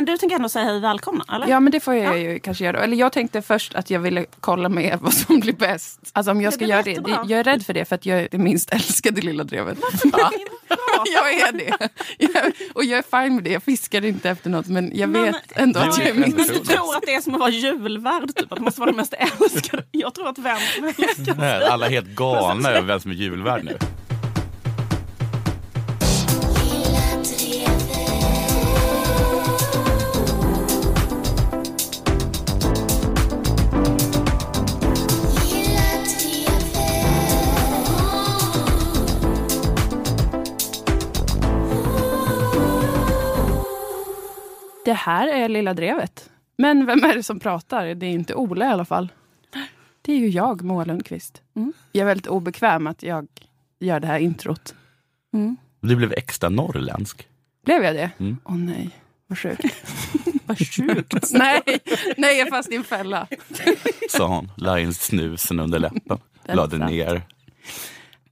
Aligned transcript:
Men 0.00 0.04
du 0.04 0.16
tänker 0.18 0.36
ändå 0.36 0.48
säga 0.48 0.64
hej 0.64 0.80
välkomna, 0.80 1.24
eller? 1.32 1.46
Ja, 1.46 1.60
men 1.60 1.72
det 1.72 1.80
får 1.80 1.94
jag 1.94 2.18
ju 2.18 2.38
kanske 2.38 2.64
göra. 2.64 2.80
Eller 2.84 2.96
jag 2.96 3.12
tänkte 3.12 3.42
först 3.42 3.74
att 3.74 3.90
jag 3.90 4.00
ville 4.00 4.24
kolla 4.40 4.68
med 4.68 4.84
er 4.84 4.96
vad 5.00 5.14
som 5.14 5.40
blir 5.40 5.52
bäst. 5.52 6.00
Alltså 6.12 6.30
om 6.30 6.40
jag 6.40 6.48
Det 6.52 6.54
ska 6.54 6.58
blir 6.64 6.68
göra 6.68 6.82
det. 6.82 6.90
jättebra. 6.90 7.22
det. 7.22 7.30
Jag 7.30 7.40
är 7.40 7.44
rädd 7.44 7.66
för 7.66 7.72
det 7.74 7.84
för 7.84 7.94
att 7.94 8.06
jag 8.06 8.20
är 8.20 8.28
det 8.30 8.38
minst 8.38 8.70
älskade 8.74 9.20
lilla 9.20 9.44
drevet. 9.44 9.78
Ja. 10.12 10.30
jag 11.14 11.32
är 11.34 11.52
det. 11.52 11.88
Jag, 12.18 12.52
och 12.74 12.84
jag 12.84 12.98
är 12.98 13.22
fine 13.22 13.34
med 13.34 13.44
det. 13.44 13.50
Jag 13.50 13.62
fiskar 13.62 14.04
inte 14.04 14.30
efter 14.30 14.50
något 14.50 14.66
men 14.66 14.92
jag 14.94 15.08
Men- 15.08 15.22
vet 15.24 15.36
ändå 15.52 15.80
att 15.80 15.98
jag 15.98 16.08
är 16.08 16.14
minst 16.14 16.36
Men 16.36 16.46
du 16.46 16.54
tror 16.58 16.96
att 16.96 17.02
det 17.06 17.14
är 17.14 17.20
som 17.20 17.34
att 17.34 17.40
vara 17.40 17.50
julvärd, 17.50 18.34
typ, 18.36 18.52
att 18.52 18.58
det 18.58 18.64
måste 18.64 18.80
vara 18.80 18.90
den 18.90 18.96
mest 18.96 19.14
älskade. 19.40 19.82
Jag 19.90 20.14
tror 20.14 20.28
att 20.28 20.38
vem 20.38 20.56
som 20.76 20.84
helst 20.84 21.26
kan 21.26 21.36
Nej, 21.38 21.64
Alla 21.64 21.86
är 21.86 21.90
helt 21.90 22.08
galna 22.16 22.70
över 22.70 22.86
vem 22.88 23.00
som 23.00 23.10
är 23.10 23.14
julvärd 23.14 23.64
nu. 23.64 23.76
Det 44.90 44.94
här 44.94 45.28
är 45.28 45.48
Lilla 45.48 45.74
Drevet. 45.74 46.30
Men 46.58 46.86
vem 46.86 47.04
är 47.04 47.14
det 47.14 47.22
som 47.22 47.40
pratar? 47.40 47.86
Det 47.94 48.06
är 48.06 48.10
inte 48.10 48.34
Ola 48.34 48.64
i 48.64 48.68
alla 48.68 48.84
fall. 48.84 49.08
Det 50.02 50.12
är 50.12 50.16
ju 50.16 50.28
jag, 50.28 50.62
Moa 50.62 50.84
Lundqvist. 50.84 51.42
Mm. 51.56 51.72
Jag 51.92 52.00
är 52.02 52.06
väldigt 52.06 52.26
obekväm 52.26 52.86
att 52.86 53.02
jag 53.02 53.26
gör 53.80 54.00
det 54.00 54.06
här 54.06 54.18
introt. 54.18 54.74
Du 55.80 55.96
blev 55.96 56.12
extra 56.12 56.48
norrländsk. 56.48 57.28
Blev 57.64 57.84
jag 57.84 57.94
det? 57.94 58.10
Åh 58.18 58.26
Mm. 58.54 58.66
nej, 58.66 58.90
vad 59.26 59.38
sjukt. 59.38 59.64
Vad 60.46 60.58
sjukt. 60.58 61.14
nej, 61.32 61.62
nej, 62.16 62.38
jag 62.38 62.48
fast 62.48 62.72
i 62.72 62.76
en 62.76 62.84
fälla. 62.84 63.26
Sa 64.10 64.26
hon, 64.26 64.50
la 64.56 64.78
in 64.80 64.94
snusen 64.94 65.60
under 65.60 65.78
läppen. 65.78 66.18
Lade 66.44 66.78
ner. 66.78 67.22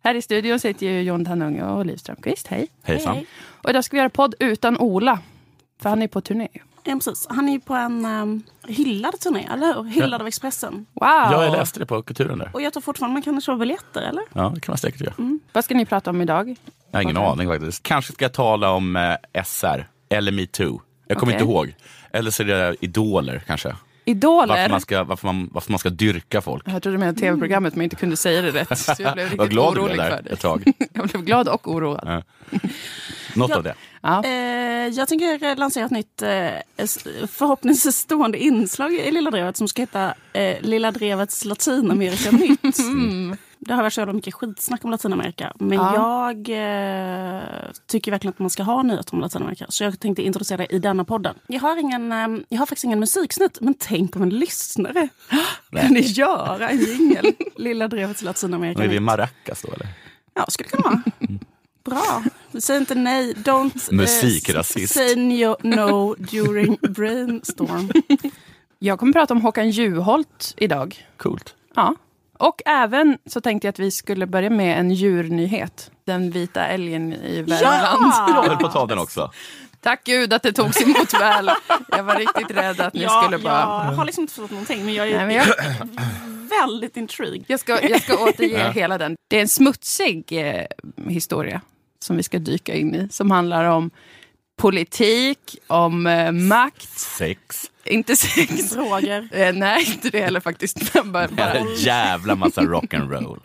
Här 0.04 0.14
i 0.14 0.22
studion 0.22 0.60
sitter 0.60 0.86
ju 0.86 1.02
Jon 1.02 1.24
Tanunge 1.24 1.62
och 1.62 1.86
Liv 1.86 1.96
Strömquist. 1.96 2.46
Hej. 2.46 2.68
Hejsan. 2.82 3.14
Hej, 3.16 3.26
Och 3.62 3.70
idag 3.70 3.84
ska 3.84 3.94
vi 3.96 3.98
göra 3.98 4.10
podd 4.10 4.34
utan 4.38 4.78
Ola. 4.78 5.18
För 5.82 5.88
han 5.90 6.02
är 6.02 6.08
på 6.08 6.20
turné. 6.20 6.48
Ja, 6.84 6.94
precis. 6.94 7.26
Han 7.30 7.48
är 7.48 7.58
på 7.58 7.74
en 7.74 8.04
um, 8.06 8.42
hyllad 8.66 9.20
turné, 9.20 9.48
eller 9.52 9.74
hur? 9.74 9.84
Hyllad 9.84 10.20
av 10.20 10.26
Expressen. 10.26 10.74
Wow! 10.74 10.84
Ja, 11.08 11.44
jag 11.44 11.52
läste 11.52 11.80
det 11.80 11.86
på 11.86 12.02
Kulturen 12.02 12.38
där. 12.38 12.50
Och 12.54 12.62
jag 12.62 12.72
tror 12.72 12.80
fortfarande 12.80 13.12
man 13.12 13.22
kan 13.22 13.40
köpa 13.40 13.58
biljetter, 13.58 14.02
eller? 14.02 14.22
Ja, 14.32 14.52
det 14.54 14.60
kan 14.60 14.72
man 14.72 14.78
säkert 14.78 15.00
göra. 15.00 15.14
Vad 15.52 15.64
ska 15.64 15.74
ni 15.74 15.86
prata 15.86 16.10
om 16.10 16.22
idag? 16.22 16.56
Jag 16.90 16.98
har 16.98 17.02
ingen 17.02 17.16
Okej. 17.16 17.28
aning 17.30 17.48
faktiskt. 17.48 17.82
Kanske 17.82 18.12
ska 18.12 18.24
jag 18.24 18.32
tala 18.32 18.70
om 18.70 18.96
eh, 18.96 19.42
SR 19.44 19.88
eller 20.08 20.32
metoo. 20.32 20.80
Jag 21.06 21.18
kommer 21.18 21.32
Okej. 21.32 21.42
inte 21.42 21.52
ihåg. 21.52 21.74
Eller 22.12 22.30
så 22.30 22.42
är 22.42 22.46
det 22.46 22.76
idoler 22.80 23.42
kanske. 23.46 23.76
Idoler? 24.08 24.46
Varför 24.46 24.70
man, 24.70 24.80
ska, 24.80 25.04
varför, 25.04 25.26
man, 25.26 25.50
varför 25.52 25.72
man 25.72 25.78
ska 25.78 25.90
dyrka 25.90 26.40
folk. 26.40 26.62
Jag 26.66 26.82
trodde 26.82 26.96
du 26.96 26.98
menade 26.98 27.20
tv-programmet 27.20 27.74
men 27.74 27.84
inte 27.84 27.96
kunde 27.96 28.16
säga 28.16 28.42
det 28.42 28.50
rätt. 28.50 28.78
Så 28.78 28.94
jag 28.98 29.14
blev 29.14 29.26
Jag 29.26 29.32
riktigt 29.32 29.50
glad 29.50 29.78
orolig 29.78 29.96
för 29.96 30.22
det. 30.22 30.30
ett 30.30 30.40
tag. 30.40 30.64
Jag 30.92 31.06
blev 31.08 31.22
glad 31.24 31.48
och 31.48 31.68
oroad. 31.72 32.00
Ja. 32.04 32.22
Något 33.34 33.50
Ja. 33.50 33.56
av 33.56 33.62
det. 33.62 33.74
Ja. 34.02 34.24
Eh, 34.24 34.88
jag 34.88 35.08
tänker 35.08 35.56
lansera 35.56 35.84
ett 35.84 35.90
nytt, 35.90 36.22
eh, 36.22 36.48
förhoppningsvis 37.28 37.96
stående 37.96 38.38
inslag 38.38 38.92
i 38.94 39.10
Lilla 39.10 39.30
Drevet 39.30 39.56
som 39.56 39.68
ska 39.68 39.82
heta 39.82 40.14
eh, 40.32 40.56
Lilla 40.60 40.90
Drevets 40.90 41.44
Latinamerika-nytt. 41.44 42.60
Det 43.60 43.74
har 43.74 43.82
varit 43.82 43.92
så 43.92 44.00
jävla 44.00 44.12
mycket 44.12 44.34
skitsnack 44.34 44.84
om 44.84 44.90
Latinamerika. 44.90 45.52
Men 45.58 45.78
Ja. 45.78 45.94
jag 45.94 46.48
eh, 46.48 47.42
tycker 47.86 48.10
verkligen 48.10 48.32
att 48.32 48.38
man 48.38 48.50
ska 48.50 48.62
ha 48.62 48.82
nyheter 48.82 49.14
om 49.14 49.20
Latinamerika. 49.20 49.66
Så 49.68 49.84
jag 49.84 50.00
tänkte 50.00 50.22
introducera 50.22 50.56
det 50.56 50.66
i 50.74 50.78
denna 50.78 51.04
podden. 51.04 51.34
Jag 51.46 51.60
har, 51.60 51.76
ingen, 51.76 52.12
eh, 52.12 52.28
jag 52.48 52.58
har 52.58 52.66
faktiskt 52.66 52.84
ingen 52.84 53.00
musiksnutt, 53.00 53.60
men 53.60 53.74
tänk 53.78 54.16
om 54.16 54.22
en 54.22 54.28
lyssnare 54.30 55.08
kunde 55.70 56.00
göra 56.00 56.68
en 56.68 56.78
jingel. 56.80 57.32
Lilla 57.56 57.88
Drevets 57.88 58.22
Men 58.22 58.62
är 58.64 58.88
det 58.88 59.00
maracas 59.00 59.62
då 59.62 59.72
eller? 59.72 59.86
Ja, 60.34 60.44
skulle 60.48 60.68
kunna 60.68 60.82
vara. 60.82 61.02
Bra. 61.84 62.22
Säg 62.60 62.76
inte 62.76 62.94
nej. 62.94 63.34
Don't 63.34 63.92
Musikrasist. 63.94 64.94
say 64.94 65.16
no, 65.16 65.56
no 65.62 66.14
during 66.14 66.78
brainstorm. 66.88 67.90
Jag 68.78 68.98
kommer 68.98 69.12
prata 69.12 69.34
om 69.34 69.40
Håkan 69.40 69.70
Juholt 69.70 70.54
idag. 70.56 71.06
Coolt. 71.16 71.54
Ja. 71.74 71.94
Och 72.38 72.62
även 72.66 73.18
så 73.26 73.40
tänkte 73.40 73.66
jag 73.66 73.72
att 73.72 73.78
vi 73.78 73.90
skulle 73.90 74.26
börja 74.26 74.50
med 74.50 74.78
en 74.80 74.90
djurnyhet. 74.90 75.90
Den 76.04 76.30
vita 76.30 76.66
älgen 76.66 77.12
i 77.12 77.42
Värmland. 77.42 78.12
Jag 78.28 78.42
höll 78.42 78.56
på 78.56 78.66
att 78.66 78.72
ta 78.72 78.86
den 78.86 78.98
också. 78.98 79.30
Tack 79.80 80.04
gud 80.04 80.32
att 80.32 80.42
det 80.42 80.52
togs 80.52 80.82
emot 80.82 81.14
väl. 81.14 81.50
Jag 81.88 82.02
var 82.02 82.14
riktigt 82.14 82.50
rädd 82.50 82.80
att 82.80 82.94
ni 82.94 83.02
Ja, 83.02 83.22
skulle 83.22 83.38
bara... 83.38 83.84
Jag 83.86 83.92
har 83.92 84.04
liksom 84.04 84.22
inte 84.22 84.34
förstått 84.34 84.50
någonting, 84.50 84.84
men 84.84 84.94
jag 84.94 85.08
är 85.08 85.16
Nej, 85.16 85.26
men 85.26 85.34
jag, 85.36 85.46
väldigt 86.66 86.96
intrigued. 86.96 87.44
jag, 87.46 87.60
ska, 87.60 87.88
jag 87.88 88.02
ska 88.02 88.24
återge 88.24 88.58
Ja. 88.64 88.70
hela 88.70 88.98
den. 88.98 89.16
Det 89.28 89.36
är 89.36 89.40
en 89.40 89.48
smutsig 89.48 90.24
eh, 90.32 90.64
historia 91.08 91.60
som 92.04 92.16
vi 92.16 92.22
ska 92.22 92.38
dyka 92.38 92.74
in 92.74 92.94
i. 92.94 93.08
Som 93.10 93.30
handlar 93.30 93.64
om 93.64 93.90
politik, 94.60 95.56
om 95.66 96.06
eh, 96.06 96.32
makt, 96.32 96.98
Sex. 96.98 97.70
Inte 97.88 98.16
sex. 98.16 98.70
Droger. 98.70 99.28
Eh, 99.38 99.54
nej, 99.54 99.84
inte 99.86 100.10
det 100.10 100.20
heller 100.20 100.40
faktiskt. 100.40 100.92
Bara, 101.04 101.28
bara. 101.28 101.52
En 101.52 101.74
jävla 101.74 102.34
massa 102.34 102.60
rock'n'roll. 102.62 103.40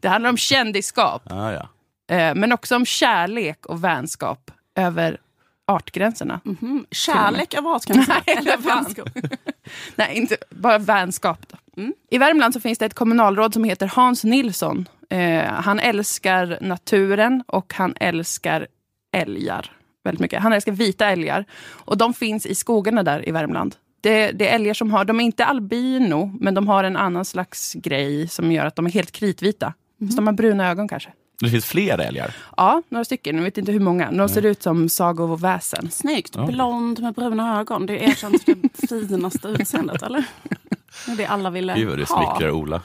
Det 0.00 0.08
handlar 0.08 0.30
om 0.30 0.36
kändisskap. 0.36 1.22
Ah, 1.32 1.52
ja. 1.52 1.68
Eh, 2.16 2.34
men 2.34 2.52
också 2.52 2.76
om 2.76 2.86
kärlek 2.86 3.66
och 3.66 3.84
vänskap 3.84 4.50
över 4.74 5.18
artgränserna. 5.66 6.40
Mm. 6.44 6.86
Kärlek 6.90 7.54
av 7.54 7.66
art 7.66 7.84
kan 7.86 7.96
man 7.96 8.06
säga. 8.06 8.22
Nej, 8.26 8.36
Eller 8.36 8.56
vänskap. 8.56 9.08
Nej, 9.96 10.16
inte 10.16 10.36
bara 10.50 10.78
vänskap. 10.78 11.38
Då. 11.48 11.56
I 12.10 12.18
Värmland 12.18 12.54
så 12.54 12.60
finns 12.60 12.78
det 12.78 12.86
ett 12.86 12.94
kommunalråd 12.94 13.54
som 13.54 13.64
heter 13.64 13.86
Hans 13.86 14.24
Nilsson. 14.24 14.88
Eh, 15.10 15.44
han 15.44 15.80
älskar 15.80 16.58
naturen 16.60 17.44
och 17.46 17.74
han 17.74 17.94
älskar 18.00 18.66
älgar 19.12 19.73
väldigt 20.04 20.20
mycket. 20.20 20.42
Han 20.42 20.52
älskar 20.52 20.72
vita 20.72 21.06
älgar. 21.06 21.44
Och 21.64 21.98
de 21.98 22.14
finns 22.14 22.46
i 22.46 22.54
skogarna 22.54 23.02
där 23.02 23.28
i 23.28 23.32
Värmland. 23.32 23.74
Det, 24.00 24.32
det 24.32 24.48
är 24.48 24.54
älgar 24.54 24.74
som 24.74 24.90
har, 24.90 25.04
de 25.04 25.20
är 25.20 25.24
inte 25.24 25.44
albino, 25.44 26.36
men 26.40 26.54
de 26.54 26.68
har 26.68 26.84
en 26.84 26.96
annan 26.96 27.24
slags 27.24 27.72
grej 27.74 28.28
som 28.28 28.52
gör 28.52 28.66
att 28.66 28.76
de 28.76 28.86
är 28.86 28.90
helt 28.90 29.12
kritvita. 29.12 29.74
Så 30.10 30.16
de 30.16 30.26
har 30.26 30.34
bruna 30.34 30.70
ögon 30.70 30.88
kanske. 30.88 31.10
Det 31.40 31.48
finns 31.48 31.66
fler 31.66 31.98
älgar. 31.98 32.36
Ja, 32.56 32.82
några 32.88 33.04
stycken. 33.04 33.36
Jag 33.36 33.42
vet 33.42 33.58
inte 33.58 33.72
hur 33.72 33.80
många. 33.80 34.12
De 34.12 34.28
ser 34.28 34.44
ut 34.46 34.62
som 34.62 34.88
sagoväsen. 34.88 35.90
Snyggt. 35.90 36.34
Ja. 36.36 36.46
Blond 36.46 37.02
med 37.02 37.14
bruna 37.14 37.60
ögon. 37.60 37.86
Det 37.86 38.04
är 38.04 38.08
erkänt 38.08 38.46
det 38.46 39.08
finaste 39.08 39.48
utseendet, 39.48 40.02
eller? 40.02 40.24
Det 41.06 41.12
är 41.12 41.16
det 41.16 41.26
alla 41.26 41.50
ville 41.50 41.74
Gud 41.74 41.88
vad 41.88 41.98
du 41.98 42.04
ha. 42.04 42.36
smickrar 42.36 42.50
Ola. 42.50 42.82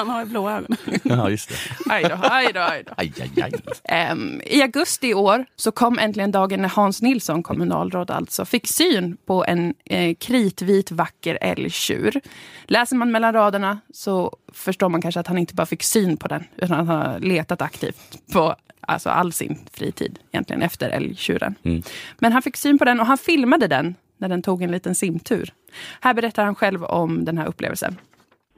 Han 0.00 0.10
har 0.10 0.20
ju 0.20 0.26
blå 0.26 0.50
ögon. 0.50 0.76
Ja, 1.02 1.30
just 1.30 1.48
det. 1.48 1.56
Aj 1.92 2.02
då, 2.02 2.18
aj 2.22 2.52
då, 2.52 2.60
aj 2.60 2.84
då. 2.86 2.92
Aj, 2.96 3.12
aj, 3.20 3.42
aj. 3.42 3.52
Ehm, 3.84 4.40
I 4.46 4.62
augusti 4.62 5.08
i 5.08 5.14
år 5.14 5.44
så 5.56 5.72
kom 5.72 5.98
äntligen 5.98 6.30
dagen 6.30 6.62
när 6.62 6.68
Hans 6.68 7.02
Nilsson, 7.02 7.42
kommunalråd 7.42 8.10
alltså, 8.10 8.44
fick 8.44 8.66
syn 8.66 9.16
på 9.26 9.44
en 9.44 9.74
eh, 9.84 10.14
kritvit 10.14 10.90
vacker 10.90 11.38
älgtjur. 11.40 12.20
Läser 12.64 12.96
man 12.96 13.10
mellan 13.10 13.32
raderna 13.32 13.80
så 13.92 14.36
förstår 14.52 14.88
man 14.88 15.02
kanske 15.02 15.20
att 15.20 15.26
han 15.26 15.38
inte 15.38 15.54
bara 15.54 15.66
fick 15.66 15.82
syn 15.82 16.16
på 16.16 16.28
den, 16.28 16.44
utan 16.56 16.76
han 16.76 16.88
har 16.88 17.18
letat 17.18 17.62
aktivt 17.62 18.18
på 18.32 18.56
alltså 18.80 19.10
all 19.10 19.32
sin 19.32 19.58
fritid 19.72 20.18
egentligen 20.32 20.62
efter 20.62 20.90
älgtjuren. 20.90 21.54
Mm. 21.62 21.82
Men 22.18 22.32
han 22.32 22.42
fick 22.42 22.56
syn 22.56 22.78
på 22.78 22.84
den 22.84 23.00
och 23.00 23.06
han 23.06 23.18
filmade 23.18 23.66
den 23.66 23.94
när 24.18 24.28
den 24.28 24.42
tog 24.42 24.62
en 24.62 24.70
liten 24.70 24.94
simtur. 24.94 25.52
Här 26.00 26.14
berättar 26.14 26.44
han 26.44 26.54
själv 26.54 26.84
om 26.84 27.24
den 27.24 27.38
här 27.38 27.46
upplevelsen. 27.46 27.96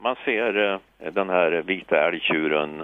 Man 0.03 0.17
ser 0.25 0.73
eh, 0.73 0.79
den 1.13 1.31
här 1.31 1.51
vita 1.51 2.07
älgtjuren 2.07 2.83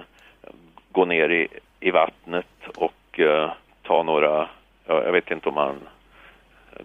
gå 0.91 1.05
ner 1.05 1.29
i, 1.29 1.47
i 1.79 1.91
vattnet 1.91 2.47
och 2.75 3.19
eh, 3.19 3.51
ta 3.83 4.03
några, 4.03 4.49
ja, 4.85 5.03
jag 5.03 5.11
vet 5.11 5.31
inte 5.31 5.49
om 5.49 5.57
han 5.57 5.75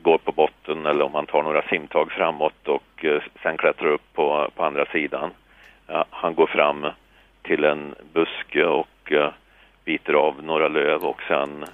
går 0.03 0.19
på 0.19 0.33
botten 0.33 0.87
eller 0.87 1.05
om 1.05 1.15
han 1.15 1.27
tar 1.27 1.43
några 1.43 1.63
simtag 1.63 2.13
framåt 2.13 2.69
och 2.69 3.05
eh, 3.05 3.23
sen 3.43 3.57
klättrar 3.57 3.89
upp 3.89 4.13
på, 4.13 4.51
på 4.55 4.65
andra 4.65 4.87
sidan. 4.87 5.31
Han 6.11 6.35
går 6.35 6.47
fram 6.47 6.87
till 7.43 7.65
en 7.65 7.95
buske 8.13 8.65
och 8.65 9.13
biter 9.85 10.13
av 10.13 10.43
några 10.43 10.69
löv 10.69 11.05
och 11.05 11.23
sen 11.29 11.65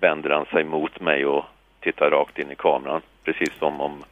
vänder 0.00 0.30
han 0.30 0.46
sig 0.46 0.64
mot 0.64 1.00
mig 1.00 1.26
och 1.26 1.44
tittar 1.80 2.10
rakt 2.10 2.38
in 2.38 2.50
i 2.50 2.54
kameran. 2.54 3.00
Precis 3.24 3.52
som 3.58 3.80
om, 3.80 4.04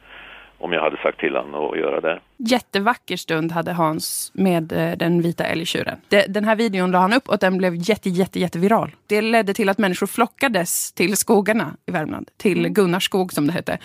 om 0.63 0.73
jag 0.73 0.81
hade 0.81 0.97
sagt 0.97 1.19
till 1.19 1.35
honom 1.35 1.71
att 1.71 1.77
göra 1.77 2.01
det. 2.01 2.19
jättevacker 2.37 3.17
stund 3.17 3.51
hade 3.51 3.73
Hans 3.73 4.31
med 4.33 4.71
eh, 4.71 4.97
den 4.97 5.21
vita 5.21 5.45
älgtjuren. 5.45 5.97
Den 6.27 6.45
här 6.45 6.55
videon 6.55 6.91
la 6.91 6.99
han 6.99 7.13
upp 7.13 7.29
och 7.29 7.37
den 7.37 7.57
blev 7.57 7.75
jätte, 7.75 8.09
jätte, 8.09 8.39
jätteviral. 8.39 8.95
Det 9.07 9.21
ledde 9.21 9.53
till 9.53 9.69
att 9.69 9.77
människor 9.77 10.07
flockades 10.07 10.91
till 10.91 11.17
skogarna 11.17 11.75
i 11.85 11.91
Värmland. 11.91 12.29
Till 12.37 12.69
Gunnarskog 12.69 13.33
som 13.33 13.47
det 13.47 13.53
hette. 13.53 13.77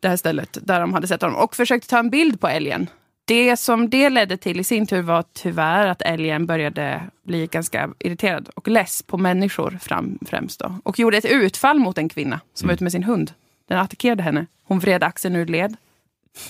Det 0.00 0.08
här 0.08 0.16
stället 0.16 0.58
där 0.62 0.80
de 0.80 0.94
hade 0.94 1.06
sett 1.06 1.22
honom. 1.22 1.36
Och 1.36 1.56
försökte 1.56 1.88
ta 1.88 1.98
en 1.98 2.10
bild 2.10 2.40
på 2.40 2.48
älgen. 2.48 2.86
Det 3.24 3.56
som 3.56 3.90
det 3.90 4.10
ledde 4.10 4.36
till 4.36 4.60
i 4.60 4.64
sin 4.64 4.86
tur 4.86 5.02
var 5.02 5.24
tyvärr 5.32 5.86
att 5.86 6.02
älgen 6.02 6.46
började 6.46 7.02
bli 7.26 7.46
ganska 7.46 7.90
irriterad 7.98 8.48
och 8.54 8.68
less 8.68 9.02
på 9.02 9.18
människor 9.18 9.78
fram, 9.80 10.18
främst. 10.26 10.60
Då. 10.60 10.74
Och 10.84 10.98
gjorde 10.98 11.16
ett 11.16 11.24
utfall 11.24 11.78
mot 11.78 11.98
en 11.98 12.08
kvinna 12.08 12.40
som 12.54 12.66
var 12.66 12.74
ute 12.74 12.84
med 12.84 12.92
sin 12.92 13.04
hund. 13.04 13.32
Den 13.68 13.78
attackerade 13.78 14.22
henne. 14.22 14.46
Hon 14.64 14.78
vred 14.78 15.02
axeln 15.02 15.36
ur 15.36 15.46
led. 15.46 15.76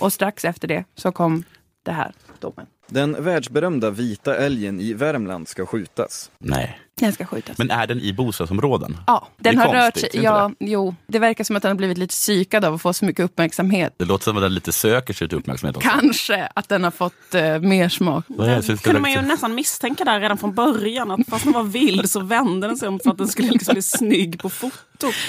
Och 0.00 0.12
strax 0.12 0.44
efter 0.44 0.68
det 0.68 0.84
så 0.94 1.12
kom 1.12 1.44
det 1.82 1.92
här 1.92 2.12
domen. 2.38 2.66
Den 2.86 3.24
världsberömda 3.24 3.90
vita 3.90 4.36
älgen 4.36 4.80
i 4.80 4.92
Värmland 4.92 5.48
ska 5.48 5.66
skjutas. 5.66 6.30
Nej. 6.38 6.80
Den 6.98 7.12
ska 7.12 7.24
skjutas. 7.24 7.58
Men 7.58 7.70
är 7.70 7.86
den 7.86 8.00
i 8.00 8.12
bostadsområden? 8.12 8.96
ja, 9.06 9.28
den 9.36 9.54
Det 9.56 9.60
har 9.62 9.74
rört 9.74 9.96
sig. 9.96 10.10
Ja, 10.12 10.50
jo, 10.60 10.94
det 11.06 11.18
verkar 11.18 11.44
som 11.44 11.56
att 11.56 11.62
den 11.62 11.70
har 11.70 11.76
blivit 11.76 11.98
lite 11.98 12.12
psykad 12.12 12.64
av 12.64 12.74
att 12.74 12.82
få 12.82 12.92
så 12.92 13.04
mycket 13.04 13.24
uppmärksamhet. 13.24 13.94
Det 13.98 14.04
låter 14.04 14.24
som 14.24 14.36
att 14.36 14.42
den 14.42 14.54
lite 14.54 14.72
söker 14.72 15.14
sig 15.14 15.28
till 15.28 15.38
uppmärksamhet 15.38 15.76
också. 15.76 15.88
Kanske 15.88 16.48
att 16.54 16.68
den 16.68 16.84
har 16.84 16.90
fått 16.90 17.34
eh, 17.34 17.58
mer 17.58 17.88
smak. 17.88 18.24
Vad 18.28 18.48
är 18.48 18.56
det 18.56 18.66
Det 18.66 18.82
kunde 18.82 19.00
man 19.00 19.10
ju 19.10 19.16
liksom- 19.16 19.28
nästan 19.28 19.54
misstänka 19.54 20.04
där 20.04 20.20
redan 20.20 20.38
från 20.38 20.54
början. 20.54 21.10
Att 21.10 21.20
fast 21.28 21.44
den 21.44 21.52
var 21.52 21.62
vild 21.62 22.10
så 22.10 22.20
vände 22.20 22.66
den 22.66 22.76
sig 22.76 22.88
om 22.88 23.00
för 23.00 23.10
att 23.10 23.18
den 23.18 23.28
skulle 23.28 23.48
liksom 23.50 23.72
bli 23.72 23.82
snygg 23.82 24.38
på 24.42 24.48
foto. 24.50 24.74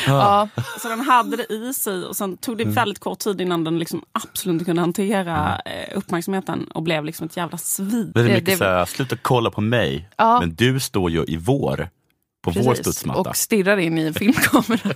Ja, 0.07 0.47
Så 0.79 0.89
den 0.89 0.99
hade 1.01 1.37
det 1.37 1.53
i 1.53 1.73
sig 1.73 2.03
och 2.03 2.15
sen 2.15 2.37
tog 2.37 2.57
det 2.57 2.65
väldigt 2.65 2.99
kort 2.99 3.19
tid 3.19 3.41
innan 3.41 3.63
den 3.63 3.79
liksom 3.79 4.01
absolut 4.11 4.53
inte 4.53 4.65
kunde 4.65 4.81
hantera 4.81 5.61
eh, 5.65 5.97
uppmärksamheten 5.97 6.63
och 6.71 6.83
blev 6.83 7.05
liksom 7.05 7.25
ett 7.25 7.37
jävla 7.37 7.57
svin. 7.57 8.11
Det 8.13 8.19
är 8.19 8.23
Det- 8.23 8.29
mycket 8.29 8.45
det- 8.45 8.57
så 8.57 8.63
här, 8.63 8.85
sluta 8.85 9.15
kolla 9.21 9.51
på 9.51 9.61
mig. 9.61 10.09
Ja. 10.17 10.39
Men 10.39 10.55
du 10.55 10.79
står 10.79 11.11
ju 11.11 11.23
i 11.27 11.37
vår, 11.37 11.58
på 12.41 12.51
vår 12.51 12.63
precis. 12.63 12.77
studsmatta. 12.79 13.29
Och 13.29 13.35
stirrar 13.35 13.77
in 13.77 13.97
i 13.97 14.01
en 14.01 14.13
filmkamera. 14.13 14.93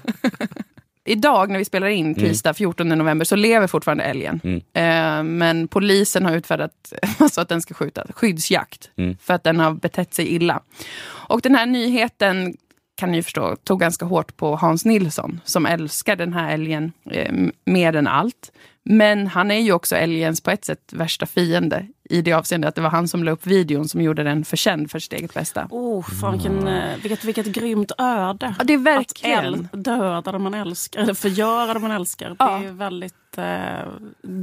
Idag 1.06 1.50
när 1.50 1.60
vi 1.60 1.66
spelar 1.66 1.88
in 1.88 2.16
tisdag 2.16 2.54
14 2.54 2.90
november 2.90 3.26
så 3.26 3.36
lever 3.36 3.68
fortfarande 3.68 4.04
älgen. 4.04 4.42
Mm. 4.44 4.62
Eh, 4.74 5.24
men 5.24 5.68
polisen 5.68 6.26
har 6.26 6.36
utfärdat 6.36 6.94
alltså 7.18 7.42
att 7.42 7.50
den 7.50 7.62
ska 7.62 7.74
skjutas, 7.74 8.08
skyddsjakt. 8.10 8.92
Mm. 8.98 9.18
För 9.22 9.34
att 9.34 9.44
den 9.44 9.60
har 9.60 9.74
betett 9.74 10.14
sig 10.14 10.28
illa. 10.28 10.62
Och 11.06 11.42
den 11.42 11.56
här 11.56 11.66
nyheten 11.66 12.58
kan 12.96 13.12
ni 13.12 13.24
förstå, 13.24 13.56
tog 13.56 13.80
ganska 13.80 14.06
hårt 14.06 14.38
på 14.38 14.56
Hans 14.56 14.86
Nilsson 14.86 15.42
som 15.44 15.66
älskar 15.66 16.16
den 16.16 16.34
här 16.34 16.54
älgen 16.54 16.92
eh, 17.12 17.34
mer 17.66 17.96
än 17.96 18.08
allt. 18.08 18.52
Men 18.86 19.28
han 19.28 19.52
är 19.52 19.60
ju 19.60 19.72
också 19.72 19.96
älgens 19.96 20.42
på 20.42 20.52
ett 20.52 20.66
sätt 20.66 20.94
värsta 20.94 21.26
fiende 21.26 21.88
i 22.10 22.22
det 22.22 22.34
avseendet 22.34 22.68
att 22.68 22.76
det 22.76 22.82
var 22.82 22.90
han 22.90 23.08
som 23.08 23.24
la 23.24 23.32
upp 23.32 23.48
videon 23.48 23.88
som 23.88 24.02
gjorde 24.02 24.24
den 24.24 24.46
förkänd 24.46 24.92
för 24.92 25.00
sitt 25.00 25.14
eget 25.14 25.34
bästa. 25.34 25.68
Oh, 25.70 26.04
fan, 26.22 26.34
vilken, 26.34 26.68
eh, 26.68 26.98
vilket, 27.02 27.24
vilket 27.24 27.46
grymt 27.46 27.92
öde. 27.98 28.56
Ja, 28.58 28.64
det 28.64 28.74
är 28.74 28.78
Att 28.78 28.84
verkligen. 28.84 29.46
äl, 29.46 29.68
döda 29.72 30.32
det 30.32 30.40
man 30.40 30.54
älskar, 30.54 31.02
eller 31.02 31.14
förgöra 31.14 31.74
det 31.74 31.80
man 31.80 31.92
älskar. 31.92 32.36
Ja. 32.40 32.60
Det 32.60 32.68
är 32.68 32.72
väldigt 32.72 33.38
eh, 33.38 33.92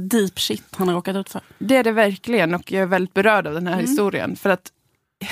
deep 0.09 0.39
shit 0.39 0.63
han 0.75 0.87
har 0.87 0.95
råkat 0.95 1.15
ut 1.15 1.29
för. 1.29 1.41
Det 1.57 1.75
är 1.75 1.83
det 1.83 1.91
verkligen 1.91 2.55
och 2.55 2.71
jag 2.71 2.81
är 2.81 2.85
väldigt 2.85 3.13
berörd 3.13 3.47
av 3.47 3.53
den 3.53 3.67
här 3.67 3.81
historien. 3.81 4.35
För 4.35 4.49
att 4.49 4.71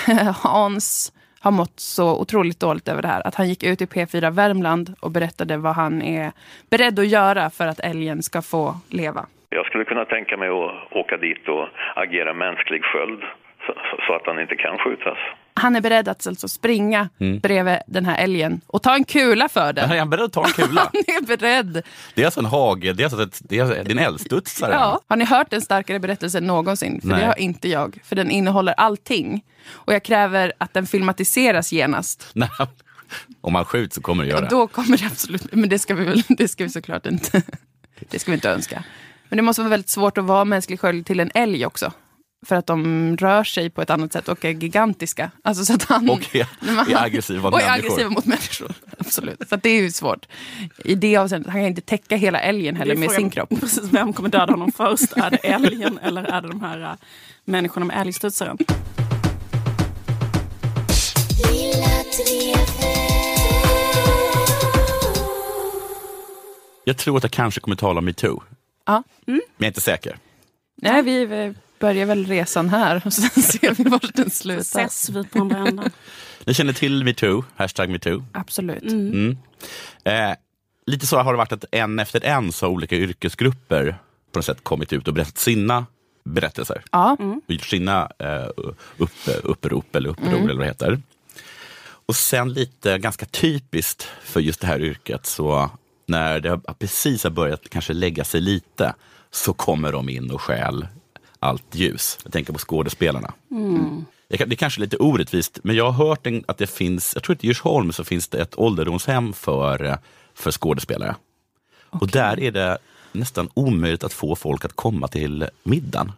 Hans 0.36 1.12
har 1.42 1.52
mått 1.52 1.80
så 1.80 2.22
otroligt 2.22 2.60
dåligt 2.60 2.88
över 2.88 3.02
det 3.02 3.08
här. 3.08 3.28
Att 3.28 3.36
han 3.36 3.50
gick 3.50 3.64
ut 3.64 3.82
i 3.82 3.86
P4 3.86 4.32
Värmland 4.32 4.96
och 5.02 5.12
berättade 5.12 5.58
vad 5.58 5.76
han 5.76 6.02
är 6.02 6.32
beredd 6.70 7.00
att 7.00 7.08
göra 7.08 7.50
för 7.50 7.68
att 7.68 7.80
älgen 7.80 8.24
ska 8.24 8.42
få 8.42 8.76
leva. 8.90 9.26
Jag 9.50 9.66
skulle 9.66 9.86
kunna 9.86 10.06
tänka 10.06 10.38
mig 10.38 10.50
att 10.50 10.72
åka 10.92 11.18
dit 11.18 11.48
och 11.48 11.68
agera 11.96 12.34
mänsklig 12.34 12.84
sköld 12.84 13.22
så, 13.66 13.74
så 14.08 14.14
att 14.14 14.26
han 14.26 14.40
inte 14.40 14.56
kan 14.56 14.78
skjutas. 14.78 15.18
Han 15.60 15.76
är 15.76 15.82
beredd 15.82 16.08
att 16.08 16.28
alltså 16.28 16.48
springa 16.48 17.10
Mm. 17.20 17.40
bredvid 17.40 17.78
den 17.88 18.06
här 18.06 18.18
älgen 18.18 18.62
och 18.68 18.84
ta 18.84 18.96
en 18.96 19.04
kula 19.04 19.50
för 19.50 19.66
Men 19.66 19.76
den. 19.76 19.92
är 19.92 20.00
han 20.00 20.10
beredd 20.10 20.24
att 20.26 20.34
ta 20.34 20.46
en 20.46 20.52
kula? 20.52 20.82
Han 20.94 21.02
är 21.08 21.26
beredd. 21.38 21.84
Det 22.16 22.22
är 22.22 22.26
alltså 22.26 22.40
en 22.40 22.46
hage, 22.46 22.94
det 22.94 23.04
är, 23.04 23.06
alltså 23.06 23.24
ett, 23.24 23.40
det 23.44 23.60
är, 23.60 23.92
en 23.92 24.00
älgstudsare. 24.00 24.74
Ja. 24.74 25.00
Har 25.08 25.16
ni 25.18 25.26
hört 25.26 25.54
en 25.54 25.62
starkare 25.62 26.00
berättelse 26.00 26.38
än 26.38 26.48
någonsin? 26.48 27.02
För 27.02 27.08
Nej. 27.08 27.20
det 27.20 27.26
har 27.26 27.40
inte 27.40 27.70
jag. 27.70 28.00
För 28.04 28.16
den 28.16 28.32
innehåller 28.32 28.74
allting. 28.74 29.44
Och 29.72 29.94
jag 29.94 30.04
kräver 30.04 30.54
att 30.58 30.74
den 30.74 30.86
filmatiseras 30.86 31.72
genast. 31.72 32.28
Nej, 32.34 32.50
Om 33.42 33.56
han 33.56 33.66
skjuts 33.66 33.96
så 33.96 34.02
kommer 34.02 34.24
det 34.24 34.30
göra 34.30 34.42
det. 34.42 34.48
då 34.50 34.68
kommer 34.68 34.98
det 34.98 35.06
absolut, 35.06 35.54
men 35.54 35.70
det 35.70 35.80
ska 35.80 35.96
vi 35.96 36.06
väl, 36.06 36.24
det 36.38 36.48
ska 36.48 36.64
vi 36.64 36.70
såklart 36.70 37.06
inte, 37.06 37.42
det 38.10 38.20
ska 38.20 38.32
vi 38.32 38.36
inte 38.36 38.50
önska. 38.50 38.84
Men 39.30 39.38
det 39.38 39.44
måste 39.44 39.62
vara 39.62 39.70
väldigt 39.70 39.90
svårt 39.90 40.18
att 40.18 40.26
vara 40.26 40.46
mänsklig 40.46 40.80
sköld 40.80 41.06
till 41.06 41.20
en 41.20 41.32
älg 41.34 41.66
också. 41.66 41.92
För 42.46 42.56
att 42.56 42.68
de 42.68 43.18
rör 43.18 43.44
sig 43.44 43.70
på 43.70 43.82
ett 43.82 43.90
annat 43.90 44.14
sätt 44.14 44.28
och 44.28 44.46
är 44.46 44.50
gigantiska. 44.50 45.32
Alltså 45.44 45.66
så 45.66 45.74
att 45.74 45.84
han, 45.84 46.10
Och 46.10 46.36
är, 46.36 46.48
man- 46.76 46.92
är 46.92 47.04
aggressiva 47.04 47.42
mot 47.42 47.54
och 47.54 47.62
är 47.62 47.66
människor. 47.68 47.86
aggressiva 47.86 48.10
mot 48.10 48.26
människor. 48.26 48.72
Absolut. 48.98 49.50
Så 49.50 49.56
att 49.56 49.64
det 49.64 49.70
är 49.70 49.82
ju 49.82 49.92
svårt. 49.92 50.26
I 50.86 50.96
det 50.96 51.18
avseendet, 51.18 51.52
han 51.52 51.62
kan 51.62 51.68
inte 51.68 51.82
täcka 51.82 52.16
hela 52.16 52.40
älgen 52.40 52.76
heller 52.76 52.96
med 52.96 53.10
frågan- 53.10 53.16
sin 53.22 53.30
kropp. 53.30 53.50
Precis, 53.60 53.84
vem 53.92 54.14
kommer 54.14 54.30
döda 54.30 54.54
honom 54.54 54.72
först? 54.72 55.18
Är 55.18 55.30
det 55.32 55.38
älgen 55.38 56.00
eller 56.04 56.24
är 56.24 56.42
det 56.42 56.48
de 56.48 56.62
här 56.62 56.82
uh, 56.82 56.92
människorna 57.46 57.86
med 57.86 58.02
älgstudsaren? 58.02 58.58
Jag 66.84 66.98
tror 66.98 67.18
att 67.18 67.24
jag 67.24 67.32
kanske 67.32 67.60
kommer 67.62 67.76
tala 67.76 67.98
om 68.00 68.06
metoo. 68.06 68.44
Ja. 68.86 69.04
Men 69.26 69.42
jag 69.58 69.64
är 69.64 69.68
inte 69.68 69.82
säker. 69.82 70.18
Nej, 70.76 71.02
vi 71.02 71.22
eh, 71.24 71.52
börjar 71.80 72.06
väl 72.06 72.26
resan 72.26 72.70
här 72.70 73.02
och 73.06 73.14
sen 73.14 73.30
ser 73.44 73.74
vi 73.74 73.84
var 73.84 74.02
den 74.14 74.30
slutar. 74.30 74.62
Ses 74.62 75.10
vi 75.10 75.24
på 75.24 75.40
andra 75.40 75.58
änden? 75.68 75.92
Ni 76.46 76.54
känner 76.54 76.74
till 76.74 77.04
metoo, 77.04 77.44
hashtag 77.56 77.90
metoo. 77.90 78.24
Absolut. 78.32 78.84
Mm. 78.84 79.38
Eh, 80.04 80.32
lite 80.86 81.08
så 81.08 81.18
har 81.18 81.34
det 81.34 81.38
varit 81.38 81.52
att 81.52 81.66
en 81.72 82.00
efter 82.00 82.26
en 82.26 82.52
så 82.52 82.66
har 82.66 82.72
olika 82.72 82.96
yrkesgrupper 82.96 83.98
på 84.32 84.40
något 84.40 84.46
sätt 84.46 84.64
kommit 84.64 84.94
ut 84.94 85.08
och 85.08 85.14
berättat 85.14 85.38
sina 85.38 85.86
berättelser. 86.26 86.84
Ja. 86.92 87.18
Och 87.48 87.54
gjort 87.54 87.66
sina 87.66 88.12
eh, 88.20 88.48
upp, 88.98 89.12
upprop 89.44 89.96
eller 89.96 90.10
uppror 90.10 90.34
eller 90.34 90.48
vad 90.54 90.60
det 90.60 90.66
heter. 90.66 91.02
Och 92.06 92.16
sen 92.16 92.54
lite 92.54 92.98
ganska 92.98 93.26
typiskt 93.26 94.08
för 94.24 94.40
just 94.40 94.62
det 94.62 94.68
här 94.68 94.82
yrket 94.82 95.26
så 95.26 95.70
när 96.08 96.40
det 96.40 96.50
har- 96.50 96.74
precis 96.74 97.24
har 97.24 97.32
börjat 97.32 97.70
kanske 97.70 97.94
lägga 97.94 98.24
sig 98.24 98.42
lite 98.42 98.94
så 99.32 99.54
kommer 99.54 99.92
de 99.92 100.10
in 100.10 100.32
och 100.32 100.42
stjäl 100.42 100.88
allt 101.40 101.76
ljus. 101.76 102.18
Jag 102.24 102.34
tänker 102.34 102.54
på 102.54 102.60
skådespelarna. 102.60 103.34
Jag 104.28 104.40
kan- 104.40 104.50
Det 104.50 104.56
är 104.56 104.58
kanske 104.58 104.80
är 104.80 104.82
lite 104.82 104.98
orättvist, 104.98 105.60
men 105.64 105.76
jag 105.76 105.92
har 105.92 106.08
hört 106.08 106.28
en, 106.28 106.44
att 106.48 106.58
det 106.58 106.68
finns, 106.68 107.12
jag 107.16 107.24
tror 107.24 107.36
att 107.36 107.44
i 107.44 107.48
Djursholm 107.48 107.92
så 107.92 108.04
finns 108.04 108.28
det 108.28 108.42
ett 108.42 108.60
ålderdomshem 108.60 109.34
för, 109.34 109.98
för 110.34 110.52
skådespelare. 110.52 111.16
Och 111.90 112.08
där 112.08 112.40
är 112.40 112.52
det 112.52 112.78
nästan 113.12 113.50
omöjligt 113.54 114.04
att 114.04 114.14
få 114.14 114.36
folk 114.36 114.66
att 114.66 114.74
komma 114.76 115.08
till 115.08 115.48
middagen. 115.64 116.12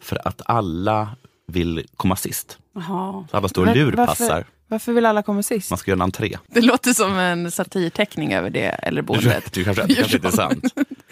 För 0.00 0.28
att 0.28 0.42
alla 0.44 1.08
vill 1.46 1.86
komma 1.96 2.16
sist. 2.16 2.58
Jaha. 2.74 3.24
Så 3.30 3.36
alla 3.36 3.48
står 3.48 3.66
och 3.68 3.76
lurpassar. 3.76 4.26
Varför, 4.28 4.44
varför 4.68 4.92
vill 4.92 5.06
alla 5.06 5.22
komma 5.22 5.42
sist? 5.42 5.70
Man 5.70 5.78
ska 5.78 5.90
göra 5.90 5.96
en 5.98 6.02
entré. 6.02 6.38
Det 6.46 6.60
låter 6.60 6.92
som 6.92 7.18
en 7.18 7.50
satirteckning 7.50 8.34
över 8.34 8.50
det 8.50 8.60
äldreboendet. 8.68 9.44
Du 9.52 9.64
kanske, 9.64 9.86
det 9.86 9.94
kanske 9.94 10.16
inte 10.16 10.28
är 10.28 10.32
sant. 10.32 10.64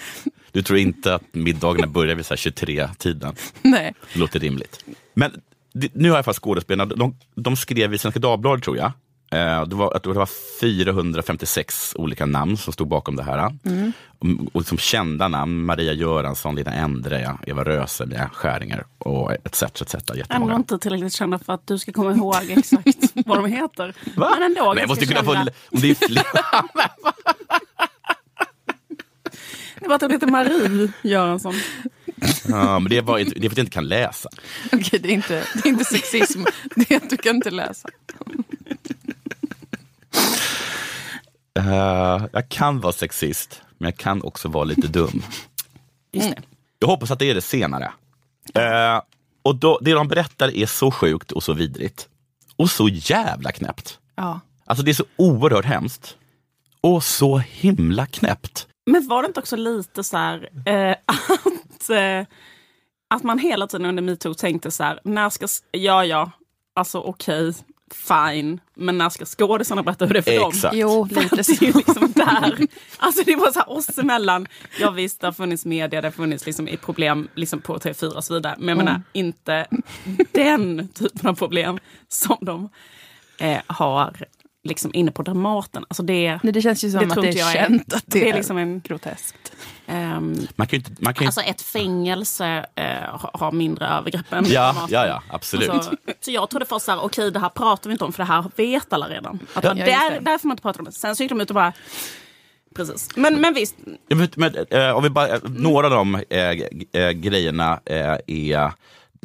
Du 0.53 0.63
tror 0.63 0.79
inte 0.79 1.15
att 1.15 1.23
middagarna 1.33 1.87
börjar 1.87 2.15
vid 2.15 2.25
23-tiden. 2.25 3.35
Nej. 3.63 3.95
Det 4.13 4.19
låter 4.19 4.41
rimligt. 4.41 4.85
Men 5.15 5.41
nu 5.73 6.11
har 6.11 6.17
jag 6.19 6.25
fast 6.25 6.41
skådespelarna, 6.41 6.95
de, 6.95 7.17
de 7.35 7.57
skrev 7.57 7.95
i 7.95 7.99
Svenska 7.99 8.21
Dagbladet 8.21 8.65
tror 8.65 8.77
jag. 8.77 8.93
Eh, 9.33 9.67
det, 9.67 9.77
var, 9.77 10.01
det 10.03 10.09
var 10.09 10.29
456 10.61 11.93
olika 11.97 12.27
namn 12.27 12.57
som 12.57 12.73
stod 12.73 12.89
bakom 12.89 13.17
det 13.17 13.23
här. 13.23 13.57
Mm. 13.65 13.93
Och, 14.53 14.73
och 14.73 14.81
kända 14.81 15.29
namn, 15.29 15.65
Maria 15.65 15.93
Göransson, 15.93 16.55
Lina 16.55 16.73
Endre, 16.73 17.39
Eva 17.47 17.65
Röse, 17.65 18.07
Mia 18.07 18.31
Skäringer 18.35 18.85
och 18.99 19.33
etc. 19.33 19.63
etc. 19.63 19.95
Ändå 19.95 20.15
Jättemånga. 20.15 20.57
inte 20.57 20.79
tillräckligt 20.79 21.13
kända 21.13 21.39
för 21.39 21.53
att 21.53 21.67
du 21.67 21.79
ska 21.79 21.93
komma 21.93 22.13
ihåg 22.13 22.37
exakt 22.49 22.99
vad 23.27 23.39
de 23.39 23.47
heter. 23.47 23.95
Va? 24.17 24.31
Men 24.35 24.43
ändå 24.43 24.75
Men 24.75 24.79
jag 24.79 24.89
måste 24.89 25.07
kunna 25.07 25.25
få, 25.25 25.33
om 25.71 25.81
det 25.81 25.91
är 25.91 25.95
fler. 25.95 26.25
Var 29.93 29.97
att 29.97 30.03
hon 30.03 30.11
heter 30.11 30.27
Marie 30.27 30.89
Göransson. 31.03 31.55
ja, 32.49 32.79
men 32.79 32.91
det, 32.91 33.01
var, 33.01 33.19
inte- 33.19 33.39
det 33.41 33.47
är 33.47 33.49
för 33.49 33.55
att 33.55 33.59
jag 33.59 33.63
inte 33.65 33.75
kan 33.75 33.89
läsa. 33.89 34.29
Okej, 34.73 34.99
det 35.03 35.09
är, 35.09 35.13
inte, 35.13 35.45
det 35.55 35.65
är 35.65 35.69
inte 35.69 35.85
sexism. 35.85 36.43
Det 36.77 36.91
är 36.91 36.97
att 36.97 37.11
du 37.11 37.17
kan 37.17 37.37
inte 37.37 37.51
läsa. 37.51 37.89
Eh, 41.59 42.27
jag 42.33 42.49
kan 42.49 42.81
vara 42.81 42.93
sexist, 42.93 43.63
men 43.79 43.87
jag 43.89 43.97
kan 43.99 44.23
också 44.23 44.49
vara 44.49 44.65
lite 44.65 44.89
dum. 44.89 45.23
Just 46.13 46.31
det. 46.31 46.43
Jag 46.79 46.89
hoppas 46.89 47.11
att 47.11 47.19
det 47.19 47.31
är 47.31 47.35
det 47.35 47.41
senare. 47.41 47.93
Eh, 48.55 49.01
och 49.43 49.57
då, 49.57 49.79
det 49.83 49.93
de 49.93 50.09
berättar 50.09 50.57
är 50.57 50.67
så 50.67 50.91
sjukt 50.91 51.33
och 51.33 51.43
så 51.43 51.53
vidrigt. 51.53 52.09
Och 52.57 52.71
så 52.71 52.89
jävla 52.89 53.53
knäppt. 53.53 53.99
Ja. 54.15 54.41
Alltså 54.65 54.85
det 54.85 54.91
är 54.91 54.95
så 54.95 55.05
oerhört 55.17 55.65
hemskt. 55.65 56.17
Och 56.81 57.05
så 57.05 57.39
himla 57.39 58.07
knäppt. 58.07 58.67
Men 58.87 59.09
var 59.09 59.23
det 59.23 59.27
inte 59.27 59.41
också 59.41 59.57
lite 59.57 60.05
så 60.05 60.17
här 60.17 60.49
eh, 60.67 60.91
att, 61.07 61.91
eh, 61.91 62.27
att 63.15 63.23
man 63.23 63.39
hela 63.39 63.67
tiden 63.67 63.87
under 63.87 64.03
metoo 64.03 64.35
tänkte 64.35 64.71
så 64.71 64.85
här, 64.85 65.01
när 65.05 65.31
ska, 65.31 65.47
ja 65.71 66.05
ja, 66.05 66.31
alltså 66.75 66.99
okej, 67.01 67.55
fine, 67.95 68.61
men 68.75 68.99
när 68.99 69.09
ska 69.09 69.25
skådisarna 69.25 69.83
berätta 69.83 70.07
hur 70.07 70.13
det 70.15 70.19
är 70.19 70.23
för 70.23 70.41
dem? 70.41 70.51
Exakt. 70.55 70.75
Jo, 70.77 71.09
För 71.09 71.21
lite 71.21 71.37
det 71.37 71.41
är 71.41 71.57
så. 71.57 71.65
ju 71.65 71.73
liksom 71.73 72.13
där. 72.13 72.67
Alltså 72.99 73.23
det 73.27 73.37
var 73.37 73.51
så 73.53 73.59
här 73.59 73.71
oss 73.71 73.99
emellan. 73.99 74.47
Ja 74.81 74.91
visst, 74.91 75.21
det 75.21 75.27
har 75.27 75.33
funnits 75.33 75.65
media, 75.65 76.01
det 76.01 76.07
har 76.07 76.13
funnits 76.13 76.47
liksom 76.47 76.69
i 76.69 76.77
problem 76.77 77.29
liksom 77.35 77.61
på 77.61 77.79
TV4 77.79 78.13
och 78.17 78.25
så 78.25 78.35
vidare. 78.35 78.55
Men 78.59 78.69
jag 78.69 78.77
menar 78.79 79.03
inte 79.13 79.67
den 80.33 80.89
typen 80.89 81.31
av 81.31 81.35
problem 81.35 81.79
som 82.09 82.37
de 82.41 82.69
eh, 83.39 83.61
har 83.67 84.17
liksom 84.65 84.91
inne 84.95 85.11
på 85.11 85.23
Dramaten. 85.23 85.85
Alltså 85.89 86.03
det, 86.03 86.39
Nej, 86.43 86.53
det 86.53 86.63
känns 86.63 86.85
ju 86.85 86.91
som 86.91 87.01
Det 87.01 87.07
att 87.07 87.13
tror 87.13 87.23
det 87.23 87.29
är 87.29 87.37
jag 87.39 87.49
är- 87.49 87.53
känt 87.69 87.93
att 87.95 88.03
det, 88.07 88.19
det 88.21 88.29
är 88.29 88.33
är 88.33 88.37
liksom 88.37 88.59
en- 88.59 88.81
groteskt. 88.81 89.53
ehm, 89.87 90.47
Man 90.57 90.67
kan 90.67 90.77
inte, 90.77 90.91
man 90.99 91.15
kan 91.15 91.25
ju 91.25 91.27
alltså 91.27 91.41
ett 91.41 91.63
fängelse 91.63 92.67
eh, 92.75 92.85
har- 93.33 93.53
mindre 93.53 93.87
övergrepp 93.87 94.33
än 94.33 94.45
Ja, 94.47 94.63
Dramaten. 94.73 94.89
ja, 94.91 95.07
ja, 95.07 95.23
absolut. 95.29 95.69
Alltså, 95.71 95.93
så 96.21 96.31
jag 96.31 96.51
trodde 96.51 96.67
först 96.67 96.85
så 96.85 96.93
här, 96.93 97.05
okej 97.05 97.31
det 97.31 97.39
här 97.39 97.49
pratar 97.49 97.91
vi 97.91 97.93
inte 97.93 98.05
om 98.05 98.13
för 98.13 98.23
det 98.23 98.29
här 98.29 98.45
vet 98.57 98.93
alla 98.93 99.09
redan. 99.09 99.39
Att 99.55 99.65
Ja. 99.65 99.75
det 99.75 99.91
är 99.93 100.21
därför 100.21 100.49
man 100.49 100.55
inte 100.55 100.63
pratar 100.63 100.81
om 100.81 100.85
det. 100.85 100.93
Sen 100.93 101.17
så 101.17 101.23
gick 101.23 101.31
de 101.31 101.41
ut 101.41 101.51
och 101.51 101.55
bara, 101.55 101.73
precis. 102.75 103.09
Men, 103.17 103.41
men 103.41 103.55
visst, 103.55 103.77
vet, 104.09 104.37
men, 104.37 104.55
eh, 104.71 104.91
om 104.91 105.03
vi 105.03 105.11
bara, 105.11 105.29
eh, 105.29 105.41
några 105.45 105.87
av 105.87 105.93
de 105.93 106.15
eh, 106.31 107.03
eh, 107.03 107.11
grejerna 107.11 107.81
eh, 107.85 108.17
är 108.27 108.73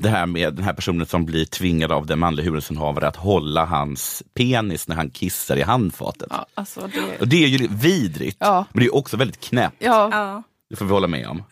det 0.02 0.10
här 0.10 0.26
med 0.26 0.54
den 0.54 0.64
här 0.66 0.74
personen 0.74 1.06
som 1.08 1.26
blir 1.26 1.46
tvingad 1.46 1.92
av 1.92 2.06
den 2.06 2.20
manliga 2.20 2.44
huvudrollsinnehavaren 2.44 3.08
att 3.08 3.16
hålla 3.16 3.66
hans 3.66 4.24
penis 4.34 4.88
när 4.88 4.96
han 4.96 5.10
kissar 5.10 5.58
i 5.58 5.62
handfatet. 5.62 6.28
Ja, 6.32 6.46
alltså 6.54 6.90
det... 6.94 7.20
Och 7.20 7.28
det 7.28 7.44
är 7.44 7.48
ju 7.48 7.68
vidrigt, 7.72 8.38
Ja. 8.40 8.66
men 8.74 8.80
det 8.80 8.86
är 8.88 8.96
också 8.96 9.18
väldigt 9.18 9.40
knäppt. 9.40 9.76
Ja, 9.80 10.10
ja. 10.12 10.44
Det 10.70 10.76
får 10.76 10.86
vi 10.86 10.92
hålla 10.92 11.08
med 11.08 11.28
om. 11.28 11.44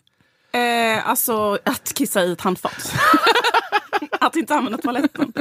Eh, 0.52 1.08
alltså 1.08 1.58
att 1.64 1.92
kissa 1.94 2.24
i 2.24 2.32
ett 2.32 2.40
handfat. 2.40 2.94
att 4.20 4.36
inte 4.36 4.54
använda 4.54 4.78
toaletten. 4.78 5.32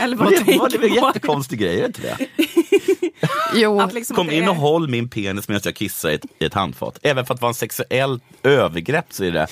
Eller 0.00 0.16
vad 0.16 0.24
Var 0.26 0.30
det, 0.32 0.38
var 0.38 0.44
tänker 0.44 0.68
det 0.68 0.78
väl 0.78 0.90
du 0.90 0.98
en 0.98 1.04
jättekonstig 1.04 1.58
grej? 1.58 1.76
Är 1.76 1.80
det 1.80 1.86
inte 1.86 2.00
det? 2.02 2.46
jo. 3.54 3.80
Att 3.80 3.92
liksom 3.92 4.16
Kom 4.16 4.30
in 4.30 4.48
och 4.48 4.56
håll 4.56 4.88
min 4.88 5.08
penis 5.08 5.48
medan 5.48 5.60
jag 5.64 5.74
kissar 5.74 6.10
i 6.10 6.14
ett, 6.14 6.24
i 6.38 6.44
ett 6.44 6.54
handfat. 6.54 6.98
Även 7.02 7.26
för 7.26 7.34
att 7.34 7.40
vara 7.40 7.48
en 7.48 7.54
sexuell 7.54 8.20
övergrepp 8.42 9.06
så 9.10 9.24
är 9.24 9.30
det 9.32 9.46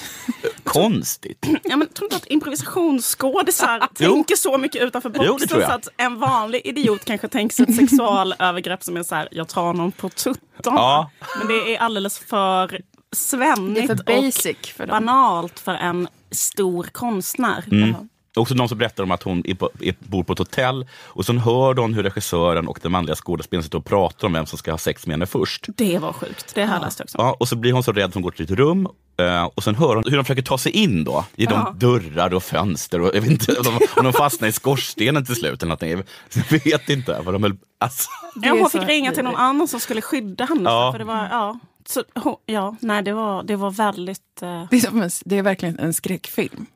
konstigt. 0.65 1.47
Ja, 1.65 1.77
men, 1.77 1.89
tror 1.89 2.09
du 2.09 2.15
inte 2.15 2.17
att 2.17 2.27
improvisationsskådisar 2.27 3.89
Jo. 3.99 4.13
tänker 4.15 4.37
så 4.37 4.59
mycket 4.59 4.83
utanför 4.83 5.13
Jo, 5.15 5.33
boxen 5.33 5.61
jag. 5.61 5.69
så 5.69 5.75
att 5.75 5.89
en 5.97 6.19
vanlig 6.19 6.61
idiot 6.65 7.05
kanske 7.05 7.29
tänker 7.29 7.57
sig 7.57 7.67
ett 7.69 7.77
sexualövergrepp 7.77 8.83
som 8.85 8.97
är 8.97 9.03
så 9.03 9.15
här, 9.15 9.29
jag 9.31 9.49
tar 9.49 9.73
någon 9.73 9.93
på 9.93 10.09
tuttarna. 10.09 10.77
Ja. 10.77 11.11
Men 11.39 11.49
det 11.49 11.75
är 11.75 11.79
alldeles 11.79 12.19
för 12.19 12.81
svennigt 13.17 13.87
för 13.87 13.99
och 13.99 14.05
basic 14.05 14.57
för 14.77 14.87
dem. 14.87 15.05
banalt 15.07 15.61
för 15.61 15.75
en 15.75 16.09
stor 16.31 16.83
konstnär. 16.93 17.65
Mm. 17.73 17.95
Också 18.37 18.55
någon 18.55 18.69
som 18.69 18.79
berättar 18.79 19.03
om 19.03 19.11
att 19.11 19.23
hon 19.23 19.43
är 19.47 19.55
på, 19.55 19.71
är, 19.81 19.95
bor 19.99 20.23
på 20.25 20.33
ett 20.33 20.39
hotell 20.39 20.87
och 21.03 21.27
så 21.27 21.33
hör 21.33 21.75
hon 21.75 21.95
hur 21.95 22.03
regissören 22.03 22.69
och 22.69 22.79
den 22.83 22.93
manliga 22.93 23.17
skådespelaren 23.17 23.63
sitter 23.65 23.79
och 23.79 23.85
pratar 23.85 24.27
om 24.27 24.33
vem 24.33 24.47
som 24.47 24.59
ska 24.59 24.71
ha 24.71 24.79
sex 24.79 25.07
med 25.07 25.13
henne 25.15 25.27
först. 25.27 25.67
Det 25.77 25.99
var 25.99 26.13
sjukt. 26.13 26.55
Det 26.55 26.65
har 26.65 26.75
jag 26.75 26.83
läst 26.83 27.01
också. 27.01 27.19
Ja, 27.19 27.37
och 27.41 27.49
så 27.49 27.57
blir 27.57 27.73
hon 27.73 27.83
så 27.83 27.93
rädd 27.93 28.11
hon 28.15 28.23
går 28.23 28.31
till 28.31 28.45
ett 28.45 28.51
rum 28.51 28.89
eh, 29.21 29.45
och 29.45 29.63
sen 29.65 29.75
hör 29.75 29.95
hon 29.95 30.05
hur 30.07 30.17
de 30.17 30.25
försöker 30.25 30.43
ta 30.43 30.59
sig 30.59 30.73
in 30.73 31.05
då. 31.05 31.25
Genom 31.37 31.59
Ja. 31.59 31.75
dörrar 31.79 32.35
och 32.35 32.43
fönster 32.43 33.01
och 33.01 33.11
jag 33.15 33.21
vet 33.21 33.31
inte 33.31 33.53
om 33.59 33.65
de, 33.97 34.03
de 34.03 34.13
fastnar 34.13 34.49
i 34.49 34.53
skorstenen 34.53 35.25
till 35.27 35.35
slut 35.35 35.63
eller 35.63 35.69
någonting. 35.69 36.05
Jag 36.51 36.61
vet 36.65 36.89
inte 36.89 37.21
vad 37.25 37.35
de 37.35 37.43
höll... 37.43 37.57
Alltså, 37.79 38.11
Ja, 38.43 38.53
hon 38.61 38.71
fick 38.71 38.83
ringa 38.89 39.13
till 39.13 39.25
någon 39.25 39.37
annan 39.37 39.69
som 39.69 39.81
skulle 39.81 40.03
skydda 40.03 40.45
henne. 40.45 40.71
Ja. 40.71 40.93
För 40.93 40.99
det 40.99 41.05
var, 41.05 41.29
ja. 41.31 41.59
Så, 41.89 42.03
hon, 42.15 42.37
ja, 42.47 42.77
nej, 42.81 43.03
det 43.03 43.13
var, 43.13 43.43
det 43.43 43.57
var 43.57 43.71
väldigt... 43.71 44.43
Eh, 44.43 44.65
Det 44.71 44.77
är, 44.85 45.03
en, 45.03 45.11
det 45.25 45.39
är 45.39 45.43
verkligen 45.43 45.79
en 45.79 45.93
skräckfilm. 45.95 46.67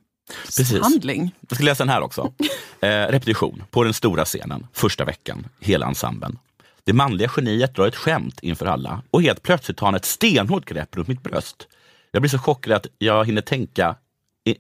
Precis. 0.45 0.83
Handling. 0.83 1.35
Jag 1.49 1.57
ska 1.57 1.65
läsa 1.65 1.85
den 1.85 1.93
här 1.93 2.01
också. 2.01 2.33
Eh, 2.81 3.09
repetition 3.09 3.63
på 3.71 3.85
den 3.85 3.95
stora 3.95 4.25
scenen, 4.25 4.67
första 4.73 5.05
veckan, 5.05 5.47
hela 5.61 5.87
ensemblen. 5.87 6.39
Det 6.85 6.93
manliga 6.93 7.31
geniet 7.37 7.75
drar 7.75 7.87
ett 7.87 7.97
skämt 7.97 8.39
inför 8.43 8.67
alla 8.67 9.03
och 9.11 9.23
helt 9.23 9.43
plötsligt 9.43 9.77
tar 9.77 9.87
han 9.87 9.95
ett 9.95 10.05
stenhårt 10.05 10.65
grepp 10.65 10.97
runt 10.97 11.09
mitt 11.09 11.23
bröst. 11.23 11.69
Jag 12.11 12.23
blir 12.23 12.31
så 12.31 12.39
chockad 12.39 12.73
att 12.73 12.87
jag 12.99 13.25
hinner 13.25 13.43
tänka, 13.43 13.97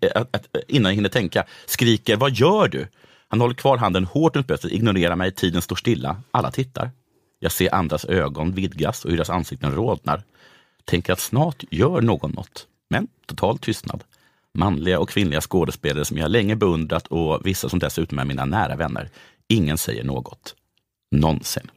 eh, 0.00 0.22
att, 0.32 0.46
innan 0.68 0.90
jag 0.90 0.96
hinner 0.96 1.08
tänka, 1.08 1.44
skriker 1.66 2.16
Vad 2.16 2.32
gör 2.32 2.68
du? 2.68 2.88
Han 3.28 3.40
håller 3.40 3.54
kvar 3.54 3.76
handen 3.76 4.04
hårt 4.04 4.36
runt 4.36 4.46
bröstet, 4.46 4.72
ignorerar 4.72 5.16
mig, 5.16 5.32
tiden 5.32 5.62
står 5.62 5.76
stilla. 5.76 6.16
Alla 6.30 6.50
tittar. 6.50 6.90
Jag 7.38 7.52
ser 7.52 7.74
andras 7.74 8.04
ögon 8.04 8.54
vidgas 8.54 9.04
och 9.04 9.10
hur 9.10 9.16
deras 9.16 9.30
ansikten 9.30 9.74
rodnar. 9.74 10.22
Tänker 10.84 11.12
att 11.12 11.20
snart 11.20 11.64
gör 11.70 12.00
någon 12.00 12.30
något. 12.30 12.66
Men 12.88 13.08
total 13.26 13.58
tystnad. 13.58 14.04
Manliga 14.58 15.00
och 15.00 15.08
kvinnliga 15.08 15.40
skådespelare 15.40 16.04
som 16.04 16.18
jag 16.18 16.30
länge 16.30 16.56
beundrat 16.56 17.06
och 17.06 17.46
vissa 17.46 17.68
som 17.68 17.78
dessutom 17.78 18.18
är 18.18 18.24
mina 18.24 18.44
nära 18.44 18.76
vänner. 18.76 19.10
Ingen 19.48 19.78
säger 19.78 20.04
något. 20.04 20.54
Någonsin. 21.10 21.70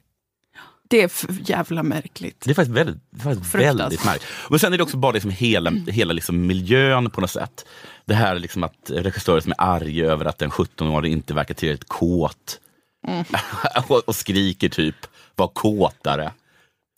Det 0.89 1.01
är 1.01 1.11
jävla 1.49 1.83
märkligt. 1.83 2.41
Det 2.45 2.51
är 2.51 2.55
faktiskt 2.55 2.77
väldigt, 2.77 2.97
faktiskt 3.23 3.55
väldigt 3.55 4.05
märkligt. 4.05 4.27
Men 4.49 4.59
sen 4.59 4.73
är 4.73 4.77
det 4.77 4.83
också 4.83 4.97
bara 4.97 5.11
liksom 5.11 5.31
hela, 5.31 5.71
hela 5.87 6.13
liksom 6.13 6.47
miljön 6.47 7.09
på 7.09 7.21
något 7.21 7.31
sätt. 7.31 7.65
Det 8.05 8.13
här 8.13 8.39
liksom 8.39 8.63
att 8.63 8.91
regissörer 8.93 9.39
som 9.39 9.51
är 9.51 9.61
arga 9.61 10.05
över 10.05 10.25
att 10.25 10.41
en 10.41 10.49
17-åring 10.49 11.13
inte 11.13 11.33
verkar 11.33 11.53
tillräckligt 11.53 11.89
kåt. 11.89 12.59
och, 13.87 14.03
och 14.07 14.15
skriker 14.15 14.69
typ, 14.69 14.95
var 15.35 15.47
kåtare. 15.47 16.31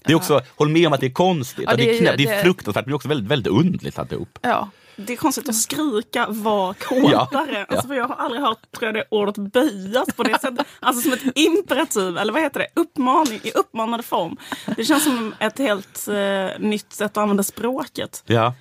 Det 0.05 0.11
är 0.11 0.15
också, 0.15 0.41
håll 0.55 0.69
med 0.69 0.87
om 0.87 0.93
att 0.93 0.99
det 0.99 1.07
är 1.07 1.11
konstigt. 1.11 1.65
Ja, 1.67 1.75
det, 1.75 1.95
är 1.95 1.99
knä, 1.99 2.15
det 2.15 2.27
är 2.27 2.43
fruktansvärt 2.43 2.85
men 2.85 2.91
det 2.91 2.93
är 2.93 2.95
också 2.95 3.07
väldigt, 3.07 3.31
väldigt 3.31 3.53
underligt 3.53 3.99
alltihop. 3.99 4.39
Ja. 4.41 4.69
Det 5.05 5.13
är 5.13 5.17
konstigt 5.17 5.49
att 5.49 5.55
skrika 5.55 6.25
var 6.29 6.73
kåtare. 6.73 7.65
Alltså, 7.69 7.87
för 7.87 7.95
jag 7.95 8.07
har 8.07 8.15
aldrig 8.15 8.41
hört 8.41 8.71
tror 8.71 8.85
jag, 8.85 8.93
det 8.95 9.03
ordet 9.09 9.37
böjas 9.37 10.07
på 10.15 10.23
det 10.23 10.39
sättet. 10.41 10.67
Alltså 10.79 11.01
som 11.01 11.13
ett 11.13 11.37
imperativ, 11.37 12.17
eller 12.17 12.33
vad 12.33 12.41
heter 12.41 12.59
det? 12.59 12.81
Uppmaning 12.81 13.39
i 13.43 13.51
uppmanande 13.51 14.03
form. 14.03 14.37
Det 14.75 14.85
känns 14.85 15.03
som 15.03 15.35
ett 15.39 15.57
helt 15.57 16.07
eh, 16.07 16.59
nytt 16.59 16.93
sätt 16.93 17.11
att 17.11 17.17
använda 17.17 17.43
språket. 17.43 18.23
Ja. 18.25 18.53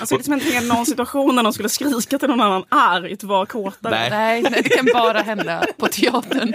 Alltså, 0.00 0.14
jag 0.14 0.24
kan 0.24 0.38
liksom 0.38 0.54
inte 0.60 0.74
någon 0.74 0.86
situation 0.86 1.34
när 1.36 1.42
någon 1.42 1.52
skulle 1.52 1.68
skrika 1.68 2.18
till 2.18 2.28
någon 2.28 2.40
annan 2.40 2.64
argt 2.68 3.22
var 3.22 3.46
kåtare. 3.46 3.90
Nej. 3.90 4.10
Nej, 4.10 4.42
nej, 4.42 4.62
det 4.62 4.68
kan 4.68 4.86
bara 4.92 5.20
hända 5.20 5.64
på 5.78 5.88
teatern. 5.88 6.54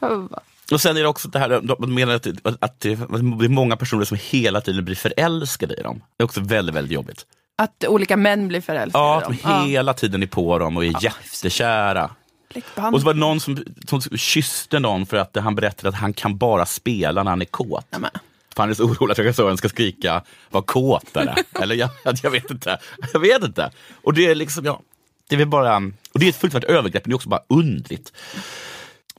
Och 0.72 0.80
sen 0.80 0.96
är 0.96 1.02
det 1.02 1.08
också 1.08 1.28
det 1.28 1.38
här, 1.38 1.60
de 1.78 1.94
menar 1.94 2.14
att, 2.14 2.26
att 2.60 2.80
det 2.80 2.92
är 2.92 3.48
många 3.48 3.76
personer 3.76 4.04
som 4.04 4.18
hela 4.20 4.60
tiden 4.60 4.84
blir 4.84 4.96
förälskade 4.96 5.74
i 5.74 5.82
dem. 5.82 6.02
Det 6.16 6.22
är 6.22 6.24
också 6.24 6.40
väldigt, 6.40 6.74
väldigt 6.74 6.92
jobbigt. 6.92 7.26
Att 7.58 7.84
olika 7.88 8.16
män 8.16 8.48
blir 8.48 8.60
förälskade 8.60 9.04
Ja, 9.04 9.14
i 9.14 9.18
att 9.18 9.42
dem. 9.42 9.62
de 9.64 9.70
hela 9.70 9.94
tiden 9.94 10.22
är 10.22 10.26
på 10.26 10.58
dem 10.58 10.76
och 10.76 10.84
är 10.84 11.04
jättekära. 11.04 12.10
Fläckband. 12.52 12.94
Och 12.94 13.00
så 13.00 13.06
var 13.06 13.14
det 13.14 13.20
någon 13.20 13.40
som, 13.40 13.64
som 13.88 14.00
kysste 14.00 14.78
någon 14.78 15.06
för 15.06 15.16
att 15.16 15.36
han 15.36 15.54
berättade 15.54 15.88
att 15.88 15.94
han 15.94 16.12
kan 16.12 16.38
bara 16.38 16.66
spela 16.66 17.22
när 17.22 17.30
han 17.30 17.40
är 17.40 17.46
kåt. 17.46 17.86
Nämen. 17.90 18.10
För 18.54 18.62
han 18.62 18.70
är 18.70 18.74
så 18.74 18.84
orolig 18.84 19.12
att 19.12 19.18
regissören 19.18 19.56
ska 19.56 19.68
skrika 19.68 20.22
var 20.50 20.62
kåtare. 20.62 21.34
Eller 21.62 21.74
jag, 21.74 21.90
jag 22.22 22.30
vet 22.30 22.50
inte. 22.50 22.78
Jag 23.12 23.20
vet 23.20 23.44
inte. 23.44 23.70
Och 24.02 24.14
det 24.14 24.26
är 24.26 24.34
liksom, 24.34 24.64
ja. 24.64 24.80
Det 25.28 25.34
är 25.34 25.38
väl 25.38 25.48
bara, 25.48 25.76
och 26.12 26.20
det 26.20 26.26
är 26.26 26.30
ett 26.30 26.36
fruktansvärt 26.36 26.70
övergrepp, 26.70 27.04
men 27.06 27.10
det 27.10 27.12
är 27.12 27.16
också 27.16 27.28
bara 27.28 27.42
undligt. 27.48 28.12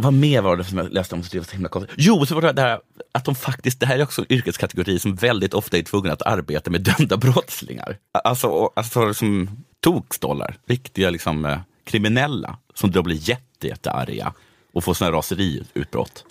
Vad 0.02 0.14
mer 0.14 0.42
var 0.42 0.58
det 0.58 0.64
som 0.64 0.78
jag 0.78 0.94
läste 0.94 1.16
om 1.16 1.24
som 1.24 1.40
var 1.40 1.46
så 1.46 1.52
himla 1.52 1.70
konstigt? 1.70 1.96
Jo, 1.98 2.26
så 2.26 2.36
var 2.36 2.42
det 2.42 2.52
det 2.52 2.62
här 2.62 2.80
att 3.12 3.26
de 3.26 3.36
faktiskt, 3.36 3.80
det 3.80 3.86
här 3.86 4.00
är 4.00 4.04
också 4.04 4.22
en 4.22 4.32
yrkeskategori 4.34 5.00
som 5.00 5.16
väldigt 5.16 5.54
ofta 5.54 5.78
är 5.78 5.82
tvungna 5.84 6.14
att 6.14 6.22
arbeta 6.22 6.72
med 6.72 6.82
dömda 6.82 7.18
brottslingar. 7.18 7.98
Alltså, 8.24 8.70
alltså 8.76 9.14
som 9.14 9.50
tokstollar, 9.80 10.58
riktiga 10.68 11.10
liksom, 11.10 11.46
eh, 11.46 11.60
kriminella 11.86 12.58
som 12.74 12.92
då 12.92 13.04
blir 13.04 13.30
jätte, 13.30 13.68
jättearga 13.68 14.34
och 14.74 14.84
får 14.84 14.94
såna 14.94 15.12
här 15.12 15.18
raseriutbrott. 15.18 16.26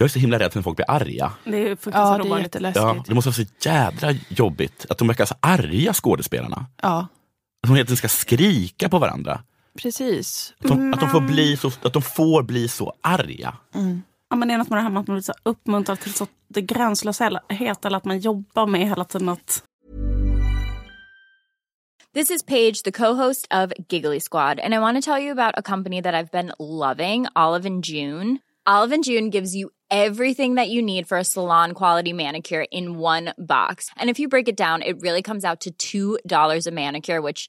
Jag 0.00 0.04
är 0.04 0.08
så 0.08 0.18
himla 0.18 0.38
rädd 0.38 0.52
för 0.52 0.58
när 0.58 0.62
folk 0.64 0.76
blir 0.76 0.90
arga. 0.90 1.32
Det 1.44 1.56
är 1.56 1.68
Ja, 1.68 1.76
fruktansvärt 1.76 1.94
det 2.18 2.22
är 2.22 2.26
obehagligt. 2.26 2.44
jätteläskigt. 2.54 2.82
Ja, 2.84 3.04
det 3.06 3.14
måste 3.14 3.28
vara 3.28 3.34
så 3.34 3.44
jädra 3.68 4.18
jobbigt 4.28 4.86
att 4.88 4.98
de 4.98 5.08
verkar 5.08 5.24
så 5.26 5.34
arga 5.40 5.92
skådespelarna. 5.94 6.66
Ja, 6.82 6.98
Att 7.62 7.68
de 7.68 7.74
egentligen 7.74 7.96
ska 7.96 8.08
skrika 8.08 8.88
på 8.88 8.98
varandra. 8.98 9.40
Precis. 9.82 10.54
Att 10.58 10.68
de, 10.68 10.92
att 10.92 11.00
de, 11.00 11.10
får, 11.10 11.20
bli 11.20 11.56
så, 11.56 11.70
att 11.82 11.92
de 11.92 12.02
får 12.02 12.42
bli 12.42 12.68
så 12.68 12.92
arga. 13.00 13.56
Ja, 14.30 14.36
men 14.36 14.48
det 14.48 14.54
är 14.54 14.58
något 14.58 14.70
med 14.70 14.78
det 14.78 14.82
här 14.82 14.90
med 14.90 15.00
att 15.00 15.06
man 15.06 15.16
blir 15.16 15.22
så 15.22 15.32
uppmuntrad 15.42 16.00
till 16.00 16.14
så 16.14 16.26
det 16.48 16.62
gränslöshet 16.62 17.84
eller 17.84 17.96
att 17.96 18.04
man 18.04 18.18
jobbar 18.18 18.66
med 18.66 18.88
hela 18.88 19.04
tiden 19.04 19.28
att 19.28 19.62
This 22.14 22.30
is 22.30 22.42
Paige, 22.42 22.82
the 22.82 22.90
co-host 22.90 23.46
of 23.50 23.72
Giggly 23.88 24.18
Squad, 24.18 24.58
and 24.58 24.74
I 24.74 24.78
want 24.78 24.96
to 24.96 25.10
tell 25.10 25.22
you 25.22 25.30
about 25.30 25.54
a 25.58 25.62
company 25.62 26.02
that 26.02 26.14
I've 26.14 26.32
been 26.32 26.52
loving, 26.58 27.26
Olive 27.36 27.66
and 27.66 27.84
June. 27.84 28.38
Olive 28.66 28.92
and 28.94 29.04
June 29.04 29.30
gives 29.30 29.54
you 29.54 29.70
everything 29.90 30.56
that 30.56 30.68
you 30.68 30.82
need 30.82 31.06
for 31.06 31.18
a 31.18 31.24
salon 31.24 31.72
quality 31.72 32.12
manicure 32.12 32.64
in 32.72 32.98
one 32.98 33.34
box. 33.38 33.90
And 33.96 34.10
if 34.10 34.18
you 34.18 34.28
break 34.28 34.48
it 34.48 34.56
down, 34.56 34.82
it 34.82 35.00
really 35.00 35.22
comes 35.22 35.44
out 35.44 35.66
to 35.78 36.18
$2 36.26 36.66
a 36.66 36.70
manicure, 36.70 37.20
which 37.20 37.48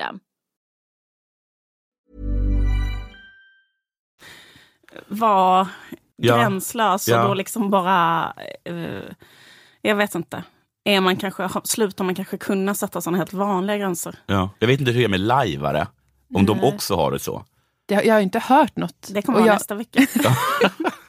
Vara 5.07 5.67
Ja. 6.15 6.37
gränslös 6.37 7.07
Ja. 7.07 7.21
och 7.21 7.27
då 7.27 7.33
liksom 7.33 7.69
bara, 7.69 8.33
eh, 8.63 8.75
jag 9.81 9.95
vet 9.95 10.15
inte. 10.15 10.43
Är 10.83 11.01
man 11.01 11.17
kanske, 11.17 11.49
slutar 11.63 12.03
man 12.03 12.15
kanske 12.15 12.37
kunna 12.37 12.75
sätta 12.75 13.01
sådana 13.01 13.17
helt 13.17 13.33
vanliga 13.33 13.77
gränser? 13.77 14.15
Ja. 14.25 14.49
Jag 14.59 14.67
vet 14.67 14.79
inte 14.79 14.91
hur 14.91 14.99
det 14.99 15.05
är 15.05 15.09
med 15.09 15.19
lajvare, 15.19 15.87
om 16.35 16.45
de 16.45 16.63
också 16.63 16.95
har 16.95 17.11
det 17.11 17.19
så. 17.19 17.45
Det, 17.85 17.93
jag 18.03 18.13
har 18.13 18.21
inte 18.21 18.39
hört 18.39 18.75
något. 18.75 19.09
Det 19.13 19.21
kommer 19.21 19.37
Och 19.37 19.41
vara 19.41 19.49
jag, 19.49 19.55
nästa 19.55 19.75
vecka. 19.75 19.99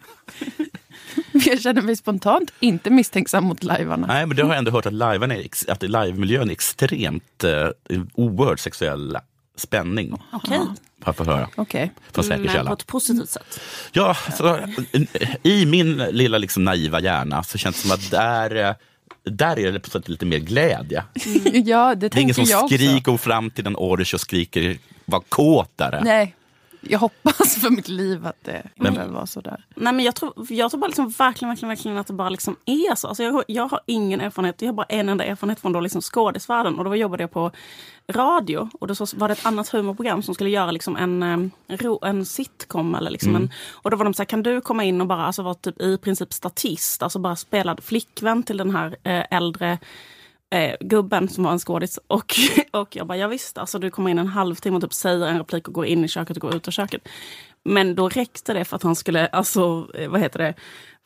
jag 1.46 1.60
känner 1.60 1.82
mig 1.82 1.96
spontant 1.96 2.52
inte 2.60 2.90
misstänksam 2.90 3.44
mot 3.44 3.62
lajvarna. 3.64 4.06
Nej, 4.06 4.26
men 4.26 4.36
det 4.36 4.42
har 4.42 4.50
jag 4.50 4.58
ändå 4.58 4.70
hört 4.70 4.86
att, 4.86 4.92
liven 4.92 5.30
är, 5.30 5.46
att 5.68 5.82
livemiljön 5.82 6.48
är 6.48 6.52
extremt 6.52 7.44
eh, 7.44 7.68
oerhört 8.14 8.60
sexuell 8.60 9.18
spänning. 9.56 10.22
Okej, 10.32 10.58
Har 11.02 11.14
jag 11.18 11.26
höra 11.26 11.48
Okej. 11.56 11.92
från 12.12 12.24
säker 12.24 12.36
men 12.38 12.46
på 12.46 12.52
källa. 12.52 12.72
ett 12.72 12.86
positivt 12.86 13.30
sätt. 13.30 13.60
Ja, 13.92 14.16
så, 14.38 14.58
I 15.42 15.66
min 15.66 15.96
lilla 15.96 16.38
liksom 16.38 16.64
naiva 16.64 17.00
hjärna 17.00 17.42
så 17.42 17.58
känns 17.58 17.76
det 17.82 17.88
som 17.88 17.90
att 17.90 18.10
där, 18.10 18.56
eh, 18.68 18.74
där 19.24 19.58
är 19.58 19.72
det 19.72 19.80
på 19.80 19.90
sätt 19.90 20.08
lite 20.08 20.26
mer 20.26 20.38
glädje. 20.38 21.04
Ja, 21.64 21.94
det 21.94 22.08
Det 22.08 22.18
är 22.18 22.22
ingen 22.22 22.34
som 22.34 22.44
jag 22.44 22.64
också. 22.64 22.76
skriker 22.76 23.16
fram 23.16 23.50
till 23.50 23.66
en 23.66 23.76
orch 23.76 24.14
och 24.14 24.20
skriker 24.20 24.78
var 25.04 25.20
kåtare. 25.20 26.00
Nej, 26.04 26.34
jag 26.82 26.98
hoppas 26.98 27.54
för 27.56 27.70
mitt 27.70 27.88
liv 27.88 28.26
att 28.26 28.44
det 28.44 28.62
Men- 28.76 28.86
inte 28.92 29.06
var 29.06 29.26
sådär. 29.26 29.64
Nej, 29.74 29.92
men 29.92 30.04
jag, 30.04 30.14
tror, 30.14 30.32
jag 30.48 30.70
tror 30.70 30.80
bara 30.80 30.86
liksom 30.86 31.08
verkligen, 31.10 31.48
verkligen, 31.50 31.68
verkligen 31.68 31.96
att 31.98 32.06
det 32.06 32.12
bara 32.12 32.28
liksom 32.28 32.56
är 32.66 32.94
så. 32.94 33.08
Alltså 33.08 33.22
jag, 33.22 33.32
har- 33.32 33.44
jag 33.48 33.68
har 33.68 33.80
ingen 33.86 34.20
erfarenhet, 34.20 34.62
jag 34.62 34.68
har 34.68 34.74
bara 34.74 34.86
en 34.88 35.08
enda 35.08 35.24
erfarenhet 35.24 35.60
från 35.60 35.72
då 35.72 35.80
liksom 35.80 36.00
skådisvärlden. 36.02 36.78
Och 36.78 36.84
då 36.84 36.96
jobbade 36.96 37.22
jag 37.22 37.30
på 37.30 37.50
radio 38.08 38.70
och 38.80 38.86
då 38.86 38.94
var 39.16 39.28
det 39.28 39.32
ett 39.32 39.46
annat 39.46 39.68
humorprogram 39.68 40.22
som 40.22 40.34
skulle 40.34 40.50
göra 40.50 40.70
liksom 40.70 40.96
en, 40.96 41.22
eh, 41.68 41.90
en 42.02 42.24
sitcom. 42.26 42.94
Eller 42.94 43.10
liksom 43.10 43.36
en, 43.36 43.50
och 43.72 43.90
då 43.90 43.96
var 43.96 44.04
de 44.04 44.14
så 44.14 44.22
här, 44.22 44.26
kan 44.26 44.42
du 44.42 44.60
komma 44.60 44.84
in 44.84 45.00
och 45.00 45.06
bara 45.06 45.26
alltså, 45.26 45.42
vara 45.42 45.54
typ 45.54 45.80
i 45.80 45.98
princip 45.98 46.32
statist, 46.32 47.02
alltså 47.02 47.18
bara 47.18 47.36
spela 47.36 47.76
flickvän 47.82 48.42
till 48.42 48.56
den 48.56 48.70
här 48.76 48.96
eh, 49.02 49.24
äldre 49.30 49.78
eh, 50.52 50.76
gubben 50.80 51.28
som 51.28 51.44
var 51.44 51.52
en 51.52 51.58
skådis. 51.58 51.98
Och, 52.06 52.34
och 52.70 52.96
jag 52.96 53.06
bara, 53.06 53.18
ja, 53.18 53.28
visst, 53.28 53.58
alltså 53.58 53.78
du 53.78 53.90
kommer 53.90 54.10
in 54.10 54.18
en 54.18 54.26
halvtimme 54.26 54.76
och 54.76 54.82
typ 54.82 54.92
säger 54.92 55.26
en 55.26 55.38
replik 55.38 55.68
och 55.68 55.74
går 55.74 55.86
in 55.86 56.04
i 56.04 56.08
köket 56.08 56.36
och 56.36 56.40
går 56.40 56.54
ut 56.54 56.68
ur 56.68 56.72
köket. 56.72 57.08
Men 57.64 57.94
då 57.94 58.08
räckte 58.08 58.52
det 58.52 58.64
för 58.64 58.76
att 58.76 58.82
han 58.82 58.96
skulle, 58.96 59.26
alltså, 59.26 59.88
eh, 59.94 60.08
vad 60.08 60.20
heter 60.20 60.38
det, 60.38 60.54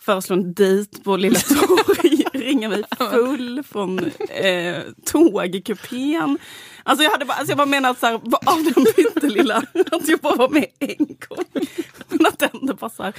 föreslå 0.00 0.36
en 0.36 0.54
dejt 0.54 1.02
på 1.02 1.16
Lilla 1.16 1.38
Torg, 1.48 2.24
ringa 2.32 2.68
mig 2.68 2.84
full 2.98 3.62
från 3.62 3.98
eh, 4.30 4.82
tågkupén. 5.04 6.38
Alltså 6.82 7.04
jag, 7.04 7.10
hade 7.10 7.24
bara, 7.24 7.34
alltså 7.34 7.50
jag 7.50 7.58
bara 7.58 7.66
menar 7.66 7.90
att 7.90 7.98
så 7.98 8.06
här, 8.06 8.14
av 8.46 8.64
den 8.74 8.84
pyttelilla, 8.96 9.62
att 9.92 10.08
jag 10.08 10.18
bara 10.18 10.36
var 10.36 10.48
med 10.48 10.66
en 10.78 11.06
gång. 11.06 11.66
Men 12.08 12.26
att 12.26 12.38
det 12.38 12.50
ändå 12.54 12.74
bara 12.74 12.90
så 12.90 13.12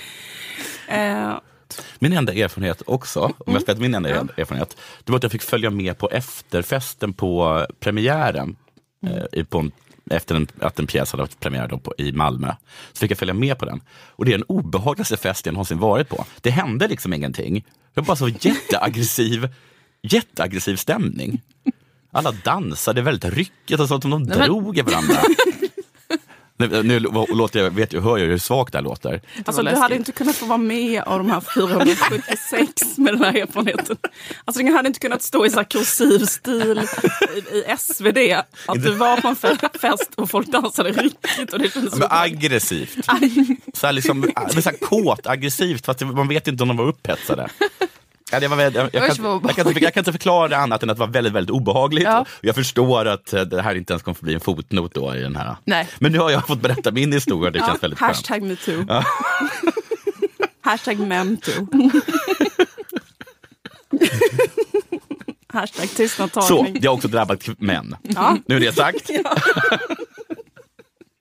eh, 1.80 1.84
Min 2.00 2.14
enda 2.14 2.34
erfarenhet 2.34 2.82
också, 2.86 3.20
om 3.20 3.34
Mm. 3.48 3.54
jag 3.54 3.62
ska 3.62 3.74
ta 3.76 3.82
min 3.82 3.96
enda 3.96 4.10
erfarenhet, 4.10 4.78
det 5.04 5.12
var 5.12 5.18
att 5.18 5.24
jag 5.24 5.32
fick 5.32 5.42
följa 5.42 5.70
med 5.70 5.98
på 5.98 6.10
efterfesten 6.10 7.14
på 7.14 7.66
premiären. 7.80 8.56
Mm. 9.08 9.24
Eh, 9.32 9.44
på 9.44 9.60
en, 9.60 9.72
efter 10.10 10.36
en, 10.36 10.48
att 10.60 10.80
en 10.80 10.88
pjäs 10.88 11.12
hade 11.12 11.24
haft 11.24 11.40
premiär 11.40 11.68
då 11.68 11.78
på, 11.78 11.94
i 11.98 12.12
Malmö. 12.12 12.54
Så 12.94 13.00
fick 13.00 13.12
jag 13.12 13.18
följa 13.18 13.34
med 13.34 13.60
på 13.60 13.66
den. 13.66 13.82
Och 14.10 14.26
det 14.26 14.32
är 14.34 14.38
den 14.38 14.46
obehagligaste 14.48 15.18
fest 15.18 15.46
jag 15.46 15.54
någonsin 15.54 15.80
varit 15.80 16.10
på. 16.10 16.26
Det 16.42 16.50
hände 16.50 16.88
liksom 16.88 17.14
ingenting. 17.14 17.54
Det 17.94 18.02
var 18.02 18.04
bara 18.04 18.16
så 18.18 18.28
jätteaggressiv, 18.40 19.50
jätteaggressiv 20.04 20.76
stämning. 20.76 21.42
Alla 22.12 22.32
dansade 22.32 23.02
väldigt 23.02 23.34
ryckigt 23.34 23.80
och 23.80 23.88
så 23.88 24.02
som 24.02 24.12
de 24.12 24.24
Nej, 24.24 24.38
men- 24.38 24.48
drog 24.48 24.78
i 24.78 24.82
varandra. 24.82 25.16
Nu, 26.60 26.84
nu 26.84 27.00
låter 27.30 27.60
jag, 27.64 27.70
vet 27.72 27.94
jag, 27.94 28.02
hör 28.02 28.18
jag 28.18 28.26
hur 28.28 28.38
svagt 28.38 28.72
det 28.72 28.78
här 28.78 28.84
låter. 28.84 29.22
Alltså 29.46 29.64
du 29.64 29.76
hade 29.76 29.96
inte 29.96 30.12
kunnat 30.12 30.36
få 30.36 30.46
vara 30.46 30.58
med 30.58 31.04
av 31.04 31.18
de 31.18 31.30
här 31.32 31.42
476 31.56 32.98
med 32.98 33.14
den 33.14 33.24
här 33.24 33.36
erfarenheten. 33.42 33.98
Alltså 34.46 34.64
du 34.64 34.72
hade 34.72 34.88
inte 34.88 35.00
kunnat 35.00 35.22
stå 35.22 35.46
i 35.46 35.50
så 35.50 35.56
här 35.56 35.64
kursiv 35.64 36.20
stil 36.26 36.82
i, 37.36 37.40
i 37.58 37.76
SvD. 37.78 38.18
Att 38.66 38.84
du 38.84 38.92
var 38.92 39.22
på 39.22 39.28
en 39.28 39.36
fe- 39.36 39.78
fest 39.80 40.12
och 40.16 40.30
folk 40.30 40.48
dansade 40.48 40.92
ryckigt 40.92 41.54
och 41.54 41.60
det 41.60 41.74
kändes 41.74 41.96
Men 41.96 42.08
aggressivt. 42.12 43.06
Så 43.74 43.86
här 43.86 43.94
liksom, 43.94 44.20
men 44.54 44.64
så 44.64 44.70
här 44.70 44.78
kåt, 44.78 45.28
aggressivt, 45.28 45.86
fast 45.86 46.02
man 46.02 46.28
vet 46.28 46.48
inte 46.48 46.64
om 46.64 46.68
de 46.68 46.78
var 46.78 46.88
upphetsade. 46.88 47.50
Ja, 48.32 48.40
det 48.40 48.48
var, 48.48 48.58
väldigt- 48.58 48.76
jag, 48.76 48.84
jag, 48.94 49.16
kan, 49.16 49.26
jag, 49.46 49.56
kan, 49.56 49.68
inte- 49.68 49.84
jag 49.84 49.94
kan 49.94 50.02
inte 50.02 50.12
förklara 50.12 50.48
det 50.48 50.58
annat 50.58 50.84
än 50.84 50.90
att 50.90 50.98
det 50.98 51.00
var 51.00 51.08
väldigt, 51.08 51.34
väldigt 51.34 51.52
obehagligt. 51.52 52.04
Ja. 52.04 52.26
Jag 52.42 52.56
förstår 52.56 53.06
att 53.06 53.34
eh, 53.34 53.42
det 53.42 53.62
här 53.62 53.76
inte 53.76 53.94
ens 53.94 54.04
kommer 54.04 54.16
få 54.16 54.26
bli 54.26 54.34
en 54.34 54.40
fotnot 54.40 54.94
då 54.94 55.16
i 55.16 55.20
den 55.22 55.36
här. 55.36 55.56
Nej. 55.66 55.88
Men 56.00 56.12
nu 56.12 56.20
har 56.20 56.30
jag 56.32 56.48
fått 56.48 56.62
berätta 56.62 56.92
min 56.92 57.14
historia, 57.14 57.52
det 57.52 57.60
känns 57.60 57.84
väldigt 57.84 58.00
skönt. 58.00 58.16
Hashtag 58.18 58.42
metoo. 58.42 58.86
Hashtag 60.62 61.00
memtoo. 61.00 61.68
Hashtag 65.54 65.90
Så, 65.90 65.96
tystnadtagning. 65.96 66.78
jag 66.82 66.92
har 66.92 66.96
också 66.96 67.08
drabbat 67.08 67.48
män. 67.60 67.96
Ja. 68.02 68.38
Nu 68.46 68.56
är 68.56 68.60
det 68.60 68.74
sagt. 68.74 69.10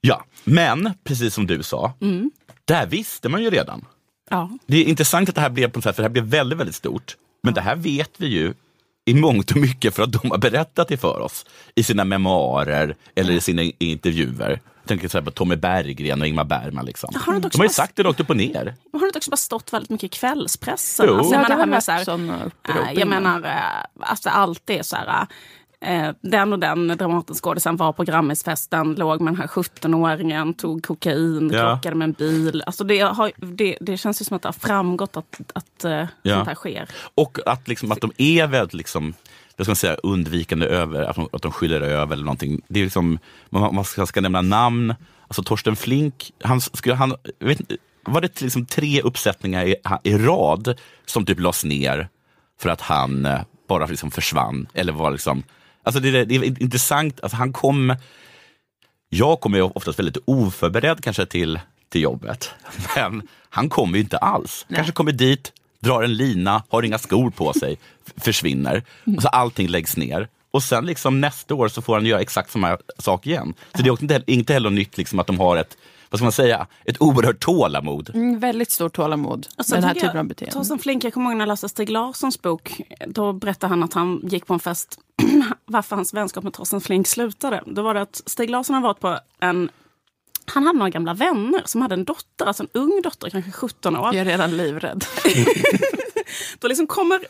Ja, 0.00 0.24
men 0.44 0.90
precis 1.04 1.34
som 1.34 1.46
du 1.46 1.62
sa, 1.62 1.92
Mm. 2.00 2.30
det 2.64 2.74
här 2.74 2.86
visste 2.86 3.28
man 3.28 3.42
ju 3.42 3.50
redan. 3.50 3.84
Ja. 4.30 4.50
Det 4.66 4.76
är 4.76 4.84
intressant 4.84 5.28
att 5.28 5.34
det 5.34 5.40
här 5.40 5.50
blev 5.50 5.68
på 5.70 5.78
något 5.78 5.84
sätt, 5.84 5.96
för 5.96 6.02
det 6.02 6.08
här 6.08 6.12
blev 6.12 6.24
väldigt, 6.24 6.58
väldigt 6.58 6.74
stort. 6.76 7.16
Men 7.42 7.54
det 7.54 7.60
här 7.60 7.76
vet 7.76 8.10
vi 8.16 8.26
ju 8.26 8.54
i 9.04 9.14
mångt 9.14 9.50
och 9.50 9.56
mycket 9.56 9.94
för 9.94 10.02
att 10.02 10.12
de 10.12 10.30
har 10.30 10.38
berättat 10.38 10.88
det 10.88 10.96
för 10.96 11.20
oss 11.20 11.46
i 11.74 11.82
sina 11.82 12.04
memoarer 12.04 12.96
eller 13.14 13.32
i 13.32 13.40
sina 13.40 13.62
intervjuer. 13.78 14.60
Jag 14.82 14.88
tänker 14.88 15.08
så 15.08 15.18
här 15.18 15.24
på 15.24 15.30
Tommy 15.30 15.56
Berggren 15.56 16.20
och 16.20 16.26
Ingmar 16.26 16.44
Bergman. 16.44 16.84
Liksom. 16.86 17.10
Har 17.14 17.32
De 17.32 17.42
har 17.42 17.50
ju 17.54 17.58
bara- 17.58 17.68
sagt 17.68 17.96
det 17.96 18.02
rakt 18.02 18.20
upp 18.20 18.30
och 18.30 18.36
ner. 18.36 18.74
Har 18.92 19.00
det 19.00 19.06
inte 19.06 19.18
också 19.18 19.30
bara 19.30 19.36
stått 19.36 19.72
väldigt 19.72 19.90
mycket 19.90 20.04
i 20.04 20.18
kvällspressen? 20.18 21.06
Jo. 21.08 21.14
Alltså, 21.18 21.34
Ja, 21.34 21.40
jag 21.40 21.44
det 21.44 21.48
menar, 21.48 21.56
har 21.56 21.60
här 21.60 21.70
med 21.70 21.82
varit 21.96 22.04
sådana 22.04 22.44
upprop 22.44 22.76
Eh, 22.76 22.82
Jag 22.94 22.94
innan. 23.06 23.08
menar, 23.22 23.42
eh, 23.48 24.10
alltså 24.10 24.28
allt 24.28 24.70
är 24.70 24.82
så 24.82 24.96
här... 24.96 25.26
eh, 25.80 26.10
Den 26.20 26.52
och 26.52 26.58
den 26.58 26.88
Dramatenskådisen 26.88 27.76
var 27.76 27.92
på 27.92 28.02
Grammisfesten, 28.04 28.94
låg 28.94 29.20
med 29.20 29.32
den 29.32 29.40
här 29.40 29.46
17-åringen, 29.46 30.54
tog 30.54 30.84
kokain, 30.86 31.50
Ja. 31.54 31.58
krockade 31.74 31.96
med 31.96 32.06
en 32.06 32.12
bil. 32.12 32.62
Alltså 32.66 32.84
det, 32.84 33.00
har, 33.00 33.32
det, 33.36 33.78
det 33.80 33.96
känns 33.96 34.20
ju 34.20 34.24
som 34.24 34.36
att 34.36 34.42
det 34.42 34.48
har 34.48 34.52
framgått 34.52 35.16
att, 35.16 35.40
att 35.54 35.84
eh, 35.84 36.04
Ja. 36.22 36.34
sånt 36.34 36.48
här 36.48 36.54
sker. 36.54 36.88
Och 37.14 37.38
att, 37.46 37.68
liksom, 37.68 37.92
att 37.92 38.00
de 38.00 38.12
är 38.18 38.46
väldigt 38.46 38.74
liksom, 38.74 39.14
vad 39.56 39.64
ska 39.66 39.70
man 39.70 39.76
säga, 39.76 39.94
undvikande 39.94 40.66
över, 40.66 41.02
att 41.02 41.16
de, 41.16 41.28
att 41.32 41.42
de 41.42 41.52
skyller 41.52 41.80
över 41.80 42.12
eller 42.14 42.24
någonting. 42.24 42.60
Det 42.68 42.80
är 42.80 42.84
liksom, 42.84 43.18
man, 43.50 43.74
man 43.74 43.84
ska, 43.84 44.06
ska 44.06 44.20
nämna 44.20 44.42
namn. 44.42 44.94
Alltså 45.28 45.42
Torsten 45.42 45.76
Flink, 45.76 46.32
han, 46.44 46.60
skulle, 46.60 46.94
han, 46.94 47.14
vet, 47.38 47.60
var 48.06 48.20
det 48.20 48.40
liksom 48.40 48.66
tre 48.66 49.00
uppsättningar 49.00 49.64
i, 49.66 49.76
i 50.02 50.18
rad 50.18 50.74
som 51.06 51.26
typ 51.26 51.40
lades 51.40 51.64
ner 51.64 52.08
för 52.60 52.68
att 52.70 52.80
han 52.80 53.26
eh, 53.26 53.40
bara 53.68 53.86
liksom 53.86 54.10
försvann? 54.10 54.66
Eller 54.74 54.92
var 54.92 55.10
liksom, 55.10 55.42
alltså 55.86 56.00
det, 56.00 56.08
är- 56.08 56.24
det 56.24 56.34
är 56.34 56.62
intressant, 56.62 57.20
alltså 57.22 57.36
han 57.36 57.52
kom, 57.52 57.96
jag 59.08 59.40
kommer 59.40 59.58
ju 59.58 59.62
oftast 59.64 59.98
väldigt 59.98 60.16
oförberedd 60.24 61.00
kanske 61.04 61.26
till, 61.26 61.60
till 61.88 62.00
jobbet. 62.02 62.50
Men 62.96 63.28
han 63.50 63.68
kommer 63.68 63.94
ju 63.98 64.02
inte 64.02 64.18
alls. 64.18 64.66
Kanske 64.74 64.92
kommer 64.92 65.12
dit, 65.12 65.52
drar 65.80 66.02
en 66.02 66.14
lina, 66.16 66.62
har 66.68 66.82
inga 66.82 66.98
skor 66.98 67.30
på 67.30 67.52
sig, 67.52 67.78
försvinner. 68.16 68.82
Och 69.16 69.22
så 69.22 69.28
allting 69.28 69.68
läggs 69.68 69.96
ner. 69.96 70.28
Och 70.50 70.62
sen 70.62 70.86
liksom 70.86 71.20
nästa 71.20 71.54
år 71.54 71.68
så 71.68 71.82
får 71.82 71.94
han 71.94 72.06
göra 72.06 72.20
exakt 72.20 72.50
samma 72.50 72.78
sak 72.98 73.26
igen. 73.26 73.54
Så 73.76 73.82
det 73.82 73.88
är 73.88 74.02
inte, 74.02 74.22
inte 74.26 74.52
heller 74.52 74.70
nytt 74.70 74.98
liksom 74.98 75.18
att 75.18 75.26
de 75.26 75.38
har 75.40 75.56
ett, 75.56 75.76
vad 76.10 76.18
ska 76.18 76.24
man 76.24 76.32
säga, 76.32 76.66
ett 76.84 77.02
oerhört 77.02 77.40
tålamod. 77.40 78.10
Mm, 78.14 78.38
väldigt 78.38 78.70
stort 78.70 78.96
tålamod 78.96 79.46
sen 79.46 79.64
med 79.68 79.82
den 79.82 79.84
här 79.84 79.94
typen 79.94 80.10
av 80.10 80.16
jag, 80.16 80.26
beteende. 80.26 80.52
Torsten 80.52 80.78
Flink, 80.78 81.04
jag 81.04 81.14
kommer 81.14 81.30
ihåg 81.30 81.36
när 81.36 81.42
jag 81.42 81.48
läste 81.48 81.68
Stig 81.68 81.90
Larssons 81.90 82.42
bok. 82.42 82.80
Då 83.06 83.32
berättade 83.32 83.70
han 83.70 83.82
att 83.82 83.92
han 83.92 84.20
gick 84.22 84.46
på 84.46 84.54
en 84.54 84.60
fest, 84.60 84.98
varför 85.64 85.96
hans 85.96 86.14
vänskap 86.14 86.44
med 86.44 86.52
Torsten 86.52 86.80
Flink 86.80 87.06
slutade. 87.06 87.62
Då 87.66 87.82
var 87.82 87.94
det 87.94 88.00
att 88.00 88.22
Stig 88.26 88.50
Larsson 88.50 88.74
hade 88.74 88.86
varit 88.86 89.00
på 89.00 89.18
en 89.40 89.70
han 90.48 90.66
hade 90.66 90.78
några 90.78 90.90
gamla 90.90 91.14
vänner 91.14 91.62
som 91.64 91.82
hade 91.82 91.94
en 91.94 92.04
dotter, 92.04 92.46
alltså 92.46 92.62
en 92.62 92.68
ung 92.72 93.00
dotter, 93.02 93.30
kanske 93.30 93.52
17 93.52 93.96
år. 93.96 94.06
Jag 94.06 94.16
är 94.16 94.24
redan 94.24 94.56
livrädd. 94.56 95.04
Då 96.58 96.68
liksom 96.68 96.86
kommer, 96.86 97.20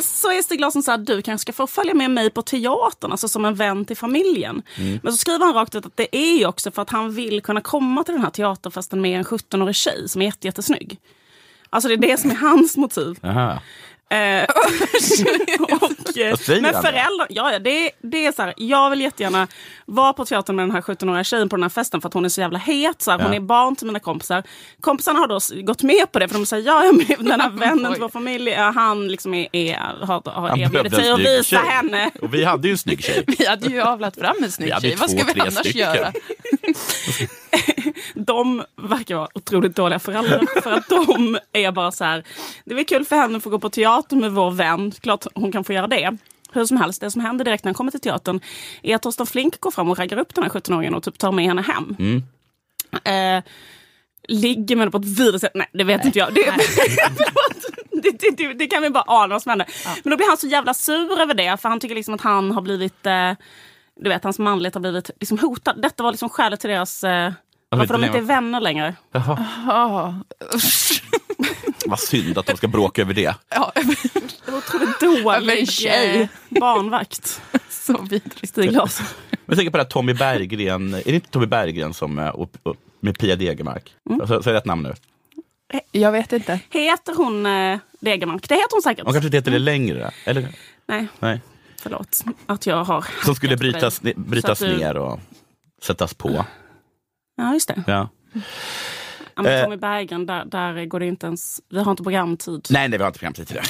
så 0.00 0.30
är 0.30 0.42
Stig 0.42 0.60
Larsson 0.60 0.82
så 0.82 0.90
här, 0.90 0.98
du 0.98 1.22
kanske 1.22 1.42
ska 1.42 1.52
få 1.52 1.66
följa 1.66 1.94
med 1.94 2.10
mig 2.10 2.30
på 2.30 2.42
teatern, 2.42 3.10
alltså 3.10 3.28
som 3.28 3.44
en 3.44 3.54
vän 3.54 3.84
till 3.84 3.96
familjen. 3.96 4.62
Men 5.02 5.12
så 5.12 5.18
skriver 5.18 5.44
han 5.46 5.54
rakt 5.54 5.74
ut 5.74 5.86
att 5.86 5.96
det 5.96 6.16
är 6.16 6.38
ju 6.38 6.46
också 6.46 6.70
för 6.70 6.82
att 6.82 6.90
han 6.90 7.14
vill 7.14 7.42
kunna 7.42 7.60
komma 7.60 8.04
till 8.04 8.14
den 8.14 8.22
här 8.22 8.30
teaterfesten 8.30 9.00
med 9.00 9.18
en 9.18 9.24
17-årig 9.24 9.74
tjej 9.74 10.08
som 10.08 10.22
är 10.22 10.26
jätte, 10.26 10.46
jättesnygg. 10.46 10.98
Alltså 11.70 11.88
det 11.88 11.94
är 11.94 11.98
det 11.98 12.20
som 12.20 12.30
är 12.30 12.34
hans 12.50 12.76
motiv. 12.76 13.18
Aha. 13.22 13.60
Eh, 14.12 14.44
och, 15.60 16.16
eh, 16.18 16.30
Vad 16.30 16.40
säger 16.40 16.60
men 16.60 16.82
föräldrar, 16.82 17.26
ja, 17.30 17.58
det, 17.58 17.90
det 18.02 18.26
är 18.26 18.32
så 18.32 18.42
här, 18.42 18.54
jag 18.56 18.90
vill 18.90 19.00
jättegärna 19.00 19.48
vara 19.86 20.12
på 20.12 20.24
teatern 20.24 20.56
med 20.56 20.62
den 20.62 20.70
här 20.74 20.80
17-åriga 20.80 21.24
tjejen 21.24 21.48
på 21.48 21.56
den 21.56 21.62
här 21.62 21.70
festen 21.70 22.00
för 22.00 22.08
att 22.08 22.14
hon 22.14 22.24
är 22.24 22.28
så 22.28 22.40
jävla 22.40 22.58
het. 22.58 23.02
Så 23.02 23.10
här, 23.10 23.18
Hon 23.18 23.32
Ja. 23.32 23.36
är 23.36 23.40
barn 23.40 23.76
till 23.76 23.86
mina 23.86 23.98
kompisar. 24.00 24.42
Kompisarna 24.80 25.18
har 25.18 25.26
då 25.26 25.38
gått 25.62 25.82
med 25.82 26.12
på 26.12 26.18
det 26.18 26.28
för 26.28 26.34
de 26.34 26.46
säger 26.46 26.66
ja, 26.66 26.92
men 26.92 27.26
den 27.28 27.40
här 27.40 27.50
vännen 27.58 27.92
till 27.92 28.02
vår 28.02 28.08
familj, 28.08 28.50
ja, 28.50 28.72
han 28.74 29.08
liksom 29.08 29.34
är, 29.34 29.48
är, 29.52 29.76
har, 30.06 30.30
har 30.30 30.58
erbjudit 30.58 30.94
sig 30.94 31.10
att 31.10 31.20
visa 31.20 31.56
tjej. 31.56 31.68
henne. 31.68 32.10
Och 32.22 32.34
vi 32.34 32.44
hade 32.44 32.68
ju 32.68 32.72
en 32.72 32.78
snygg 32.78 33.04
tjej. 33.04 33.24
Vi 33.38 33.46
hade 33.46 33.66
ju 33.68 33.80
avlat 33.80 34.16
fram 34.16 34.36
en 34.42 34.52
snygg 34.52 34.74
tjej. 34.80 34.96
Vad 35.00 35.10
ska 35.10 35.24
vi 35.34 35.40
annars 35.40 35.54
stycken. 35.58 35.78
göra? 35.80 36.12
De 38.14 38.64
verkar 38.76 39.16
vara 39.16 39.28
otroligt 39.34 39.76
dåliga 39.76 39.98
föräldrar. 39.98 40.60
För 40.62 40.72
att 40.72 40.88
de 40.88 41.38
är 41.52 41.72
bara 41.72 41.92
så 41.92 42.04
här, 42.04 42.24
det 42.64 42.74
är 42.74 42.84
kul 42.84 43.04
för 43.04 43.16
henne 43.16 43.36
att 43.36 43.42
få 43.42 43.50
gå 43.50 43.58
på 43.58 43.70
teater 43.70 44.16
med 44.16 44.32
vår 44.32 44.50
vän. 44.50 44.90
Klart 44.90 45.26
hon 45.34 45.52
kan 45.52 45.64
få 45.64 45.72
göra 45.72 45.86
det. 45.86 46.16
Hur 46.52 46.64
som 46.64 46.76
helst, 46.76 47.00
det 47.00 47.10
som 47.10 47.20
händer 47.20 47.44
direkt 47.44 47.64
när 47.64 47.68
han 47.68 47.74
kommer 47.74 47.90
till 47.90 48.00
teatern 48.00 48.40
är 48.82 48.94
att 48.94 49.02
Torsten 49.02 49.26
Flink 49.26 49.60
går 49.60 49.70
fram 49.70 49.90
och 49.90 49.98
raggar 49.98 50.18
upp 50.18 50.34
den 50.34 50.44
här 50.44 50.50
17-åringen 50.50 50.94
och 50.94 51.02
typ 51.02 51.18
tar 51.18 51.32
med 51.32 51.44
henne 51.44 51.62
hem. 51.62 51.96
Mm. 51.98 52.22
Eh, 53.04 53.44
ligger 54.28 54.76
med 54.76 54.82
henne 54.82 54.90
på 54.90 54.98
ett 54.98 55.18
vidrigt 55.18 55.40
sätt. 55.40 55.52
Nej, 55.54 55.68
det 55.72 55.84
vet 55.84 56.04
inte 56.04 56.18
jag. 56.18 56.34
Det, 58.02 58.10
det, 58.10 58.36
det, 58.36 58.54
det, 58.54 58.66
kan 58.66 58.82
vi 58.82 58.90
bara 58.90 59.04
ana 59.06 59.34
vad 59.34 59.42
som 59.42 59.50
händer. 59.50 59.68
Men 60.02 60.10
då 60.10 60.16
blir 60.16 60.28
han 60.28 60.36
så 60.36 60.46
jävla 60.46 60.74
sur 60.74 61.20
över 61.20 61.34
det, 61.34 61.56
för 61.60 61.68
han 61.68 61.80
tycker 61.80 61.94
liksom 61.94 62.14
att 62.14 62.20
han 62.20 62.50
har 62.50 62.62
blivit 62.62 63.06
eh, 63.06 63.32
du 63.96 64.08
vet, 64.08 64.24
hans 64.24 64.38
manlighet 64.38 64.74
har 64.74 64.80
blivit 64.80 65.10
liksom 65.20 65.38
hotad. 65.38 65.82
Detta 65.82 66.02
var 66.02 66.10
liksom 66.10 66.28
skälet 66.28 66.60
till 66.60 66.70
deras... 66.70 67.04
Eh, 67.04 67.32
varför 67.78 67.94
de 67.94 68.04
inte 68.04 68.18
är 68.18 68.22
vänner 68.22 68.60
längre. 68.60 68.94
Jaha, 69.12 69.46
Ja, 69.66 70.14
usch. 70.54 71.02
vad 71.86 72.00
synd 72.00 72.38
att 72.38 72.46
de 72.46 72.56
ska 72.56 72.68
bråka 72.68 73.02
över 73.02 73.14
det. 73.14 73.34
Ja, 73.48 73.72
Det 74.44 74.50
var 74.50 74.58
otroligt 74.58 75.00
dålig 75.00 75.70
tjej. 75.70 76.20
eh, 76.50 76.60
barnvakt. 76.60 77.40
så 77.70 78.02
vidrigt. 78.02 78.48
Stig 78.48 78.72
Larsson. 78.72 79.06
Jag 79.46 79.56
tänker 79.56 79.70
på 79.70 79.76
det 79.76 79.82
här 79.82 79.90
Tommy 79.90 80.14
Berggren, 80.14 80.94
är 80.94 81.02
det 81.04 81.14
inte 81.14 81.30
Tommy 81.30 81.46
Berggren 81.46 81.94
som, 81.94 82.18
eh, 82.18 82.28
och, 82.28 82.50
och, 82.62 82.76
med 83.00 83.18
Pia 83.18 83.36
Degermark? 83.36 83.94
Mm. 84.10 84.20
Så, 84.20 84.26
så 84.26 84.34
är 84.34 84.52
det 84.52 84.58
rätt 84.58 84.64
namn 84.64 84.82
nu? 84.82 84.94
Jag 85.92 86.12
vet 86.12 86.32
inte. 86.32 86.60
Heter 86.70 87.14
hon 87.14 87.46
eh, 87.46 87.78
Degermark? 88.00 88.48
Det 88.48 88.54
heter 88.54 88.72
hon 88.72 88.82
säkert. 88.82 89.04
Hon 89.04 89.12
kanske 89.12 89.26
inte 89.26 89.36
heter 89.36 89.50
det 89.50 89.58
längre? 89.58 90.10
Eller? 90.24 90.48
Nej, 90.86 91.08
Nej. 91.18 91.40
förlåt 91.82 92.24
att 92.46 92.66
jag 92.66 92.84
har... 92.84 93.06
Som 93.24 93.34
skulle 93.34 93.56
brytas, 93.56 94.00
brytas 94.16 94.60
ner 94.60 94.96
och 94.96 95.20
sättas 95.82 96.14
på. 96.14 96.44
Ja, 97.36 97.52
just 97.54 97.68
det. 97.68 97.82
Ja. 97.86 98.08
Ja, 99.34 99.42
men 99.42 99.46
Eh. 99.58 99.64
Tommy 99.64 99.76
Berggren, 99.76 100.26
där, 100.26 100.44
där 100.44 100.84
går 100.84 101.00
det 101.00 101.06
inte 101.06 101.26
ens... 101.26 101.60
Vi 101.70 101.82
har 101.82 101.90
inte 101.90 102.02
programtid. 102.02 102.66
Nej, 102.70 102.88
nej, 102.88 102.98
vi 102.98 103.02
har 103.02 103.08
inte 103.08 103.18
programtid 103.18 103.46
till 103.48 103.56
det. 103.56 103.64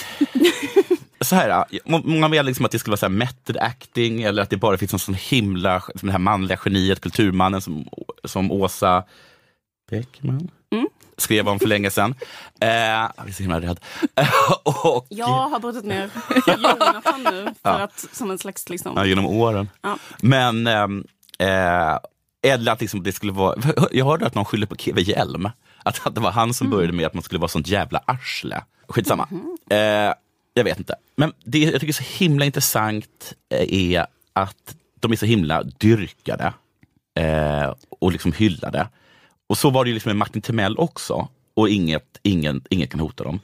så 1.25 1.35
här, 1.37 1.65
många 1.85 2.29
menar 2.29 2.43
liksom 2.43 2.65
att 2.65 2.71
det 2.73 2.79
skulle 2.79 2.93
vara 2.93 2.97
så 2.99 3.07
här 3.07 3.11
method 3.11 3.57
acting 3.57 4.23
eller 4.23 4.43
att 4.43 4.51
det 4.51 4.57
bara 4.57 4.79
finns 4.79 4.93
en 4.93 4.99
sån 4.99 5.15
himla, 5.15 5.81
som 5.81 6.07
det 6.07 6.13
här 6.13 6.19
manliga 6.19 6.59
geniet, 6.65 7.01
kulturmannen 7.01 7.61
som, 7.61 7.89
som 8.25 8.53
Åsa 8.53 9.05
Beckman 9.91 10.51
Mm. 10.73 10.89
skrev 11.17 11.49
om 11.49 11.59
för 11.59 11.67
länge 11.67 11.91
sedan. 11.91 12.15
Eh, 12.61 12.69
jag 12.69 13.29
är 13.29 13.33
så 13.33 13.43
himla 13.43 13.61
rädd. 13.61 13.81
och, 14.65 15.07
Jag 15.09 15.27
har 15.49 15.61
brutit 15.61 15.85
ner 15.85 16.11
Jonathan 16.47 17.23
nu 17.23 17.45
för 17.45 17.71
Ja. 17.71 17.71
att, 17.79 18.07
som 18.13 18.31
en 18.31 18.39
slags... 18.39 18.69
Liksom, 18.69 18.93
ja, 18.97 19.05
genom 19.07 19.27
åren. 19.27 19.69
Ja. 19.83 19.97
Men 20.23 20.67
ehm, 20.67 21.05
eh, 21.39 21.99
eller 22.43 22.73
att 22.73 22.81
liksom 22.81 23.03
det 23.03 23.13
skulle 23.13 23.33
vara, 23.33 23.57
jag 23.93 24.05
hörde 24.05 24.27
att 24.27 24.35
någon 24.35 24.45
skyller 24.45 24.67
på 24.67 24.77
Keve 24.77 25.01
Hjelm. 25.01 25.49
Att, 25.83 26.07
att 26.07 26.15
det 26.15 26.21
var 26.21 26.31
han 26.31 26.55
som 26.55 26.71
började 26.71 26.93
med 26.93 27.07
att 27.07 27.15
man 27.15 27.23
skulle 27.23 27.39
vara 27.39 27.49
sånt 27.49 27.69
jävla 27.69 28.03
arsle. 28.07 28.63
Skitsamma. 28.89 29.29
Eh, 29.71 30.15
jag 30.55 30.65
vet 30.65 30.79
inte. 30.79 30.95
Men 31.17 31.33
det 31.45 31.59
jag 31.59 31.73
tycker 31.73 31.89
är 31.89 31.93
så 31.93 32.25
himla 32.25 32.45
intressant 32.45 33.35
eh, 33.55 33.95
är 33.95 34.07
att 34.33 34.77
de 35.01 35.13
är 35.13 35.17
så 35.17 35.27
himla 35.27 35.63
dyrkade 35.63 36.53
eh, 37.15 37.75
och 37.89 38.13
liksom 38.13 38.33
hyllade. 38.33 38.89
Och 39.47 39.59
så 39.59 39.71
var 39.71 39.85
det 39.85 39.89
ju 39.89 39.95
liksom 39.95 40.11
med 40.11 40.17
Martin 40.17 40.43
Timell 40.43 40.79
också. 40.79 41.29
Och 41.55 41.69
inget, 41.69 42.19
ingen, 42.23 42.65
inget 42.71 42.91
kan 42.91 43.01
hota 43.01 43.25
dem. 43.25 43.41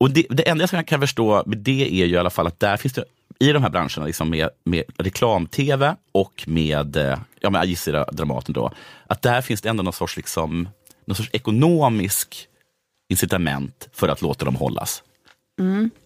Och 0.00 0.10
det, 0.10 0.26
det 0.30 0.48
enda 0.48 0.66
som 0.66 0.76
jag 0.76 0.86
kan 0.86 1.00
förstå 1.00 1.42
med 1.46 1.58
det 1.58 2.02
är 2.02 2.06
ju 2.06 2.14
i 2.14 2.18
alla 2.18 2.30
fall 2.30 2.46
att 2.46 2.60
där 2.60 2.76
finns 2.76 2.94
det 2.94 3.04
i 3.38 3.52
de 3.52 3.62
här 3.62 3.70
branscherna 3.70 4.06
liksom 4.06 4.30
med, 4.30 4.48
med 4.64 4.84
reklam-tv 4.98 5.96
och 6.12 6.44
med, 6.46 6.96
eh, 6.96 7.18
ja, 7.40 7.50
med 7.50 7.66
gissar 7.66 8.12
Dramaten 8.12 8.52
då, 8.52 8.72
att 9.06 9.22
där 9.22 9.40
finns 9.40 9.60
det 9.60 9.68
ändå 9.68 9.82
någon 9.82 9.92
sorts, 9.92 10.16
liksom, 10.16 10.68
någon 11.04 11.16
sorts 11.16 11.30
ekonomisk 11.32 12.48
incitament 13.08 13.88
för 13.92 14.08
att 14.08 14.22
låta 14.22 14.44
dem 14.44 14.56
hållas. 14.56 15.02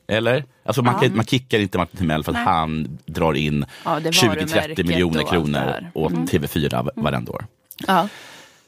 Eller? 0.09 0.45
Alltså 0.65 0.83
man, 0.83 1.01
kan, 1.01 1.17
man 1.17 1.27
kickar 1.27 1.59
inte 1.59 1.79
Martin 1.79 1.99
Timell 1.99 2.25
för 2.25 2.33
att 2.33 2.45
han 2.45 2.99
drar 3.07 3.35
in 3.35 3.67
Ja, 3.85 4.01
det 4.01 4.11
20-30 4.11 4.29
varumärket 4.29 4.87
miljoner 4.87 5.23
kronor 5.23 5.91
åt 5.95 6.13
TV4 6.13 6.91
varenda 6.95 7.33
år. 7.33 7.47
Ja. 7.87 8.09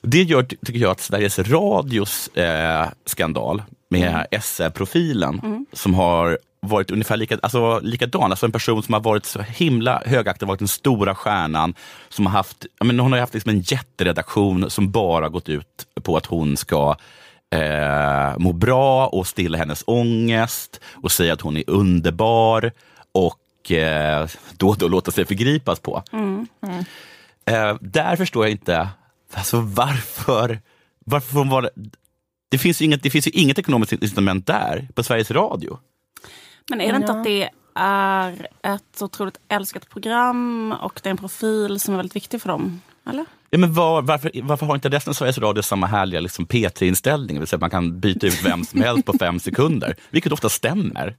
Det 0.03 0.23
gör, 0.23 0.43
tycker 0.43 0.81
jag, 0.81 0.91
att 0.91 1.01
Sveriges 1.01 1.38
Radios 1.38 2.29
eh, 2.29 2.88
skandal 3.07 3.62
med 3.91 4.27
SR-profilen 4.31 5.67
som 5.73 5.95
har 5.95 6.38
varit 6.67 6.91
ungefär 6.91 7.17
lika, 7.17 7.38
alltså, 7.43 7.81
likadan. 7.81 8.31
Alltså 8.31 8.47
en 8.47 8.53
person 8.53 8.83
som 8.83 8.95
har 8.95 9.01
varit 9.01 9.27
så 9.27 9.41
himla 9.41 10.03
högaktig, 10.07 10.47
varit 10.47 10.59
den 10.59 10.69
stora 10.69 11.15
stjärnan. 11.15 11.75
Som 12.09 12.27
har 12.27 12.33
haft, 12.33 12.67
jag 12.79 12.87
menar, 12.87 13.03
hon 13.03 13.12
har 13.12 13.21
haft 13.21 13.35
liksom 13.35 13.51
en 13.51 13.61
jätteredaktion 13.61 14.71
som 14.71 14.91
bara 14.91 15.29
gått 15.29 15.49
ut 15.49 15.87
på 16.03 16.17
att 16.17 16.27
hon 16.27 16.57
ska 16.57 16.97
eh, 17.51 18.38
må 18.38 18.53
bra 18.53 19.07
och 19.07 19.27
stilla 19.27 19.59
hennes 19.59 19.85
ångest 19.87 20.81
och 21.03 21.12
säga 21.12 21.33
att 21.33 21.41
hon 21.41 21.57
är 21.57 21.65
underbar 21.67 22.73
och 23.12 23.73
eh, 23.73 24.29
då 24.57 24.69
och 24.69 24.79
då 24.79 24.88
låta 24.88 25.11
sig 25.11 25.25
förgripas 25.25 25.81
på. 25.81 26.03
Eh, 27.47 27.77
där 27.81 28.17
förstår 28.17 28.45
jag 28.45 28.51
inte 28.51 28.88
alltså, 29.35 29.61
varför, 29.61 30.61
varför 31.07 31.33
får 31.33 31.38
hon 31.38 31.49
vara... 31.49 31.68
Det 32.51 32.59
finns, 32.59 32.81
ju 32.83 32.85
inget, 32.85 33.03
det 33.03 33.11
finns 33.11 33.27
ju 33.27 33.31
inget 33.31 33.59
ekonomiskt 33.59 33.92
incitament 33.92 34.47
där, 34.47 34.88
på 34.95 35.03
Sveriges 35.03 35.31
Radio. 35.31 35.79
Men 36.71 36.81
är 36.81 36.92
det 36.92 36.97
inte 36.97 37.12
Ja. 37.12 37.18
att 37.18 37.25
det 37.25 37.49
är 37.75 38.49
ett 38.62 39.03
otroligt 39.03 39.38
älskat 39.49 39.88
program 39.88 40.73
och 40.81 41.01
det 41.03 41.09
är 41.09 41.11
en 41.11 41.16
profil 41.16 41.81
som 41.81 41.95
är 41.95 41.97
väldigt 41.97 42.16
viktig 42.16 42.42
för 42.42 42.49
dem? 42.49 42.81
Eller? 43.11 43.25
Ja, 43.51 43.59
men 43.59 43.75
var, 43.75 44.03
varför, 44.03 44.31
varför 44.42 44.66
har 44.66 44.75
inte 44.75 44.88
resten 44.88 45.11
av 45.11 45.14
Sveriges 45.14 45.38
Radio 45.38 45.62
samma 45.62 45.87
härliga 45.87 46.21
liksom, 46.21 46.47
P3-inställning? 46.47 47.35
Det 47.37 47.38
vill 47.40 47.49
säga 47.49 47.57
att 47.57 47.61
man 47.61 47.71
kan 47.71 48.01
byta 48.01 48.27
ut 48.27 48.45
vem 48.45 48.64
som 48.64 48.81
helst 48.83 49.05
på 49.07 49.12
fem 49.18 49.40
sekunder, 49.40 49.97
vilket 50.11 50.33
ofta 50.33 50.49
stämmer. 50.49 51.16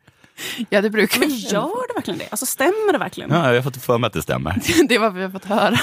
ja, 0.69 0.82
det 0.82 0.89
brukar 0.89 1.19
Men 1.19 1.30
gör 1.30 1.88
det 1.88 1.93
verkligen 1.95 2.17
det? 2.17 2.28
Alltså 2.32 2.45
stämmer 2.45 2.91
det 2.91 2.97
verkligen? 2.99 3.30
Ja, 3.32 3.47
jag 3.47 3.56
har 3.56 3.62
fått 3.62 3.84
för 3.84 3.97
mig 3.97 4.08
att 4.08 4.13
det 4.13 4.21
stämmer. 4.21 4.62
Det 4.88 4.95
är 4.95 4.99
vad 4.99 5.13
vi 5.13 5.21
har 5.23 5.30
fått 5.30 5.45
höra. 5.45 5.80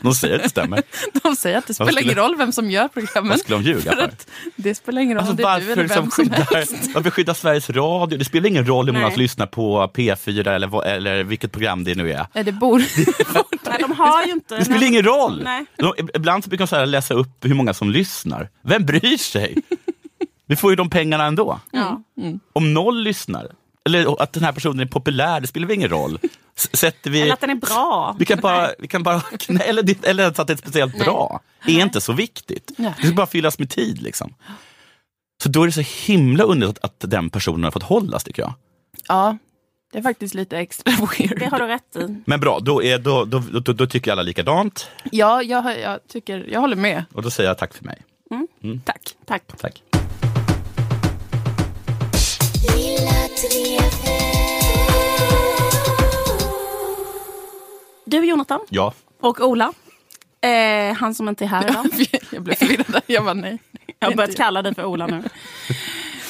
De 0.00 0.14
säger 0.14 0.36
att 0.36 0.42
det 0.42 0.48
stämmer. 0.48 0.82
De 1.22 1.36
säger 1.36 1.58
att 1.58 1.66
det 1.66 1.74
spelar 1.74 1.92
skulle- 1.92 2.04
ingen 2.04 2.16
roll 2.16 2.36
vem 2.36 2.52
som 2.52 2.70
gör 2.70 2.88
programmen. 2.88 3.28
Vad 3.30 3.40
skulle 3.40 3.56
de 3.56 3.62
ljuga 3.64 3.92
För 3.92 4.10
det 4.56 4.74
spelar 4.74 5.02
ingen 5.02 5.16
roll 5.16 5.26
Alltså, 5.28 5.30
om 5.32 5.36
det 5.36 5.42
är 5.42 5.60
du 5.60 5.66
varför, 5.66 5.82
eller 5.82 5.94
vem 5.94 6.04
liksom 6.04 6.10
som 6.10 6.24
skyddar, 6.24 6.54
helst. 6.54 6.90
varför 6.94 7.10
skyddar 7.10 7.34
Sveriges 7.34 7.70
Radio? 7.70 8.18
Det 8.18 8.24
spelar 8.24 8.48
ingen 8.48 8.66
roll 8.66 8.86
hur 8.86 8.92
många 8.92 9.04
Nej. 9.04 9.14
som 9.14 9.22
lyssnar 9.22 9.46
på 9.46 9.90
P4 9.94 10.48
eller, 10.48 10.86
eller 10.86 11.24
vilket 11.24 11.52
program 11.52 11.84
det 11.84 11.94
nu 11.94 12.12
är. 12.12 12.26
Ja, 12.32 12.42
det 12.42 12.52
bor... 12.52 12.78
Nej, 13.64 13.76
de 13.80 13.92
har 13.92 14.24
ju 14.26 14.32
inte... 14.32 14.56
Det 14.56 14.64
spelar 14.64 14.86
ingen 14.86 15.02
roll! 15.02 15.42
Nej. 15.44 15.64
De, 15.76 15.92
ibland 16.14 16.44
så 16.44 16.50
brukar 16.50 16.64
de 16.64 16.68
så 16.68 16.76
här 16.76 16.86
läsa 16.86 17.14
upp 17.14 17.44
hur 17.44 17.54
många 17.54 17.74
som 17.74 17.90
lyssnar. 17.90 18.48
Vem 18.62 18.86
bryr 18.86 19.16
sig? 19.16 19.56
Vi 20.46 20.56
får 20.56 20.70
ju 20.72 20.76
de 20.76 20.90
pengarna 20.90 21.24
ändå. 21.24 21.60
Ja. 21.70 22.02
Om 22.52 22.74
noll 22.74 23.02
lyssnar, 23.02 23.48
eller 23.86 24.22
att 24.22 24.32
den 24.32 24.44
här 24.44 24.52
personen 24.52 24.80
är 24.80 24.86
populär, 24.86 25.40
det 25.40 25.46
spelar 25.46 25.66
väl 25.66 25.74
ingen 25.76 25.88
roll. 25.88 26.18
Sätter 26.56 27.10
vi... 27.10 27.20
Eller 27.20 27.32
att 27.32 27.40
den 27.40 27.50
är 27.50 27.54
bra. 27.54 28.16
Vi 28.18 28.24
kan 28.24 28.40
bara, 28.40 28.70
vi 28.78 28.88
kan 28.88 29.02
bara 29.02 29.20
knä, 29.38 29.60
eller, 29.60 29.82
det- 29.82 30.04
eller 30.04 30.26
att 30.40 30.46
det 30.46 30.52
är 30.52 30.56
speciellt 30.56 30.98
bra. 30.98 31.40
är 31.66 31.80
inte 31.80 32.00
så 32.00 32.12
viktigt. 32.12 32.72
Nej. 32.76 32.94
Det 33.00 33.06
ska 33.06 33.14
bara 33.16 33.26
fyllas 33.26 33.58
med 33.58 33.70
tid. 33.70 34.02
Liksom. 34.02 34.34
Så 35.42 35.48
då 35.48 35.62
är 35.62 35.66
det 35.66 35.72
så 35.72 36.06
himla 36.06 36.44
underligt 36.44 36.78
att, 36.78 36.84
att 37.04 37.10
den 37.10 37.30
personen 37.30 37.64
har 37.64 37.70
fått 37.70 37.82
hållas 37.82 38.24
tycker 38.24 38.42
jag. 38.42 38.54
Ja, 39.08 39.36
det 39.92 39.98
är 39.98 40.02
faktiskt 40.02 40.34
lite 40.34 40.58
extra 40.58 40.92
weird. 41.18 41.38
Det 41.38 41.46
har 41.46 41.58
du 41.58 41.66
rätt 41.66 41.96
i. 41.96 42.22
Men 42.26 42.40
bra, 42.40 42.58
då, 42.60 42.82
är, 42.82 42.98
då, 42.98 43.24
då, 43.24 43.38
då, 43.38 43.72
då 43.72 43.86
tycker 43.86 44.12
alla 44.12 44.22
likadant. 44.22 44.88
Ja, 45.12 45.42
jag, 45.42 45.80
jag, 45.80 45.98
tycker, 46.08 46.46
jag 46.52 46.60
håller 46.60 46.76
med. 46.76 47.04
Och 47.12 47.22
då 47.22 47.30
säger 47.30 47.50
jag 47.50 47.58
tack 47.58 47.74
för 47.74 47.84
mig. 47.84 48.02
Tack. 48.84 49.16
Tack. 49.26 49.42
Tack. 49.60 49.82
Du 58.04 58.24
Jonathan 58.26 58.60
Ja. 58.68 58.92
och 59.20 59.40
Ola. 59.40 59.72
Eh, 60.40 60.94
han 60.96 61.14
som 61.14 61.28
inte 61.28 61.44
är 61.44 61.48
här 61.48 61.70
idag. 61.70 61.86
Jag 62.32 62.42
blev 62.42 62.54
förvirrad. 62.54 63.02
Jag 63.06 63.22
var 63.22 63.34
nej. 63.34 63.58
Jag 63.98 64.08
har 64.08 64.14
börjat 64.16 64.36
kalla 64.36 64.62
dig 64.62 64.74
för 64.74 64.84
Ola 64.84 65.06
nu. 65.06 65.22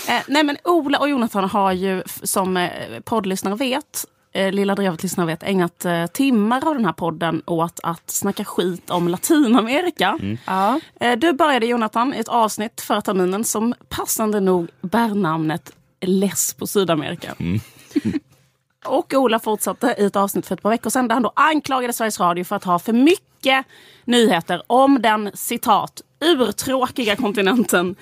Eh, 0.08 0.22
nej 0.28 0.44
men 0.44 0.56
Ola 0.64 0.98
och 0.98 1.08
Jonathan 1.08 1.44
har 1.44 1.72
ju, 1.72 2.02
som 2.22 2.56
eh, 2.56 3.00
poddlyssnare 3.04 3.54
vet, 3.54 4.04
eh, 4.32 4.52
Lilla 4.52 4.74
Drevet-lyssnare 4.74 5.26
vet, 5.26 5.42
ägnat 5.42 5.84
eh, 5.84 6.06
timmar 6.06 6.68
av 6.68 6.74
den 6.74 6.84
här 6.84 6.92
podden 6.92 7.42
åt 7.46 7.80
att 7.82 8.10
snacka 8.10 8.44
skit 8.44 8.90
om 8.90 9.08
Latinamerika. 9.08 10.18
Ja. 10.46 10.80
Eh, 11.00 11.18
du 11.18 11.32
började 11.32 11.66
Jonathan 11.66 12.14
i 12.14 12.18
ett 12.18 12.28
avsnitt 12.28 12.80
förra 12.80 13.00
terminen 13.00 13.44
som 13.44 13.74
passande 13.88 14.40
nog 14.40 14.68
bär 14.80 15.14
namnet 15.14 15.72
Less 16.00 16.54
på 16.54 16.66
Sydamerika. 16.66 17.34
Och 18.84 19.14
Ola 19.14 19.38
fortsatte 19.38 19.94
i 19.98 20.04
ett 20.04 20.16
avsnitt 20.16 20.46
för 20.46 20.54
ett 20.54 20.62
par 20.62 20.70
veckor 20.70 20.90
sedan 20.90 21.08
där 21.08 21.14
han 21.14 21.22
då 21.22 21.32
anklagade 21.36 21.92
Sveriges 21.92 22.20
Radio 22.20 22.44
för 22.44 22.56
att 22.56 22.64
ha 22.64 22.78
för 22.78 22.92
mycket 22.92 23.66
nyheter 24.04 24.62
om 24.66 25.02
den 25.02 25.30
citat 25.34 26.02
urtråkiga 26.20 27.16
kontinenten 27.16 27.96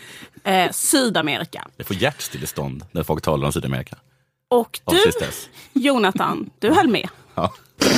eh, 0.45 0.71
Sydamerika. 0.71 1.67
Jag 1.77 1.87
får 1.87 1.97
hjärtstillestånd 1.97 2.85
när 2.93 3.03
folk 3.03 3.23
talar 3.23 3.47
om 3.47 3.53
Sydamerika. 3.53 3.97
Och 4.51 4.81
du. 4.87 5.13
Jonathan, 5.73 6.51
du 6.59 6.75
höll 6.75 6.89
med. 6.89 7.09
Ja. 7.35 7.53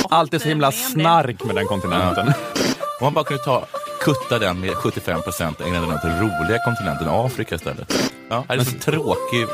Allt 0.09 0.33
är 0.33 0.39
så 0.39 0.47
himla 0.47 0.71
snark 0.71 1.43
med 1.43 1.55
den 1.55 1.65
kontinenten. 1.65 2.27
Om 2.27 3.05
man 3.05 3.13
bara 3.13 3.25
kunde 3.25 3.43
ta 3.43 3.67
kutta 4.01 4.39
den 4.39 4.59
med 4.59 4.75
75 4.75 5.21
procent 5.21 5.61
och 5.61 5.67
ägna 5.67 5.81
den 5.81 5.91
åt 5.91 6.01
den 6.01 6.19
roliga 6.19 6.59
kontinenten 6.65 7.07
Afrika 7.09 7.55
istället. 7.55 8.11
Ja, 8.29 8.45
det 8.47 8.53
är 8.53 8.59
så 8.59 8.79
tråkig, 8.79 9.47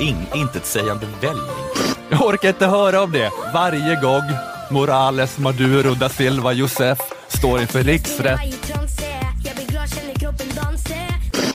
in, 0.00 0.26
intetsägande 0.34 1.06
väljning. 1.20 1.66
Jag 2.10 2.26
orkar 2.26 2.48
inte 2.48 2.66
höra 2.66 3.02
om 3.02 3.12
det. 3.12 3.30
Varje 3.54 4.00
gång 4.00 4.22
Morales, 4.70 5.38
Maduro, 5.38 5.94
da 5.94 6.08
Silva, 6.08 6.52
Josef 6.52 6.98
står 7.28 7.60
inför 7.60 7.82
riksrätt. 7.82 8.40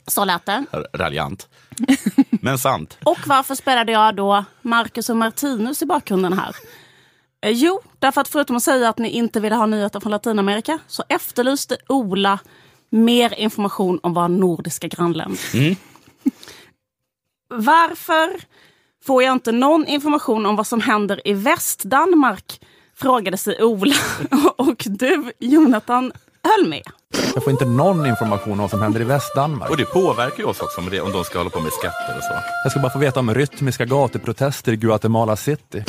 Så 0.08 0.26
lät 0.26 0.46
det. 0.46 0.66
Raljant. 0.94 1.48
Men 2.42 2.58
sant. 2.58 2.98
Och 3.04 3.18
varför 3.26 3.56
spelade 3.56 3.92
jag 3.92 4.16
då 4.16 4.46
Marcus 4.62 5.10
och 5.10 5.18
Martinus 5.18 5.82
i 5.82 5.86
bakgrunden 5.86 6.34
här? 6.34 6.56
Eh, 7.46 7.52
Jo, 7.52 7.82
därför 8.00 8.22
att 8.22 8.28
förutom 8.28 8.56
att 8.56 8.64
säga 8.64 8.90
att 8.90 8.98
ni 8.98 9.10
inte 9.10 9.40
ville 9.40 9.56
ha 9.56 9.66
nyheter 9.66 10.00
från 10.00 10.12
Latinamerika 10.12 10.80
så 10.88 11.04
efterlyste 11.10 11.78
Ola 11.90 12.40
mer 12.90 13.34
information 13.40 14.00
om 14.04 14.14
våra 14.14 14.28
nordiska 14.28 14.88
grannländer. 14.88 15.40
Varför 17.50 18.30
får 19.06 19.24
jag 19.24 19.34
inte 19.34 19.52
någon 19.52 19.88
information 19.88 20.46
om 20.46 20.56
vad 20.56 20.68
som 20.68 20.82
händer 20.82 21.22
i 21.28 21.34
Västdanmark? 21.34 22.62
Frågade 22.96 23.38
sig 23.38 23.64
Ola. 23.64 23.96
Och 24.58 24.84
du, 24.86 25.32
Jonathan, 25.40 26.12
höll 26.44 26.68
med. 26.70 26.84
Jag 27.36 27.44
får 27.44 27.52
inte 27.52 27.66
någon 27.66 28.06
information 28.06 28.52
om 28.52 28.58
vad 28.58 28.70
som 28.70 28.82
händer 28.82 29.02
i 29.02 29.04
Västdanmark. 29.04 29.70
Och 29.70 29.78
det 29.78 29.86
påverkar 29.86 30.38
ju 30.38 30.44
oss 30.44 30.62
också 30.62 30.82
om, 30.82 30.90
det, 30.90 31.02
om 31.02 31.12
de 31.12 31.24
ska 31.24 31.38
hålla 31.38 31.50
på 31.50 31.60
med 31.60 31.74
skatter 31.74 32.18
och 32.18 32.24
så. 32.24 32.34
Jag 32.64 32.72
ska 32.72 32.80
bara 32.82 32.92
få 32.92 33.00
veta 33.00 33.20
om 33.20 33.34
rytmiska 33.34 33.86
gatuprotester 33.86 34.72
i 34.72 34.76
Guatemala 34.76 35.36
City. 35.36 35.84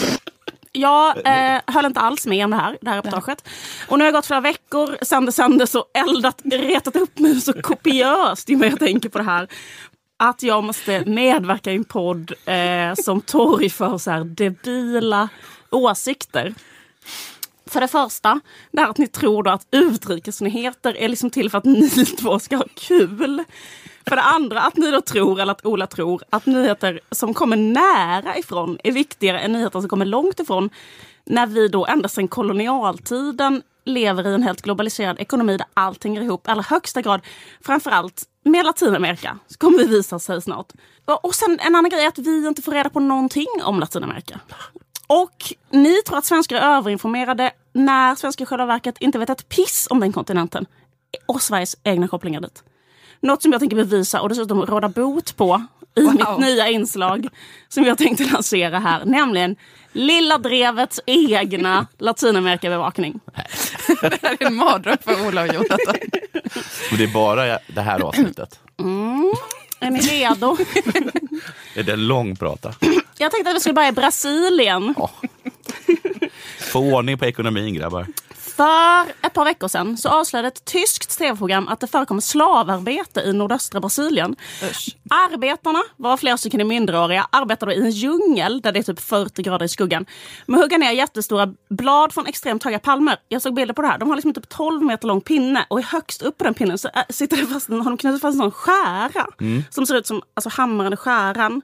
Jag 0.73 1.17
eh, 1.27 1.61
höll 1.67 1.85
inte 1.85 2.01
alls 2.01 2.27
med 2.27 2.45
om 2.45 2.51
det 2.51 2.57
här, 2.57 2.79
det 2.81 2.91
här 2.91 2.97
reportaget. 2.97 3.49
Och 3.89 3.99
nu 3.99 4.05
har 4.05 4.13
det 4.13 4.17
gått 4.17 4.27
flera 4.27 4.41
veckor 4.41 4.97
sedan 5.03 5.27
det 5.27 5.33
sändes 5.33 5.75
och 5.75 5.91
eldat, 5.95 6.41
retat 6.45 6.97
upp 6.97 7.19
mig 7.19 7.41
så 7.41 7.53
kopiöst 7.53 8.49
ju 8.49 8.57
mer 8.57 8.71
jag 8.71 8.79
tänker 8.79 9.09
på 9.09 9.19
det 9.19 9.25
här. 9.25 9.49
Att 10.17 10.43
jag 10.43 10.65
måste 10.65 11.05
medverka 11.05 11.73
i 11.73 11.77
en 11.77 11.85
podd 11.85 12.33
eh, 12.47 12.95
som 13.05 13.21
torgför 13.21 13.99
så 13.99 14.11
här 14.11 14.25
debila 14.25 15.29
åsikter. 15.71 16.55
För 17.69 17.81
det 17.81 17.89
första, 17.89 18.41
det 18.73 18.81
här 18.81 18.91
att 18.91 18.99
ni 18.99 19.07
tror 19.07 19.43
då 19.43 19.51
att 19.51 19.67
utrikesnyheter 19.71 20.97
är 20.97 21.09
liksom 21.09 21.31
till 21.31 21.51
för 21.51 21.59
att 21.59 21.65
ni 21.65 21.89
två 22.21 22.39
ska 22.39 22.57
ha 22.57 22.65
kul. 22.75 23.45
För 24.09 24.17
det 24.17 24.23
andra, 24.23 24.61
att 24.61 24.77
ni 24.77 24.91
då 24.91 25.01
tror, 25.01 25.41
eller 25.41 25.53
att 25.53 25.67
Ola 25.67 25.87
tror, 25.87 26.23
att 26.31 26.47
nyheter 26.47 27.01
som 27.11 27.35
kommer 27.35 27.57
nära 27.57 28.37
ifrån 28.39 28.79
är 28.85 28.93
viktigare 28.93 29.41
än 29.41 29.53
nyheter 29.53 29.81
som 29.81 29.89
kommer 29.89 30.07
långt 30.07 30.41
ifrån. 30.41 30.71
När 31.25 31.47
vi 31.47 31.69
då 31.69 31.87
ända 31.87 32.09
sedan 32.09 32.29
kolonialtiden 32.29 33.63
lever 33.85 34.27
i 34.27 34.35
en 34.35 34.43
helt 34.43 34.63
globaliserad 34.63 35.21
ekonomi 35.21 35.57
där 35.57 35.67
allting 35.75 36.17
är 36.17 36.23
ihop, 36.23 36.49
i 36.49 36.51
allra 36.51 36.63
högsta 36.63 37.03
grad. 37.03 37.21
Framförallt 37.65 38.23
med 38.45 38.67
Latinamerika, 38.67 39.39
så 39.47 39.59
kommer 39.59 39.79
vi 39.79 39.85
visa 39.85 40.19
sig 40.19 40.43
snart. 40.43 40.73
Och 41.23 41.35
sen 41.35 41.59
en 41.61 41.75
annan 41.75 41.91
grej 41.91 42.05
är 42.05 42.09
att 42.09 42.19
vi 42.19 42.47
inte 42.47 42.63
får 42.63 42.73
reda 42.73 42.91
på 42.91 43.01
någonting 43.01 43.47
om 43.63 43.81
Latinamerika. 43.81 44.41
Och 45.09 45.55
ni 45.71 46.03
tror 46.03 46.19
att 46.19 46.25
svenskar 46.25 46.57
är 46.57 46.77
överinformerade 46.77 47.51
när 47.73 48.15
svenskar 48.15 48.43
i 48.43 48.47
själva 48.47 48.67
verket 48.67 48.99
inte 48.99 49.19
vet 49.19 49.31
ett 49.31 49.49
piss 49.49 49.87
om 49.91 50.01
den 50.01 50.13
kontinenten. 50.13 50.67
Och 51.27 51.43
Sveriges 51.43 51.77
egna 51.85 52.09
kopplingar 52.09 52.41
dit. 52.41 52.63
Något 53.21 53.43
som 53.43 53.53
jag 53.53 53.61
tänker 53.61 53.77
bevisa 53.77 54.21
och 54.21 54.29
dessutom 54.29 54.67
råda 54.67 54.89
bot 54.89 55.37
på 55.37 55.67
i 55.95 56.03
mitt 56.03 56.39
nya 56.39 56.69
inslag 56.69 57.29
som 57.69 57.85
jag 57.85 57.99
tänkte 57.99 58.25
lansera 58.25 58.79
här. 58.79 59.05
Nämligen 59.05 59.57
Lilla 59.93 60.39
Drevets 60.39 61.01
egna 61.07 61.87
Latinamerika-bevakning. 61.99 63.21
Det 64.01 64.23
här 64.23 64.37
är 64.41 64.47
en 64.47 64.55
mardröm 64.55 64.97
för 65.01 65.29
Ola 65.29 65.43
och 65.43 65.47
Jonathan. 65.55 65.97
Och 66.93 66.99
det 66.99 67.05
är 67.05 67.13
bara 67.13 67.59
det 67.67 67.81
här 67.81 68.01
avsnittet. 68.01 68.61
Är 69.81 69.91
ni 69.91 70.01
redo? 70.01 70.57
Är 71.75 71.83
det 71.83 71.93
en 71.93 72.07
lång 72.07 72.37
prata? 72.37 72.75
Jag 73.19 73.33
tänkte 73.33 73.51
att 73.51 73.57
vi 73.57 73.61
skulle 73.61 73.75
börja 73.75 73.89
i 73.89 73.93
Brasilien. 73.93 74.95
Få 76.59 76.81
ordning 76.81 77.19
på 77.19 77.25
ekonomin 77.27 77.75
grabbar. 77.75 78.07
För 78.59 79.27
ett 79.27 79.35
par 79.35 79.45
veckor 79.45 79.69
sedan 79.69 79.97
så 79.97 80.09
avslöjade 80.09 80.49
ett 80.49 80.65
tyskt 80.65 81.19
tv-program 81.19 81.69
att 81.69 81.81
det 81.81 81.87
förekommer 81.87 82.21
slavarbete 82.21 83.21
i 83.21 83.33
nordöstra 83.33 83.81
Brasilien. 83.81 84.37
Arbetarna, 85.11 85.83
var 85.97 86.17
flera 86.17 86.37
stycken 86.37 86.61
arbetar 87.31 87.67
då 87.67 87.73
i 87.73 87.81
en 87.81 87.91
djungel 87.91 88.61
där 88.61 88.73
det 88.73 88.79
är 88.79 88.83
typ 88.83 89.01
40 89.01 89.43
grader 89.43 89.65
i 89.65 89.69
skuggan. 89.69 90.07
Att 90.49 90.55
hugga 90.55 90.79
ner 90.79 90.93
jättestora 90.93 91.55
blad 91.71 92.13
från 92.13 92.27
extremt 92.27 92.65
höga 92.65 92.79
palmer. 92.79 93.17
Jag 93.29 93.43
såg 93.43 93.55
bilder 93.55 93.75
på 93.75 93.83
det 93.83 93.89
här. 93.89 93.99
De 93.99 94.09
har 94.09 94.17
liksom 94.17 94.35
typ 94.35 94.49
12 94.49 94.83
meter 94.83 95.09
lång 95.09 95.21
pinne 95.21 95.67
och 95.69 95.83
högst 95.83 96.23
upp 96.23 96.39
på 96.39 96.45
den 96.45 96.55
pinnen 96.55 96.79
så 96.79 96.89
äh, 96.89 97.03
sitter 97.09 97.37
det 97.37 97.47
fast, 97.47 97.69
har 97.69 97.85
de 97.85 97.97
knutit 97.97 98.21
fast 98.21 98.35
en 98.35 98.41
sån 98.41 98.51
skära. 98.51 99.27
Som 99.71 99.87
ser 99.87 99.95
ut 99.95 100.07
som 100.07 100.23
alltså, 100.35 100.51
hammaren 100.51 100.93
i 100.93 100.97
skäran. 100.97 101.63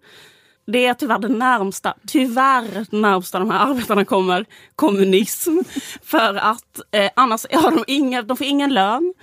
Det 0.66 0.86
är 0.86 0.94
tyvärr 0.94 1.18
det 1.18 1.28
närmsta, 1.28 1.94
tyvärr 2.06 2.86
närmsta 2.96 3.38
de 3.38 3.50
här 3.50 3.70
arbetarna 3.70 4.04
kommer 4.04 4.46
kommunism. 4.76 5.58
För 6.02 6.34
att 6.34 6.80
eh, 6.90 7.10
annars 7.16 7.46
har 7.52 7.70
de, 7.70 7.84
inga, 7.86 8.22
de 8.22 8.36
får 8.36 8.46
ingen 8.46 8.74
lön. 8.74 9.14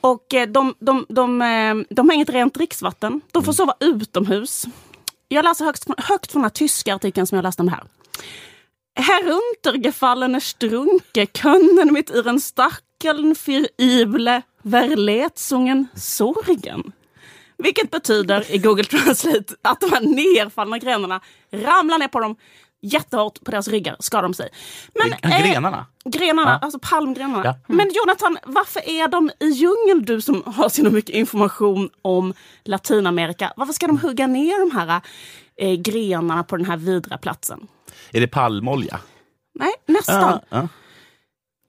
Och 0.00 0.34
eh, 0.34 0.48
de, 0.48 0.74
de, 0.78 1.06
de, 1.08 1.42
eh, 1.42 1.74
de 1.90 2.08
har 2.08 2.14
inget 2.14 2.30
rent 2.30 2.54
dricksvatten. 2.54 3.20
De 3.32 3.44
får 3.44 3.52
sova 3.52 3.74
utomhus. 3.80 4.64
Jag 5.28 5.44
läser 5.44 5.64
högt, 5.64 5.84
högt 5.98 6.32
från 6.32 6.42
den 6.42 6.44
här 6.44 6.50
tyska 6.50 6.94
artikeln 6.94 7.26
som 7.26 7.36
jag 7.36 7.42
läste 7.42 7.62
om 7.62 7.66
det 7.66 7.72
här. 7.72 7.84
Heruntergefallene 8.94 10.40
Strunke 10.40 11.26
können 11.26 11.92
mit 11.92 12.10
ihren 12.10 12.40
Stackeln 12.40 13.34
für 13.34 13.66
ible 13.78 14.42
Verletzungen 14.62 15.86
sorgen. 15.94 16.92
Vilket 17.62 17.90
betyder 17.90 18.52
i 18.54 18.58
Google 18.58 18.84
Translate 18.84 19.54
att 19.62 19.80
de 19.80 19.90
här 19.90 20.00
nerfallna 20.00 20.78
grenarna 20.78 21.20
ramlar 21.52 21.98
ner 21.98 22.08
på 22.08 22.20
dem 22.20 22.36
jättehårt 22.82 23.44
på 23.44 23.50
deras 23.50 23.68
ryggar, 23.68 23.96
skadar 24.00 24.22
de 24.22 24.34
sig. 24.34 24.48
Men, 24.94 25.32
eh, 25.32 25.42
grenarna? 25.42 25.86
Grenarna, 26.04 26.50
Ja. 26.50 26.58
alltså 26.62 26.78
palmgrenarna. 26.82 27.44
Ja. 27.44 27.54
Men 27.74 27.90
Jonathan, 27.94 28.38
varför 28.44 28.88
är 28.88 29.08
de 29.08 29.30
i 29.40 29.48
djungeln, 29.48 30.04
du 30.04 30.20
som 30.20 30.42
har 30.46 30.68
så 30.68 30.82
mycket 30.90 31.14
information 31.14 31.90
om 32.02 32.34
Latinamerika? 32.64 33.52
Varför 33.56 33.72
ska 33.72 33.86
de 33.86 33.98
hugga 33.98 34.26
ner 34.26 34.60
de 34.70 34.76
här 34.76 35.00
eh, 35.56 35.72
grenarna 35.80 36.44
på 36.44 36.56
den 36.56 36.66
här 36.66 36.76
vidriga 36.76 37.18
platsen? 37.18 37.66
Är 38.12 38.20
det 38.20 38.28
palmolja? 38.28 38.98
Nej, 39.54 39.72
nästan. 39.86 40.40
Ja. 40.48 40.68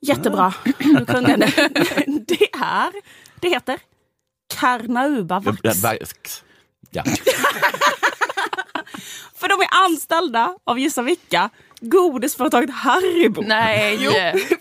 Jättebra. 0.01 0.53
Du 0.79 1.05
kunde 1.05 1.35
det. 1.35 1.45
Det 2.27 2.53
är, 2.53 2.91
det 3.39 3.49
heter 3.49 3.79
Carnauba 4.59 5.41
Ja. 5.45 5.73
Vax. 5.83 6.43
Ja. 6.91 7.03
För 9.35 9.47
de 9.49 9.61
är 9.61 9.85
anställda 9.85 10.55
av 10.63 10.79
gissa 10.79 11.01
vilka? 11.01 11.49
Godisföretaget 11.81 12.69
Haribo. 12.69 13.41
Nej! 13.41 13.97
Jo, 14.01 14.11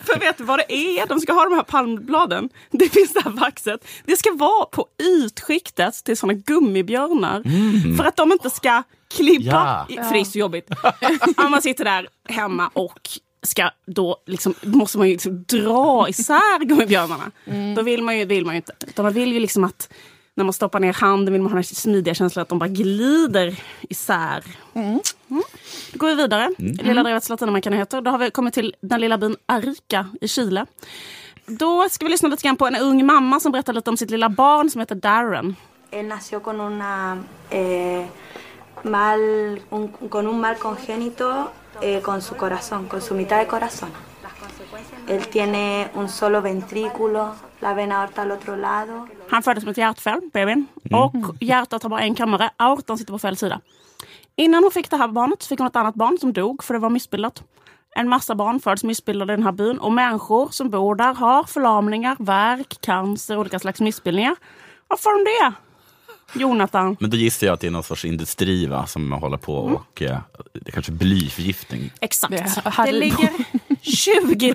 för 0.01 0.21
vet 0.21 0.39
du 0.39 0.45
vad 0.45 0.59
det 0.59 0.73
är? 0.73 1.07
De 1.07 1.21
ska 1.21 1.33
ha 1.33 1.45
de 1.45 1.55
här 1.55 1.63
palmbladen. 1.63 2.49
Det 2.71 2.89
finns 2.89 3.13
det 3.13 3.21
här 3.25 3.31
vaxet. 3.31 3.89
Det 4.05 4.17
ska 4.17 4.33
vara 4.33 4.65
på 4.65 4.87
ytskiktet 5.03 6.05
till 6.05 6.17
såna 6.17 6.33
gummibjörnar. 6.33 7.43
För 7.97 8.05
att 8.05 8.17
de 8.17 8.33
inte 8.33 8.51
ska 8.51 8.83
klippa. 9.17 9.87
Ja. 9.89 10.15
är 10.15 10.25
så 10.25 10.39
jobbigt. 10.39 10.71
Om 11.37 11.51
man 11.51 11.63
sitter 11.63 11.85
där 11.85 12.09
hemma 12.29 12.71
och 12.73 13.01
ska 13.43 13.71
då 13.87 14.17
liksom, 14.27 14.55
måste 14.63 14.99
man 14.99 15.07
ju 15.09 15.13
liksom 15.13 15.45
dra 15.49 16.09
isär 16.09 16.65
gummibjörnarna. 16.65 17.31
Då 17.77 17.83
vill 17.83 18.03
man 18.03 18.19
ju, 18.19 18.25
vill 18.25 18.47
man 18.47 18.55
ju 18.55 18.57
inte. 18.57 18.73
Utan 18.87 19.03
man 19.05 19.13
vill 19.13 19.33
ju 19.33 19.41
liksom 19.41 19.65
att 19.65 19.93
när 20.35 20.45
man 20.45 20.53
stoppar 20.53 20.81
ner 20.81 20.93
handen 20.93 21.33
vill 21.33 21.43
man 21.43 21.53
ha 21.53 21.57
den 21.57 21.65
smidiga 21.65 22.15
känslan 22.15 22.43
att 22.43 22.49
de 22.49 22.59
bara 22.59 22.69
glider 22.69 23.61
isär. 23.81 24.45
Mm. 24.75 25.01
Då 25.93 25.99
går 25.99 26.07
vi 26.09 26.15
vidare. 26.15 26.55
Lilla 26.59 27.03
drevets 27.03 27.29
latinamerikanyheter. 27.29 28.01
Då 28.01 28.11
har 28.11 28.19
vi 28.19 28.31
kommit 28.31 28.55
till 28.55 28.75
den 28.81 29.01
lilla 29.01 29.19
byn 29.19 29.37
Arica 29.47 30.07
i 30.21 30.29
Chile. 30.29 30.67
Då 31.47 31.89
ska 31.89 32.05
vi 32.05 32.11
lyssna 32.11 32.29
lite 32.29 32.43
grann 32.43 32.57
på 32.57 32.67
en 32.67 32.77
ung 32.77 33.07
mamma 33.07 33.41
som 33.41 33.53
berättar 33.53 33.73
lite 33.73 33.91
om 33.91 33.97
sitt 33.97 34.11
lilla 34.11 34.29
barn 34.29 34.71
som 34.71 34.79
heter 34.81 34.95
Darren. 34.95 35.57
Él 35.91 36.09
nació 36.09 36.41
con 36.41 36.61
una 36.61 37.19
eh, 37.51 38.07
mal, 38.83 39.21
un- 39.71 40.09
con 40.09 40.27
un 40.27 40.41
mal 40.41 40.55
congénito 40.57 41.49
eh, 41.83 42.01
con 42.01 42.23
su 42.23 42.37
corazón, 42.37 42.89
con 42.89 43.01
su 43.01 43.15
mitad 43.15 43.39
de 43.39 43.47
corazón. 43.47 43.91
Él 45.09 45.27
tiene 45.29 45.91
un 45.95 46.09
solo 46.09 46.41
ventrículo, 46.43 47.35
la 47.61 47.75
vena 47.75 48.01
aorta 48.01 48.23
al 48.23 48.31
otro 48.31 48.57
lado. 48.57 49.09
Han 49.31 49.43
föddes 49.43 49.65
med 49.65 49.73
ett 49.73 49.79
hjärtfel, 49.79 50.21
bebisen. 50.33 50.67
Och 50.93 51.15
hjärtat 51.41 51.83
har 51.83 51.91
bara 51.91 52.01
en 52.01 52.15
kammare. 52.15 52.51
Aortan 52.57 52.99
sitter 52.99 53.13
på 53.13 53.19
fel 53.19 53.37
sida. 53.37 53.61
Innan 54.37 54.63
hon 54.63 54.73
fick 54.73 54.91
det 54.91 54.97
här 54.97 55.09
barnet 55.09 55.45
fick 55.45 55.59
hon 55.59 55.67
ett 55.67 55.77
annat 55.77 55.95
barn 55.95 56.19
som 56.19 56.33
dog 56.33 56.65
för 56.65 56.75
det 56.75 56.81
var 56.81 56.91
missbildat. 56.91 57.43
En 57.97 58.09
massa 58.09 58.35
barn 58.35 58.61
föds 58.61 58.85
missbildade 58.85 59.33
i 59.33 59.37
den 59.37 59.45
här 59.45 59.53
byn 59.53 59.79
och 59.79 59.93
människor 59.93 60.49
som 60.51 60.71
bor 60.71 60.95
där 60.95 61.15
har 61.15 61.45
förlamningar, 61.45 62.17
värk, 62.19 62.81
cancer, 62.81 63.37
olika 63.37 63.59
slags 63.59 63.81
missbildningar. 63.81 64.37
Varför 64.89 65.11
har 65.11 65.19
de 65.19 65.25
det? 65.25 65.55
Jonathan. 66.35 66.97
Men 67.01 67.11
då 67.11 67.17
gissar 67.17 67.47
jag 67.47 67.55
att 67.55 67.61
det 67.61 67.67
är 67.67 67.71
någon 67.71 67.83
sorts 67.83 68.05
industri 68.05 68.67
va, 68.67 68.87
som 68.87 69.13
håller 69.13 69.37
på 69.37 69.55
och 69.55 70.03
eh, 70.03 70.19
det 70.53 70.69
är 70.69 70.73
kanske 70.73 70.93
blyförgiftning. 70.93 71.93
Exakt. 72.01 72.33
Det 72.33 72.73
Det, 72.85 72.93
ligger 72.93 73.31
20 73.81 74.55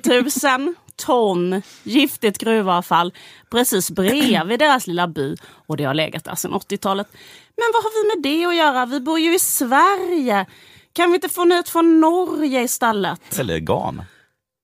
000 0.58 0.76
ton 0.96 1.62
giftigt 1.84 2.38
gruvavfall 2.38 3.14
precis 3.52 3.92
bredvid 3.92 4.60
deras 4.60 4.88
lilla 4.88 5.08
by. 5.08 5.36
Och 5.68 5.78
det 5.78 5.84
har 5.84 5.94
legat 5.94 6.24
där 6.24 6.36
sedan 6.36 6.52
80-talet. 6.52 7.08
Men 7.56 7.66
vad 7.74 7.84
har 7.84 8.04
vi 8.04 8.16
med 8.16 8.24
det 8.32 8.46
att 8.46 8.56
göra? 8.56 8.86
Vi 8.86 9.00
bor 9.00 9.20
ju 9.20 9.36
i 9.36 9.40
Sverige. 9.40 10.46
Kan 10.94 11.10
vi 11.12 11.16
inte 11.16 11.30
få 11.30 11.46
nytt 11.46 11.70
från 11.70 12.00
Norge 12.00 12.64
istället? 12.64 13.40
Eller 13.40 13.60
GAN. 13.60 14.02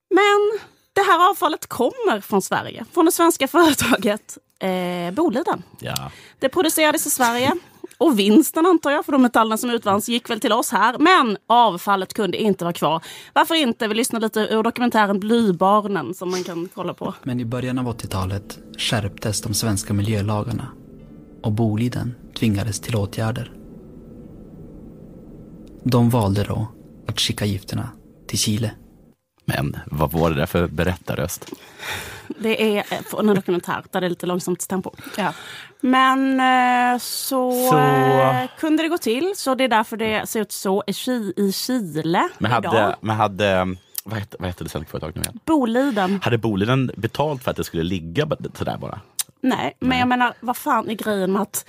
Men 0.10 0.60
det 0.94 1.02
här 1.02 1.30
avfallet 1.30 1.68
kommer 1.68 2.22
från 2.22 2.42
Sverige. 2.42 2.86
Från 2.94 3.06
det 3.06 3.12
svenska 3.12 3.48
företaget 3.48 4.38
eh, 4.64 5.12
Boliden. 5.12 5.64
Ja. 5.80 6.12
Det 6.40 6.50
producerades 6.50 7.08
i 7.08 7.10
Sverige. 7.10 7.52
Och 7.98 8.20
vinsten 8.20 8.66
antar 8.66 8.92
jag, 8.92 9.06
för 9.06 9.12
de 9.12 9.22
metallerna 9.22 9.58
som 9.58 9.70
utvanns 9.70 10.10
gick 10.10 10.30
väl 10.30 10.40
till 10.40 10.52
oss 10.52 10.72
här. 10.72 10.98
Men 11.00 11.38
avfallet 11.48 12.14
kunde 12.14 12.38
inte 12.38 12.66
vara 12.66 12.74
kvar. 12.74 13.04
Varför 13.34 13.56
inte? 13.56 13.88
Vi 13.88 13.94
lyssnar 13.94 14.20
lite 14.20 14.40
ur 14.40 14.64
dokumentären 14.64 15.20
Blybarnen 15.20 16.14
som 16.14 16.32
man 16.32 16.44
kan 16.44 16.70
kolla 16.74 16.94
på. 16.94 17.14
Men 17.24 17.40
i 17.40 17.46
början 17.46 17.80
av 17.80 17.86
80-talet 17.86 18.60
skärptes 18.78 19.42
de 19.42 19.54
svenska 19.54 19.94
miljölagarna 19.94 20.68
och 21.44 21.52
Boliden 21.52 22.16
tvingades 22.40 22.80
till 22.80 22.96
åtgärder. 22.96 23.52
De 25.84 26.10
valde 26.10 26.44
då 26.44 26.68
att 27.08 27.20
skicka 27.20 27.46
gifterna 27.46 27.90
till 28.28 28.40
Chile. 28.40 28.72
Men 29.46 29.78
vad 29.86 30.12
var 30.12 30.30
det 30.30 30.36
där 30.36 30.46
för 30.46 30.68
berättarröst? 30.68 31.50
Det 32.28 32.78
är 32.78 32.78
eh, 32.94 33.02
från 33.02 33.30
en 33.30 33.36
dokumentär 33.36 33.84
där 33.92 34.02
det 34.02 34.08
är 34.08 34.10
lite 34.10 34.26
långsamt 34.26 34.68
tempo. 34.68 34.92
Ja. 35.18 35.34
Men 35.82 36.40
eh, 36.40 37.00
så, 37.00 37.52
Så- 37.70 37.78
eh, 37.78 38.50
kunde 38.60 38.84
det 38.84 38.90
gå 38.90 38.98
till. 38.98 39.34
Så 39.36 39.56
det 39.56 39.64
är 39.64 39.68
därför 39.68 39.98
det 39.98 40.30
ser 40.30 40.42
ut 40.42 40.52
så 40.52 40.84
i 40.88 40.92
Chi- 40.92 41.34
i 41.40 41.52
Chile 41.52 42.30
Men 42.38 42.52
idag. 42.60 42.72
hade, 42.72 42.96
men 43.02 43.16
hade 43.16 43.76
vad 44.06 44.20
hette, 44.20 44.38
vad 44.40 44.48
hette 44.48 44.64
det 44.64 44.70
säljföretaget 44.70 45.16
nu 45.16 45.22
igen? 45.22 45.40
Boliden. 45.46 46.20
Hade 46.24 46.38
Boliden 46.38 46.92
betalt 46.98 47.44
för 47.44 47.52
att 47.52 47.58
det 47.58 47.64
skulle 47.64 47.84
ligga 47.84 48.28
sådär 48.54 48.78
bara? 48.78 49.00
Nej, 49.42 49.78
men 49.80 50.00
jag 50.00 50.08
menar 50.08 50.34
vad 50.40 50.58
fan 50.58 50.90
är 50.90 50.94
grejen 50.94 51.32
med 51.32 51.42
att 51.42 51.66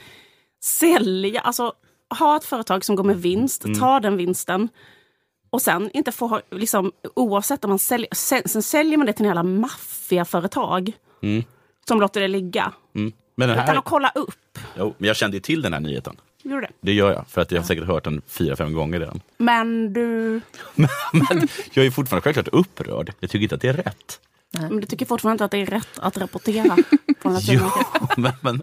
sälja, 0.62 1.40
alltså 1.40 1.72
ha 2.18 2.37
ett 2.37 2.44
företag 2.44 2.84
som 2.84 2.96
går 2.96 3.04
med 3.04 3.16
vinst, 3.22 3.64
Mm. 3.64 3.78
ta 3.80 4.00
den 4.00 4.16
vinsten 4.16 4.68
och 5.54 5.62
sen 5.62 5.90
inte 5.94 6.12
få, 6.12 6.26
ha- 6.26 6.40
liksom, 6.50 6.92
oavsett 7.14 7.64
om 7.64 7.68
man 7.70 7.78
säljer, 7.78 8.08
sen, 8.14 8.42
sen 8.46 8.62
säljer 8.62 8.96
man 8.98 9.06
det 9.06 9.12
till 9.12 9.24
en 9.24 9.28
jävla 9.28 9.42
maffiaföretag 9.42 10.92
som 11.88 12.00
låter 12.00 12.20
det 12.20 12.28
ligga. 12.28 12.72
Mm. 12.94 13.12
Men 13.36 13.48
den 13.48 13.56
Utan 13.58 13.68
här, 13.68 13.76
att 13.76 13.84
kolla 13.84 14.12
upp. 14.14 14.58
jo, 14.78 14.94
men 14.98 15.06
jag 15.08 15.16
kände 15.16 15.36
ju 15.36 15.40
till 15.40 15.62
den 15.62 15.72
här 15.72 15.80
nyheten. 15.80 16.16
Gjorde 16.42 16.60
det. 16.66 16.72
Det 16.80 16.92
gör 16.92 17.12
jag, 17.12 17.24
för 17.28 17.40
att 17.40 17.52
jag 17.52 17.60
har 17.60 17.66
säkert 17.66 17.84
hört 17.86 18.04
den 18.04 18.22
fyra, 18.26 18.56
fem 18.56 18.72
gånger 18.72 19.00
redan. 19.00 19.20
Men 19.36 19.92
du, 19.92 20.40
Men 21.12 21.48
jag 21.72 21.86
är 21.86 21.90
fortfarande 21.90 22.22
självklart 22.24 22.48
upprörd. 22.48 23.12
Jag 23.20 23.30
tycker 23.30 23.42
inte 23.42 23.54
att 23.54 23.60
det 23.60 23.68
är 23.68 23.72
rätt. 23.72 24.20
men 24.50 24.80
du 24.80 24.86
tycker 24.86 25.06
fortfarande 25.06 25.34
inte 25.34 25.44
att 25.44 25.50
det 25.50 25.58
är 25.58 25.66
rätt 25.66 25.98
att 25.98 26.16
rapportera 26.18 26.76
från 27.22 27.38
Jo, 27.40 27.60
men, 28.16 28.32
men 28.40 28.62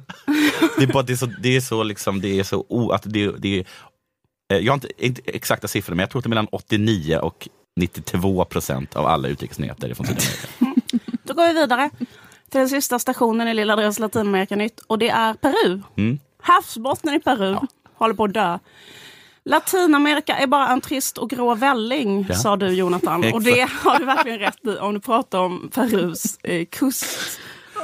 det 0.78 0.84
är 0.84 0.88
bara 0.94 1.00
att 1.00 1.08
det 1.08 1.14
är 1.14 1.18
så, 1.18 1.26
det 1.26 1.56
är 1.56 1.62
så 1.62 1.84
liksom, 1.84 2.22
det 2.22 2.40
är 2.40 2.44
så 2.44 2.66
o, 2.70 2.92
att 2.92 3.04
det, 3.06 3.32
det 3.38 3.60
är, 3.60 3.66
jag 4.60 4.72
har 4.72 4.76
inte, 4.76 5.06
inte 5.06 5.22
exakta 5.26 5.68
siffror, 5.68 5.96
men 5.96 6.00
jag 6.04 6.10
tror 6.10 6.20
att 6.20 6.24
det 6.24 6.28
är 6.28 6.30
mellan 6.30 6.48
89 6.52 7.18
och 7.18 7.48
92 7.76 8.46
procent 8.46 8.96
av 8.96 9.06
alla 9.06 9.28
utrikesnyheter 9.28 9.90
är 9.90 9.94
från 9.94 10.06
Sydamerika. 10.06 10.48
Då 11.24 11.34
går 11.34 11.48
vi 11.48 11.54
vidare 11.54 11.90
till 12.50 12.60
den 12.60 12.70
sista 12.70 13.00
stationen 13.00 13.48
i 13.48 13.54
Lilla 13.54 13.76
Drews 13.76 14.00
Latinamerika-nytt 14.00 14.80
och 14.80 15.00
det 15.00 15.10
är 15.10 15.34
Peru. 15.34 15.82
Mm. 15.98 16.20
Havsbottnen 16.42 17.16
i 17.16 17.20
Peru 17.20 17.58
håller 17.94 18.14
på 18.14 18.24
att 18.24 18.34
dö. 18.34 18.60
Latinamerika 19.46 20.36
är 20.36 20.48
bara 20.48 20.68
en 20.68 20.82
trist 20.82 21.18
och 21.18 21.30
grå 21.30 21.56
välling, 21.56 22.26
Ja. 22.30 22.36
sa 22.36 22.56
du 22.56 22.68
Jonathan. 22.74 23.34
Och 23.34 23.42
det 23.42 23.70
har 23.84 24.00
du 24.00 24.06
verkligen 24.06 24.40
rätt 24.40 24.66
i 24.66 24.78
om 24.78 24.94
du 24.94 25.00
pratar 25.00 25.40
om 25.40 25.70
Perus 25.74 26.38
eh, 26.44 26.66
kust. 26.66 27.06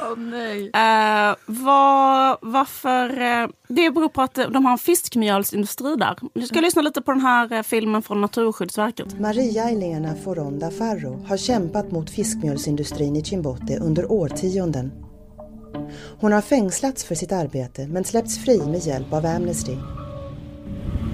Åh 0.02 0.18
nej. 0.18 0.70
Eh, 0.74 1.36
vad, 1.46 2.38
varför? 2.42 3.20
Eh, 3.20 3.48
det 3.68 3.90
beror 3.90 4.08
på 4.08 4.22
att 4.22 4.34
de 4.34 4.64
har 4.64 4.72
en 4.72 4.78
fiskmjölsindustri 4.78 5.96
där. 5.96 6.16
Vi 6.34 6.46
ska 6.46 6.60
lyssna 6.60 6.82
lite 6.82 7.02
på 7.02 7.12
den 7.12 7.20
här 7.20 7.52
eh, 7.52 7.62
filmen 7.62 8.02
från 8.02 8.20
Naturskyddsverket. 8.20 9.20
Maria 9.20 9.70
Elena 9.70 10.14
Foronda 10.24 10.70
Farro 10.70 11.24
har 11.28 11.36
kämpat 11.36 11.90
mot 11.90 12.10
fiskmjölsindustrin 12.10 13.16
i 13.16 13.24
Chimbote 13.24 13.78
under 13.78 14.12
årtionden. 14.12 14.92
Hon 16.20 16.32
har 16.32 16.40
fängslats 16.40 17.04
för 17.04 17.14
sitt 17.14 17.32
arbete 17.32 17.86
men 17.86 18.04
släppts 18.04 18.44
fri 18.44 18.58
med 18.66 18.86
hjälp 18.86 19.12
av 19.12 19.26
Amnesty. 19.26 19.76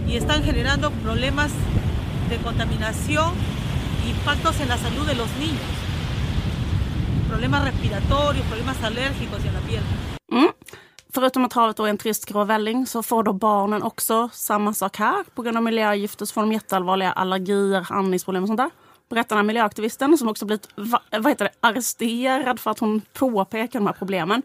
y 0.08 0.16
están 0.16 0.42
generando 0.42 0.90
problemas 1.02 1.50
de 2.28 2.38
contaminación 2.38 3.32
impactos 4.08 4.60
en 4.60 4.68
la 4.68 4.78
salud 4.78 5.06
de 5.06 5.14
los 5.14 5.28
niños. 5.40 5.83
Problemas 7.34 7.64
respiratorios, 7.64 8.46
problemas 8.50 8.84
alérgicos 8.84 9.44
en 9.46 9.54
la 9.54 9.60
piel. 9.68 9.82
Mm. 10.32 10.48
Förutom 11.14 11.44
att 11.44 11.52
havet 11.52 11.76
då 11.76 11.84
är 11.84 11.90
en 11.90 11.98
trist 11.98 12.26
grå 12.26 12.44
välling 12.44 12.86
så 12.86 13.02
får 13.02 13.22
då 13.22 13.32
barnen 13.32 13.82
också 13.82 14.28
samma 14.32 14.74
sak 14.74 14.96
här. 14.96 15.24
På 15.34 15.42
grund 15.42 15.56
av 15.56 15.62
miljögifter 15.62 16.26
så 16.26 16.32
får 16.32 16.40
de 16.40 16.52
jätteallvarliga 16.52 17.12
allergier, 17.12 17.86
andningsproblem 17.90 18.42
och 18.42 18.48
sånt 18.48 18.58
där. 18.58 18.70
Berättar 19.10 19.36
den 19.36 19.38
här 19.38 19.46
miljöaktivisten 19.46 20.18
som 20.18 20.28
också 20.28 20.44
blivit 20.46 20.68
va- 20.76 21.02
vad 21.10 21.26
heter 21.28 21.44
det, 21.44 21.68
arresterad 21.68 22.60
för 22.60 22.70
att 22.70 22.78
hon 22.78 23.02
påpekar 23.12 23.78
de 23.78 23.86
här 23.86 23.94
problemen. 23.94 24.42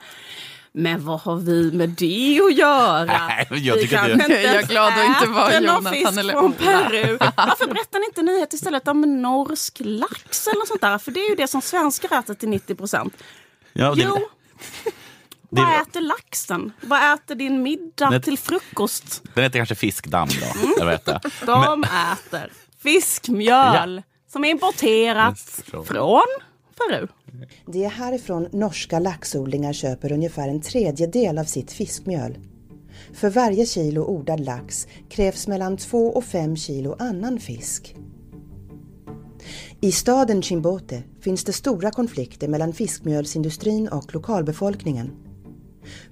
Men 0.71 1.05
vad 1.05 1.19
har 1.19 1.35
vi 1.35 1.71
med 1.71 1.89
det 1.89 2.39
att 2.43 2.57
göra? 2.57 3.05
Nej, 3.27 3.47
men 3.49 3.63
jag 3.63 3.75
Vi 3.75 3.81
tycker 3.81 4.03
det- 4.07 4.13
inte 4.13 4.33
Jag 4.33 4.55
är 4.55 4.63
glad 4.67 4.93
att 4.93 5.05
inte 5.05 5.25
vara 5.33 5.49
äter 5.51 5.61
Jonathan 5.67 6.17
eller 6.17 6.33
från. 6.33 6.53
Peru. 6.53 7.17
Varför 7.37 7.67
berättar 7.67 7.99
ni 7.99 8.05
inte 8.05 8.21
nyheter 8.21 8.55
istället 8.55 8.87
om 8.87 9.21
norsk 9.21 9.77
lax 9.79 10.47
eller 10.47 10.59
något 10.59 10.67
sånt 10.67 10.81
där? 10.81 10.97
För 10.97 11.11
det 11.11 11.19
är 11.19 11.29
ju 11.29 11.35
det 11.35 11.47
som 11.47 11.61
svenskar 11.61 12.19
äter 12.19 12.33
till 12.33 12.49
90 12.49 12.75
procent. 12.75 13.13
Ja, 13.73 13.95
det, 13.95 14.01
Jo, 14.03 14.15
det, 14.15 14.91
vad 15.61 15.81
äter 15.81 16.01
laxen? 16.01 16.71
Vad 16.81 17.13
äter 17.13 17.35
din 17.35 17.63
middag 17.63 18.09
Nej. 18.09 18.21
till 18.21 18.37
frukost? 18.37 19.21
den 19.33 19.43
heter 19.43 19.59
kanske 19.59 19.75
fiskdamm 19.75 20.27
då. 20.41 20.83
Vad 20.85 20.91
heter 20.93 21.19
det? 21.23 21.45
De 21.45 21.83
äter 21.83 22.51
fiskmjöl 22.83 24.01
som 24.31 24.43
är 24.45 24.49
importerat 24.49 25.39
Från- 25.65 25.85
från 25.85 26.21
Peru. 26.77 27.07
Det 27.65 27.85
är 27.85 27.89
härifrån 27.89 28.47
norska 28.51 28.99
laxodlingar 28.99 29.73
köper 29.73 30.11
ungefär 30.11 30.47
en 30.49 30.61
tredjedel 30.61 31.37
av 31.37 31.43
sitt 31.43 31.71
fiskmjöl. 31.71 32.37
För 33.13 33.29
varje 33.29 33.65
kilo 33.65 34.03
odlad 34.03 34.39
lax 34.39 34.87
krävs 35.09 35.47
mellan 35.47 35.77
2 35.77 36.07
och 36.07 36.23
5 36.23 36.55
kilo 36.55 36.95
annan 36.99 37.39
fisk. 37.39 37.95
I 39.81 39.91
staden 39.91 40.41
Chimbote 40.41 41.03
finns 41.21 41.43
det 41.43 41.53
stora 41.53 41.91
konflikter 41.91 42.47
mellan 42.47 42.73
fiskmjölsindustrin 42.73 43.87
och 43.87 44.13
lokalbefolkningen. 44.13 45.11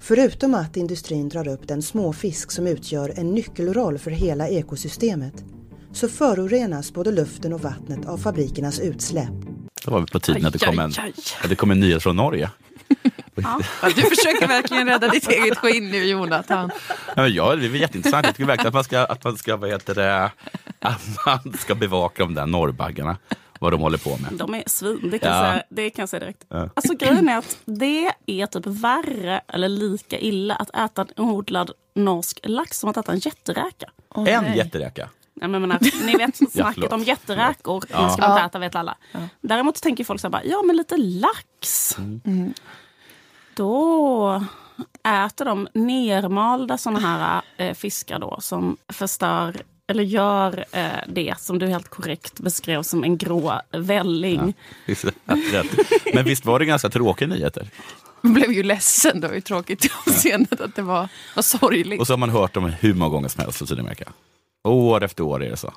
Förutom 0.00 0.54
att 0.54 0.76
industrin 0.76 1.28
drar 1.28 1.48
upp 1.48 1.68
den 1.68 1.82
småfisk 1.82 2.50
som 2.50 2.66
utgör 2.66 3.12
en 3.16 3.30
nyckelroll 3.34 3.98
för 3.98 4.10
hela 4.10 4.48
ekosystemet 4.48 5.44
så 5.92 6.08
förorenas 6.08 6.92
både 6.92 7.12
luften 7.12 7.52
och 7.52 7.60
vattnet 7.60 8.06
av 8.06 8.16
fabrikernas 8.16 8.80
utsläpp. 8.80 9.47
Då 9.88 9.94
var 9.94 10.00
vi 10.00 10.06
på 10.06 10.20
tiden 10.20 10.46
att 10.46 10.52
det 10.52 10.58
kom 10.58 10.78
en, 10.78 10.90
aj, 10.90 11.02
aj. 11.04 11.12
att 11.42 11.48
det 11.48 11.56
kom 11.56 11.70
en 11.70 11.80
nyhet 11.80 12.02
från 12.02 12.16
Norge. 12.16 12.50
Ja, 13.34 13.60
du 13.82 14.02
försöker 14.02 14.46
verkligen 14.48 14.88
rädda 14.88 15.08
ditt 15.08 15.28
eget 15.30 15.58
skinn 15.58 15.90
nu 15.90 16.04
Jonathan. 16.04 16.70
Ja, 17.06 17.22
men 17.22 17.34
ja, 17.34 17.56
det 17.56 17.66
är 17.66 17.70
jätteintressant. 17.70 18.26
Jag 18.26 18.34
tycker 18.34 18.46
verkligen 18.46 18.68
att 18.68 18.74
man 18.74 18.84
ska, 18.84 18.98
att 19.00 19.24
man 19.24 19.36
ska, 19.36 19.56
vad 19.56 19.70
heter 19.70 19.94
det, 19.94 20.30
att 20.78 21.02
man 21.26 21.54
ska 21.58 21.74
bevaka 21.74 22.22
de 22.22 22.34
där 22.34 22.46
norrbaggarna. 22.46 23.16
Vad 23.60 23.72
de 23.72 23.80
håller 23.80 23.98
på 23.98 24.10
med. 24.16 24.32
De 24.32 24.54
är 24.54 24.62
svin, 24.66 25.10
det 25.10 25.18
kan, 25.18 25.30
Ja. 25.36 25.50
säga, 25.52 25.62
det 25.68 25.90
kan 25.90 26.02
jag 26.02 26.08
säga 26.08 26.20
direkt. 26.20 26.44
Ja. 26.48 26.68
Alltså 26.74 26.94
grejen 26.94 27.28
är 27.28 27.38
att 27.38 27.58
det 27.64 28.12
är 28.26 28.46
typ 28.46 28.66
värre 28.66 29.40
eller 29.48 29.68
lika 29.68 30.18
illa 30.18 30.54
att 30.54 30.76
äta 30.76 31.02
en 31.16 31.24
odlad 31.24 31.70
norsk 31.94 32.40
lax 32.42 32.78
som 32.78 32.90
att 32.90 32.96
äta 32.96 33.12
en 33.12 33.18
jätteräka. 33.18 33.90
en 34.26 34.56
jätteräka. 34.56 35.08
Ja, 35.40 35.48
jag 35.48 35.60
menar, 35.60 35.78
ni 36.06 36.16
vet 36.16 36.36
snacket 36.52 36.92
om 36.92 37.02
jätteräkor. 37.02 37.84
Ja. 37.90 37.96
Ja. 38.02 38.10
ska 38.10 38.22
man 38.22 38.30
inte 38.30 38.40
Ja. 38.40 38.46
äta 38.46 38.58
vet 38.58 38.74
alla. 38.74 38.96
Däremot 39.40 39.76
så 39.76 39.80
tänker 39.82 40.04
folk 40.04 40.20
så 40.20 40.26
här 40.26 40.32
bara, 40.32 40.44
ja 40.44 40.62
men 40.62 40.76
lite 40.76 40.96
lax. 40.96 41.96
Då 43.54 44.42
äter 45.08 45.44
de 45.44 45.68
nermalda 45.74 46.78
såna 46.78 46.98
här 47.00 47.42
eh, 47.56 47.74
fiskar 47.74 48.18
då 48.18 48.38
som 48.40 48.76
förstör 48.88 49.56
eller 49.90 50.02
gör 50.02 50.64
eh, 50.72 50.86
det 51.08 51.34
som 51.38 51.58
du 51.58 51.66
helt 51.66 51.88
korrekt 51.88 52.40
beskrev 52.40 52.82
som 52.82 53.04
en 53.04 53.16
grå 53.18 53.60
välling. 53.72 54.54
Visst, 54.86 55.04
rätt. 55.52 55.66
Men 56.14 56.24
visst 56.24 56.44
var 56.46 56.58
det 56.58 56.64
ganska 56.64 56.88
tråkiga 56.90 57.28
nyheter? 57.28 57.70
Jag 58.20 58.32
blev 58.32 58.52
ju 58.52 58.62
ledsen, 58.62 59.20
det 59.20 59.28
var 59.28 59.34
ju 59.34 59.40
tråkigt 59.40 59.92
avseendet 60.06 60.60
att 60.60 60.74
det 60.76 60.82
var, 60.82 61.08
var 61.36 61.42
sorgligt. 61.42 62.00
Och 62.00 62.06
så 62.06 62.12
har 62.12 62.18
man 62.18 62.30
hört 62.30 62.54
dem 62.54 62.64
hur 62.80 62.94
många 62.94 63.10
gånger 63.10 63.28
som 63.28 63.42
helst 63.42 63.58
från 63.58 63.68
Sydamerika. 63.68 64.12
År 64.68 65.04
efter 65.04 65.24
år 65.24 65.42
är 65.42 65.50
det 65.50 65.56
så. 65.56 65.72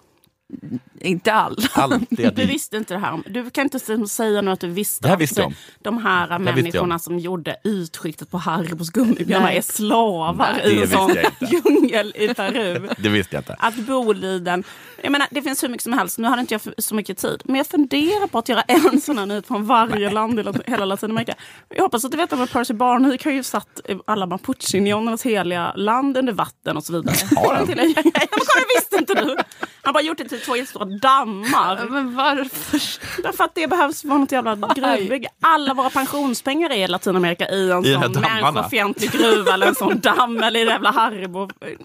Inte 1.01 1.33
alla. 1.33 1.55
Allt 1.73 2.03
det 2.09 2.29
Du 2.35 2.45
visste 2.45 2.77
inte 2.77 2.93
det 2.93 2.99
här. 2.99 3.19
Du 3.25 3.49
kan 3.49 3.63
inte 3.63 3.79
säga 4.07 4.41
nu 4.41 4.51
att 4.51 4.59
du 4.59 4.67
visste 4.67 5.03
Det 5.05 5.09
här 5.09 5.17
visste 5.17 5.41
jag 5.41 5.47
om. 5.47 5.53
de 5.81 5.97
här 5.97 6.27
jag 6.29 6.41
människorna 6.41 6.95
om. 6.95 6.99
som 6.99 7.19
gjorde 7.19 7.55
utskiktet 7.63 8.31
på 8.31 8.37
Haribos 8.37 8.89
gummibjörnar 8.89 9.45
Nej. 9.45 9.57
är 9.57 9.61
slavar 9.61 10.53
Nej, 10.63 10.73
i 10.75 10.81
en 10.81 10.87
sån 10.89 11.15
jag 11.39 11.49
djungel 11.51 12.13
i 12.15 12.33
Peru. 12.33 12.87
Det 12.97 13.09
visste 13.09 13.35
jag 13.35 13.41
inte. 13.41 13.55
Att 13.59 13.75
Boliden, 13.75 14.63
jag 15.03 15.11
menar 15.11 15.27
det 15.31 15.41
finns 15.41 15.63
hur 15.63 15.69
mycket 15.69 15.83
som 15.83 15.93
helst, 15.93 16.17
nu 16.17 16.27
hade 16.27 16.41
inte 16.41 16.53
jag 16.53 16.61
så 16.83 16.95
mycket 16.95 17.17
tid. 17.17 17.41
Men 17.45 17.55
jag 17.55 17.67
funderar 17.67 18.27
på 18.27 18.37
att 18.37 18.49
göra 18.49 18.61
en 18.61 19.01
sån 19.01 19.17
här 19.17 19.25
nyhet 19.25 19.47
från 19.47 19.65
varje 19.65 20.09
land 20.09 20.39
i 20.39 20.43
hela 20.67 20.85
Latinamerika. 20.85 21.35
Jag 21.69 21.83
hoppas 21.83 22.05
att 22.05 22.11
du 22.11 22.17
vet 22.17 22.33
att 22.33 22.51
Percy 22.51 22.73
Barnevik 22.73 23.25
har 23.25 23.31
ju 23.31 23.43
satt 23.43 23.81
alla 24.07 24.25
mapuche-indianernas 24.25 25.25
heliga 25.25 25.73
land 25.75 26.17
under 26.17 26.33
vatten 26.33 26.77
och 26.77 26.83
så 26.83 26.93
vidare. 26.93 27.15
Har 27.35 27.55
han? 27.55 27.67
Till 27.67 27.79
en- 27.79 27.89
Ja, 27.95 28.01
men 28.03 28.11
kolla, 28.29 28.65
visste 28.75 28.95
inte 28.97 29.13
du? 29.13 29.37
Han 29.83 29.89
har 29.89 29.93
bara 29.93 30.03
gjort 30.03 30.17
det 30.17 30.27
till 30.29 30.41
två 30.41 30.55
jättestora 30.55 30.85
dammar. 30.85 31.87
Men 31.89 32.15
varför? 32.15 32.81
Därför 33.23 33.43
att 33.43 33.55
det 33.55 33.67
behövs 33.67 34.03
vara 34.03 34.17
något 34.17 34.31
jävla 34.31 34.55
gruvbygge. 34.55 35.29
Alla 35.41 35.73
våra 35.73 35.89
pensionspengar 35.89 36.69
är 36.69 36.75
i 36.83 36.87
Latinamerika 36.87 37.49
i 37.49 37.71
en 37.71 37.85
I 37.85 37.93
sån 37.93 38.21
människofientlig 38.21 39.11
gruva 39.11 39.53
eller 39.53 39.67
en 39.67 39.75
sån 39.75 39.99
damm 39.99 40.43
eller 40.43 40.59
i 40.59 40.63
det 40.63 40.71
jävla 40.71 40.91
Haribo. 40.91 41.39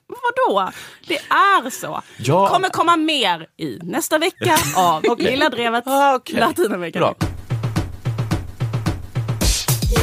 Vadå? 0.06 0.70
Det 1.06 1.16
är 1.18 1.70
så. 1.70 2.02
Ja. 2.18 2.48
kommer 2.48 2.68
komma 2.68 2.96
mer 2.96 3.46
i 3.56 3.78
nästa 3.82 4.18
vecka 4.18 4.56
av 4.76 5.02
Lilla 5.18 5.48
Drevet 5.48 5.84
Ah, 5.86 6.14
okej. 6.14 6.40
Latinamerika. 6.40 6.98
Bra. 6.98 7.14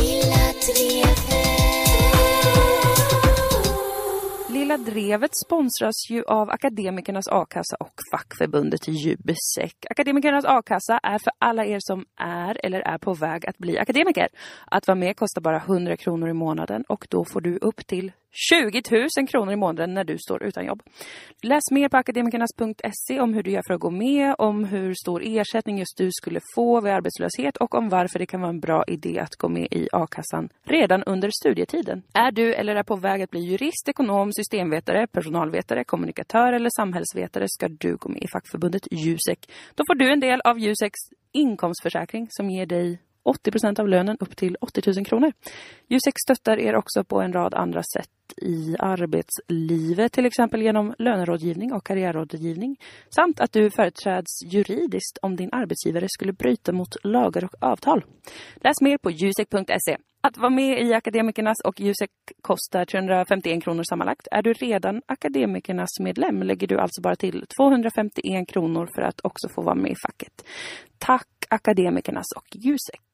Lilla 0.01 0.35
Drevet 0.67 1.42
Drevet 4.77 5.31
sponsras 5.45 6.09
ju 6.09 6.23
av 6.23 6.49
Akademikernas 6.49 7.27
A-kassa 7.27 7.75
och 7.79 7.93
fackförbundet 8.11 8.87
Jubesek. 8.87 9.85
Akademikernas 9.89 10.45
A-kassa 10.45 10.99
är 11.03 11.19
för 11.19 11.33
alla 11.39 11.65
er 11.65 11.79
som 11.79 12.05
är 12.19 12.65
eller 12.65 12.79
är 12.81 12.97
på 12.97 13.13
väg 13.13 13.45
att 13.45 13.57
bli 13.57 13.79
akademiker. 13.79 14.27
Att 14.65 14.87
vara 14.87 14.95
med 14.95 15.17
kostar 15.17 15.41
bara 15.41 15.57
100 15.57 15.97
kronor 15.97 16.29
i 16.29 16.33
månaden 16.33 16.83
och 16.89 17.07
då 17.09 17.25
får 17.25 17.41
du 17.41 17.57
upp 17.57 17.87
till 17.87 18.11
20 18.33 18.81
000 19.17 19.27
kronor 19.27 19.53
i 19.53 19.55
månaden 19.55 19.93
när 19.93 20.03
du 20.03 20.17
står 20.17 20.43
utan 20.43 20.65
jobb. 20.65 20.83
Läs 21.41 21.71
mer 21.71 21.89
på 21.89 21.97
akademikernas.se 21.97 23.19
om 23.19 23.33
hur 23.33 23.43
du 23.43 23.51
gör 23.51 23.61
för 23.67 23.73
att 23.73 23.79
gå 23.79 23.89
med, 23.89 24.35
om 24.37 24.63
hur 24.63 24.93
stor 24.93 25.21
ersättning 25.25 25.77
just 25.77 25.97
du 25.97 26.09
skulle 26.11 26.39
få 26.55 26.81
vid 26.81 26.93
arbetslöshet 26.93 27.57
och 27.57 27.75
om 27.75 27.89
varför 27.89 28.19
det 28.19 28.25
kan 28.25 28.41
vara 28.41 28.49
en 28.49 28.59
bra 28.59 28.83
idé 28.87 29.19
att 29.19 29.35
gå 29.35 29.49
med 29.49 29.67
i 29.71 29.89
a-kassan 29.91 30.49
redan 30.63 31.03
under 31.03 31.29
studietiden. 31.41 32.03
Är 32.13 32.31
du 32.31 32.53
eller 32.53 32.75
är 32.75 32.83
på 32.83 32.95
väg 32.95 33.21
att 33.21 33.29
bli 33.29 33.39
jurist, 33.39 33.89
ekonom, 33.89 34.33
systemvetare, 34.33 35.07
personalvetare, 35.07 35.83
kommunikatör 35.83 36.53
eller 36.53 36.69
samhällsvetare 36.75 37.45
ska 37.47 37.67
du 37.67 37.95
gå 37.95 38.09
med 38.09 38.23
i 38.23 38.27
fackförbundet 38.27 38.87
Jusek. 38.91 39.49
Då 39.75 39.83
får 39.87 39.95
du 39.95 40.13
en 40.13 40.19
del 40.19 40.41
av 40.41 40.59
Juseks 40.59 40.99
inkomstförsäkring 41.31 42.27
som 42.29 42.49
ger 42.49 42.65
dig 42.65 42.99
80% 43.25 43.79
av 43.79 43.87
lönen 43.87 44.17
upp 44.19 44.35
till 44.35 44.57
80 44.61 44.81
000 44.95 45.05
kronor. 45.05 45.31
Jusek 45.87 46.13
stöttar 46.25 46.59
er 46.59 46.75
också 46.75 47.03
på 47.03 47.21
en 47.21 47.33
rad 47.33 47.53
andra 47.53 47.81
sätt 47.97 48.09
i 48.37 48.75
arbetslivet, 48.79 50.11
till 50.11 50.25
exempel 50.25 50.61
genom 50.61 50.93
lönerådgivning 50.99 51.73
och 51.73 51.85
karriärrådgivning 51.85 52.77
samt 53.15 53.39
att 53.39 53.51
du 53.51 53.69
företräds 53.69 54.43
juridiskt 54.45 55.17
om 55.21 55.35
din 55.35 55.49
arbetsgivare 55.51 56.07
skulle 56.09 56.33
bryta 56.33 56.71
mot 56.71 56.95
lagar 57.03 57.43
och 57.43 57.55
avtal. 57.59 58.05
Läs 58.55 58.81
mer 58.81 58.97
på 58.97 59.11
jusek.se. 59.11 59.97
Att 60.21 60.37
vara 60.37 60.49
med 60.49 60.81
i 60.81 60.93
Akademikernas 60.93 61.57
och 61.63 61.79
Jusek 61.79 62.11
kostar 62.41 62.85
351 62.85 63.63
kronor 63.63 63.83
sammanlagt. 63.89 64.27
Är 64.31 64.41
du 64.41 64.53
redan 64.53 65.01
Akademikernas 65.05 65.99
medlem 65.99 66.43
lägger 66.43 66.67
du 66.67 66.79
alltså 66.79 67.01
bara 67.01 67.15
till 67.15 67.45
251 67.57 68.47
kronor 68.47 68.89
för 68.95 69.01
att 69.01 69.19
också 69.23 69.49
få 69.49 69.61
vara 69.61 69.75
med 69.75 69.91
i 69.91 69.95
facket. 70.07 70.45
Tack 70.97 71.27
Akademikernas 71.49 72.25
och 72.35 72.47
Jusek. 72.55 73.12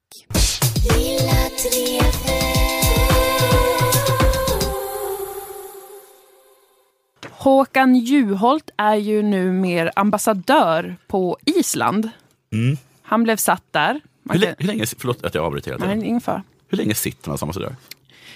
Håkan 7.30 7.96
Juholt 7.96 8.70
är 8.78 8.96
ju 8.96 9.22
nu 9.24 9.52
mer 9.52 9.92
ambassadör 9.96 10.96
på 11.08 11.38
Island. 11.46 12.10
Mm. 12.54 12.78
Han 13.02 13.24
blev 13.24 13.38
satt 13.38 13.64
där. 13.72 14.02
Hur, 14.32 14.40
kan- 14.40 14.56
hur 14.58 14.66
länge, 14.68 14.86
förlåt 14.98 15.26
att 15.26 15.36
jag 15.36 15.46
avbryter 15.46 15.72
hela 15.72 15.86
Nej, 15.86 16.02
tiden. 16.02 16.22
fara. 16.22 16.44
Hur 16.70 16.78
länge 16.78 16.94
sitter 16.96 17.30
man 17.30 17.38
som 17.38 17.46
ambassadör? 17.46 17.76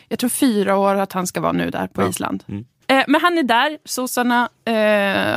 Jag 0.09 0.19
tror 0.19 0.29
fyra 0.29 0.77
år 0.77 0.95
att 0.95 1.13
han 1.13 1.27
ska 1.27 1.41
vara 1.41 1.51
nu 1.51 1.69
där 1.69 1.87
på 1.87 2.01
Ja. 2.01 2.09
Island. 2.09 2.43
Mm. 2.47 2.65
Eh, 2.87 3.03
men 3.07 3.21
han 3.21 3.37
är 3.37 3.43
där, 3.43 3.77
sossarna 3.85 4.49
eh, 4.65 4.73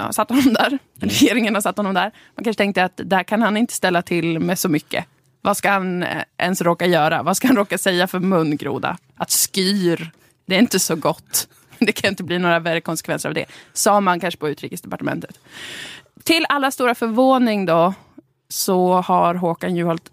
har 0.04 0.12
satt 0.12 0.28
honom 0.28 0.52
där. 0.52 0.78
Regeringen 1.00 1.54
har 1.54 1.60
satt 1.62 1.76
honom 1.76 1.94
där. 1.94 2.10
Man 2.34 2.44
kanske 2.44 2.58
tänkte 2.58 2.84
att 2.84 3.00
där 3.04 3.22
kan 3.22 3.42
han 3.42 3.56
inte 3.56 3.74
ställa 3.74 4.02
till 4.02 4.38
med 4.40 4.58
så 4.58 4.68
mycket. 4.68 5.04
Vad 5.46 5.56
ska 5.56 5.70
han 5.70 6.02
eh, 6.02 6.22
ens 6.38 6.60
råka 6.60 6.86
göra? 6.86 7.22
Vad 7.22 7.36
ska 7.36 7.46
han 7.46 7.56
råka 7.56 7.78
säga 7.78 8.06
för 8.06 8.18
mungroda? 8.18 8.98
Att 9.16 9.30
skyr, 9.30 10.10
det 10.46 10.54
är 10.54 10.58
inte 10.58 10.78
så 10.78 10.96
gott. 10.96 11.48
Det 11.78 11.92
kan 11.92 12.10
inte 12.10 12.24
bli 12.24 12.38
några 12.38 12.58
värre 12.58 12.80
konsekvenser 12.80 13.28
av 13.28 13.34
det. 13.34 13.46
Sa 13.72 14.00
man 14.00 14.20
kanske 14.20 14.40
på 14.40 14.48
utrikesdepartementet. 14.48 15.38
Till 16.22 16.46
alla 16.48 16.70
stora 16.70 16.94
förvåning 16.94 17.66
då 17.66 17.94
så 18.48 18.92
har 18.92 19.34
Håkan 19.34 19.76
Juholt 19.76 20.10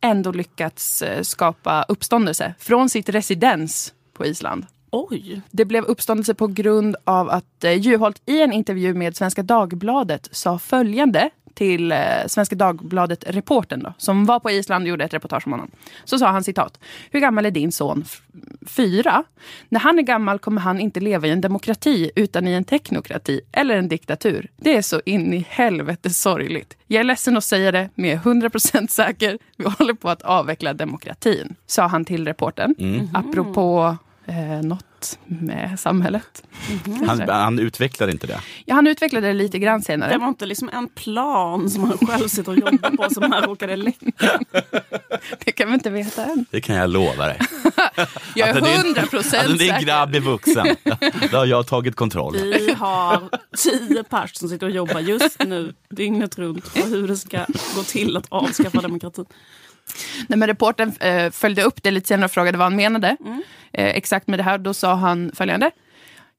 ändå 0.00 0.32
lyckats 0.32 1.02
eh, 1.02 1.22
skapa 1.22 1.84
uppståndelse 1.88 2.54
från 2.58 2.88
sitt 2.88 3.08
residens 3.08 3.94
på 4.12 4.26
Island. 4.26 4.66
Oj. 4.90 5.40
Det 5.50 5.64
blev 5.64 5.84
uppståndelse 5.84 6.34
på 6.34 6.46
grund 6.46 6.96
av 7.04 7.30
att 7.30 7.64
eh, 7.64 7.72
Juholt 7.72 8.22
i 8.26 8.42
en 8.42 8.52
intervju 8.52 8.94
med 8.94 9.16
Svenska 9.16 9.42
Dagbladet 9.42 10.28
sa 10.32 10.58
följande 10.58 11.30
till 11.58 11.92
eh, 11.92 11.98
Svenska 12.26 12.56
Dagbladet-reporten 12.56 13.82
då, 13.82 13.92
som 13.98 14.24
var 14.24 14.40
på 14.40 14.50
Island 14.50 14.82
och 14.84 14.88
gjorde 14.88 15.04
ett 15.04 15.14
reportage 15.14 15.46
om 15.46 15.52
honom. 15.52 15.70
Så 16.04 16.18
sa 16.18 16.28
han 16.28 16.44
citat. 16.44 16.78
Hur 17.10 17.20
gammal 17.20 17.46
är 17.46 17.50
din 17.50 17.72
son? 17.72 18.04
Fyra. 18.66 19.24
När 19.68 19.80
han 19.80 19.98
är 19.98 20.02
gammal 20.02 20.38
kommer 20.38 20.60
han 20.60 20.80
inte 20.80 21.00
leva 21.00 21.26
i 21.26 21.30
en 21.30 21.40
demokrati 21.40 22.10
utan 22.16 22.48
i 22.48 22.52
en 22.52 22.64
teknokrati 22.64 23.40
eller 23.52 23.76
en 23.76 23.88
diktatur. 23.88 24.50
Det 24.56 24.76
är 24.76 24.82
så 24.82 25.00
in 25.04 25.34
i 25.34 25.46
helvete 25.48 26.10
sorgligt. 26.10 26.76
Jag 26.86 27.00
är 27.00 27.04
ledsen 27.04 27.36
att 27.36 27.44
säga 27.44 27.72
det, 27.72 27.88
men 27.94 28.10
jag 28.10 28.26
är 28.26 28.48
100% 28.48 28.88
säker. 28.88 29.38
Vi 29.56 29.64
håller 29.78 29.94
på 29.94 30.08
att 30.10 30.22
avveckla 30.22 30.74
demokratin, 30.74 31.54
sa 31.66 31.86
han 31.86 32.04
till 32.04 32.24
reporten. 32.24 32.74
Mm. 32.78 33.08
Apropå 33.14 33.96
eh, 34.26 34.62
något 34.62 34.87
med 35.26 35.80
samhället. 35.80 36.42
Han, 37.06 37.28
han 37.28 37.58
utvecklade 37.58 38.12
inte 38.12 38.26
det. 38.26 38.40
Ja, 38.64 38.74
han 38.74 38.86
utvecklade 38.86 39.26
det 39.26 39.32
lite 39.34 39.58
grann 39.58 39.82
senare. 39.82 40.12
Det 40.12 40.18
var 40.18 40.28
inte 40.28 40.46
liksom 40.46 40.68
en 40.72 40.88
plan 40.88 41.70
som 41.70 41.84
han 41.84 41.98
själv 41.98 42.28
sitter 42.28 42.52
och 42.52 42.58
jobbar 42.58 42.90
på 42.90 43.14
som 43.14 43.32
han 43.32 43.42
råkade 43.42 43.76
läcka. 43.76 44.06
Det 45.44 45.52
kan 45.52 45.68
vi 45.68 45.74
inte 45.74 45.90
veta 45.90 46.24
än. 46.24 46.44
Det 46.50 46.60
kan 46.60 46.76
jag 46.76 46.90
lova 46.90 47.26
dig. 47.26 47.38
Jag 48.34 48.48
är 48.48 48.60
det 48.60 48.70
är- 48.70 48.84
100 48.84 49.00
Att 49.02 49.10
procent 49.10 49.48
din 49.58 49.58
säker. 49.58 49.80
grabb 49.86 50.14
är 50.14 50.20
vuxen. 50.20 50.66
Då 51.30 51.36
har 51.36 51.46
jag 51.46 51.66
tagit 51.66 51.96
kontroll. 51.96 52.36
Vi 52.36 52.72
har 52.72 53.28
tio 53.56 54.04
pers 54.04 54.34
som 54.36 54.48
sitter 54.48 54.66
och 54.66 54.72
jobbar 54.72 55.00
just 55.00 55.38
nu 55.44 55.74
dygnet 55.90 56.38
runt 56.38 56.74
på 56.74 56.80
hur 56.88 57.08
det 57.08 57.16
ska 57.16 57.44
gå 57.76 57.82
till 57.82 58.16
att 58.16 58.26
avskaffa 58.28 58.80
demokratin. 58.80 59.24
Nej, 60.26 60.38
men 60.38 60.48
reporten 60.48 60.92
eh, 61.00 61.30
följde 61.30 61.62
upp 61.62 61.82
det 61.82 61.90
lite 61.90 62.08
senare 62.08 62.24
och 62.24 62.30
frågade 62.30 62.58
vad 62.58 62.64
han 62.64 62.76
menade. 62.76 63.16
Mm. 63.20 63.42
Eh, 63.72 63.86
exakt 63.86 64.26
med 64.26 64.38
det 64.38 64.42
här. 64.42 64.58
Då 64.58 64.74
sa 64.74 64.94
han 64.94 65.32
följande. 65.34 65.70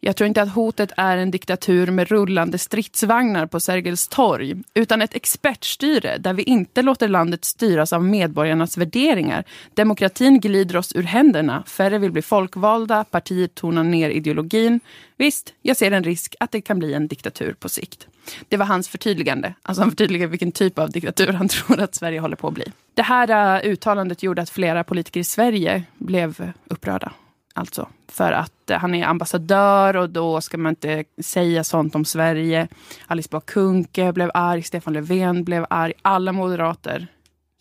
Jag 0.02 0.16
tror 0.16 0.28
inte 0.28 0.42
att 0.42 0.54
hotet 0.54 0.92
är 0.98 1.18
en 1.18 1.32
diktatur 1.32 1.92
med 1.92 2.08
rullande 2.08 2.58
stridsvagnar 2.58 3.46
på 3.46 3.60
Sergels 3.60 4.08
torg, 4.08 4.56
utan 4.74 5.02
ett 5.02 5.16
expertstyre 5.16 6.18
där 6.18 6.34
vi 6.34 6.44
inte 6.44 6.82
låter 6.82 7.08
landet 7.08 7.46
styras 7.46 7.94
av 7.94 8.04
medborgarnas 8.04 8.78
värderingar. 8.78 9.44
Demokratin 9.74 10.40
glider 10.40 10.78
oss 10.78 10.96
ur 10.96 11.04
händerna, 11.04 11.64
färre 11.68 11.98
vill 11.98 12.12
bli 12.12 12.22
folkvalda, 12.22 13.04
partiet 13.04 13.56
tonar 13.56 13.84
ner 13.84 14.10
ideologin. 14.10 14.80
Visst, 15.18 15.54
jag 15.62 15.78
ser 15.78 15.92
en 15.92 16.04
risk 16.04 16.36
att 16.40 16.52
det 16.52 16.62
kan 16.62 16.80
bli 16.80 16.94
en 16.94 17.08
diktatur 17.08 17.54
på 17.60 17.70
sikt. 17.70 18.08
Det 18.48 18.58
var 18.58 18.66
hans 18.66 18.90
förtydligande. 18.90 19.54
Alltså 19.62 19.82
han 19.82 19.92
förtydligade 19.92 20.32
vilken 20.32 20.52
typ 20.52 20.80
av 20.80 20.92
diktatur 20.92 21.34
han 21.34 21.48
tror 21.48 21.80
att 21.80 21.96
Sverige 21.96 22.20
håller 22.20 22.36
på 22.36 22.48
att 22.48 22.54
bli. 22.54 22.66
Det 22.94 23.02
här 23.02 23.62
uh, 23.64 23.72
uttalandet 23.72 24.24
gjorde 24.24 24.42
att 24.42 24.50
flera 24.50 24.84
politiker 24.84 25.20
i 25.20 25.24
Sverige 25.24 25.84
blev 25.98 26.52
upprörda. 26.66 27.12
Alltså, 27.54 27.88
för 28.08 28.32
att 28.32 28.72
uh, 28.72 28.78
han 28.78 28.96
är 28.96 29.06
ambassadör 29.06 29.96
och 29.96 30.10
då 30.10 30.42
ska 30.42 30.58
man 30.58 30.70
inte 30.70 31.04
säga 31.22 31.64
sånt 31.64 31.96
om 31.96 32.06
Sverige. 32.06 32.68
Alice 33.08 33.30
Bah 33.32 33.42
Kuhnke 33.46 34.14
blev 34.14 34.32
arg, 34.34 34.64
Stefan 34.64 34.94
Löfven 34.94 35.44
blev 35.44 35.66
arg. 35.70 35.94
Alla 36.02 36.32
moderater 36.32 37.08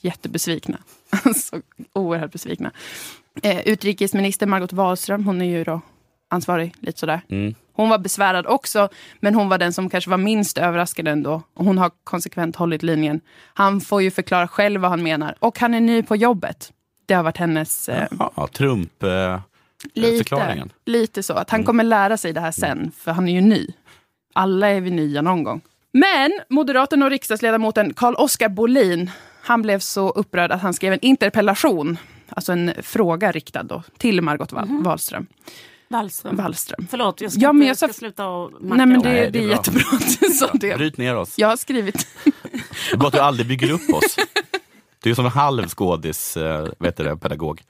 jättebesvikna. 0.01 0.79
Alltså 1.25 1.61
oerhört 1.93 2.33
besvikna. 2.33 2.71
Eh, 3.43 3.69
utrikesminister 3.69 4.47
Margot 4.47 4.73
Wallström, 4.73 5.25
hon 5.25 5.43
är 5.43 5.59
ju 5.59 5.65
då 5.65 5.81
ansvarig 6.29 6.75
lite 6.81 6.99
sådär. 6.99 7.21
Mm. 7.29 7.55
Hon 7.79 7.89
var 7.89 7.99
besvärad 7.99 8.47
också, 8.47 8.89
men 9.21 9.35
hon 9.35 9.49
var 9.49 9.59
den 9.59 9.73
som 9.73 9.91
kanske 9.91 10.11
var 10.11 10.19
minst 10.19 10.59
överraskad 10.59 11.09
ändå. 11.09 11.43
Och 11.55 11.65
hon 11.65 11.79
har 11.79 11.91
konsekvent 12.05 12.57
hållit 12.57 12.83
linjen. 12.83 13.21
Han 13.55 13.81
får 13.81 14.03
ju 14.03 14.11
förklara 14.11 14.49
själv 14.49 14.81
vad 14.81 14.91
han 14.91 15.03
menar. 15.03 15.35
Och 15.39 15.59
han 15.59 15.75
är 15.75 15.81
ny 15.81 16.03
på 16.03 16.17
jobbet. 16.17 16.73
Det 17.07 17.15
har 17.15 17.23
varit 17.23 17.37
hennes... 17.37 17.89
Eh, 17.89 18.07
Ja, 18.37 18.49
Trump... 18.53 19.03
Eh, 19.03 19.41
lite, 19.95 20.19
förklaringen. 20.19 20.59
Mm. 20.59 20.71
lite 20.85 21.23
så. 21.23 21.33
Att 21.35 21.51
han 21.51 21.65
kommer 21.65 21.85
lära 21.85 22.17
sig 22.17 22.33
det 22.33 22.41
här 22.41 22.51
sen, 22.51 22.91
för 22.99 23.13
han 23.13 23.29
är 23.29 23.33
ju 23.33 23.41
ny. 23.41 23.67
Alla 24.35 24.69
är 24.69 24.81
vi 24.81 24.91
nya 24.91 25.23
någon 25.23 25.43
gång. 25.45 25.61
Men 25.93 26.41
moderaten 26.49 27.03
och 27.03 27.11
riksdagsledamoten 27.11 27.95
Carl-Oskar 27.95 28.49
Bolin, 28.49 29.11
han 29.43 29.63
blev 29.63 29.79
så 29.79 30.11
upprörd 30.11 30.53
att 30.53 30.63
han 30.63 30.75
skrev 30.75 30.93
en 30.93 30.99
interpellation, 31.05 31.99
alltså 32.29 32.53
en 32.53 32.73
fråga 32.83 33.33
riktad 33.33 33.63
då, 33.63 33.83
till 33.99 34.21
Margot 34.23 34.53
Wall- 34.53 34.67
Mhm. 34.69 34.83
Wallström. 34.83 35.27
Wallström. 35.89 36.37
Wallström. 36.37 36.87
Förlåt, 36.91 37.21
jag 37.21 37.33
ska, 37.33 37.41
Ja, 37.41 37.53
men 37.53 37.63
inte, 37.63 37.69
jag 37.69 37.77
sa- 37.79 37.87
ska 37.87 37.93
sluta 37.95 38.27
och 38.27 38.51
Nej 38.61 38.87
men 38.87 39.03
det, 39.03 39.09
Nej, 39.09 39.21
det, 39.21 39.31
det 39.31 39.39
är 39.39 39.43
är 39.43 39.47
bra. 39.47 39.57
jättebra 39.57 39.83
att 39.93 40.21
du 40.21 40.29
sa 40.33 40.51
det. 40.55 40.77
Bryt 40.77 40.97
ner 40.99 41.17
oss. 41.17 41.35
Jag 41.37 41.49
har 41.49 41.57
skrivit... 41.57 42.07
Det 42.25 42.33
är 42.93 42.97
bara 42.97 43.07
att 43.07 43.13
du 43.13 43.19
aldrig 43.21 43.47
bygger 43.49 43.71
upp 43.71 43.91
oss. 43.95 44.17
Du 45.03 45.11
är 45.11 45.15
som 45.15 45.25
en 45.25 45.31
halv 45.33 45.69
skådis, 45.69 46.37
eh, 46.37 46.69
vet 46.79 46.97
du 46.97 47.05
det, 47.05 47.17
pedagog. 47.17 47.63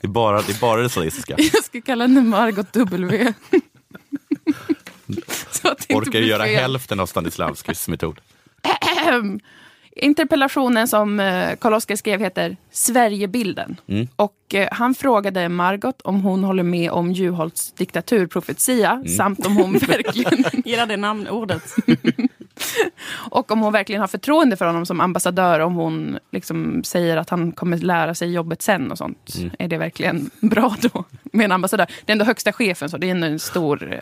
Det 0.00 0.06
är 0.06 0.08
bara 0.08 0.42
det, 0.42 0.52
är 0.52 0.60
bara 0.60 0.82
det 0.82 0.88
sadistiska. 0.90 1.34
Jag 1.38 1.64
ska 1.64 1.80
kalla 1.80 2.04
henne 2.04 2.20
Margot 2.20 2.72
W. 2.72 3.32
Så 5.50 5.68
att 5.68 5.78
det 5.78 5.84
inte 5.94 5.94
Orkar 5.94 6.10
blir 6.10 6.20
göra 6.22 6.44
fel. 6.44 6.54
hälften 6.60 7.00
av 7.00 7.06
Stanislavskis 7.06 7.88
metod. 7.88 8.20
Interpellationen 9.96 10.88
som 10.88 11.20
eh, 11.20 11.56
Karl-Oskar 11.56 11.96
skrev 11.96 12.20
heter 12.20 12.56
Sverigebilden. 12.70 13.76
Mm. 13.86 14.08
Och 14.16 14.54
eh, 14.54 14.68
han 14.72 14.94
frågade 14.94 15.48
Margot 15.48 16.00
om 16.02 16.20
hon 16.20 16.44
håller 16.44 16.62
med 16.62 16.90
om 16.90 17.12
Juholts 17.12 17.72
diktaturprofetia 17.72 18.90
Mm. 18.90 19.08
samt 19.08 19.46
om 19.46 19.56
hon 19.56 19.72
verkligen 19.78 20.44
Gillar 20.64 20.86
det 20.86 20.96
namnordet. 20.96 21.62
och 23.30 23.50
om 23.50 23.60
hon 23.60 23.72
verkligen 23.72 24.00
har 24.00 24.08
förtroende 24.08 24.56
för 24.56 24.66
honom 24.66 24.86
som 24.86 25.00
ambassadör. 25.00 25.60
Om 25.60 25.74
hon 25.74 26.18
liksom 26.32 26.84
säger 26.84 27.16
att 27.16 27.30
han 27.30 27.52
kommer 27.52 27.76
lära 27.76 28.14
sig 28.14 28.32
jobbet 28.32 28.62
sen 28.62 28.90
och 28.92 28.98
sånt. 28.98 29.34
Mm. 29.38 29.50
Är 29.58 29.68
det 29.68 29.78
verkligen 29.78 30.30
bra 30.40 30.76
då 30.80 31.04
med 31.32 31.44
en 31.44 31.52
ambassadör? 31.52 31.86
Det 32.04 32.10
är 32.10 32.14
ändå 32.14 32.24
högsta 32.24 32.52
chefen 32.52 32.90
så 32.90 32.96
det 32.96 33.10
är 33.10 33.14
en 33.14 33.38
stor 33.38 33.92
eh, 33.92 33.98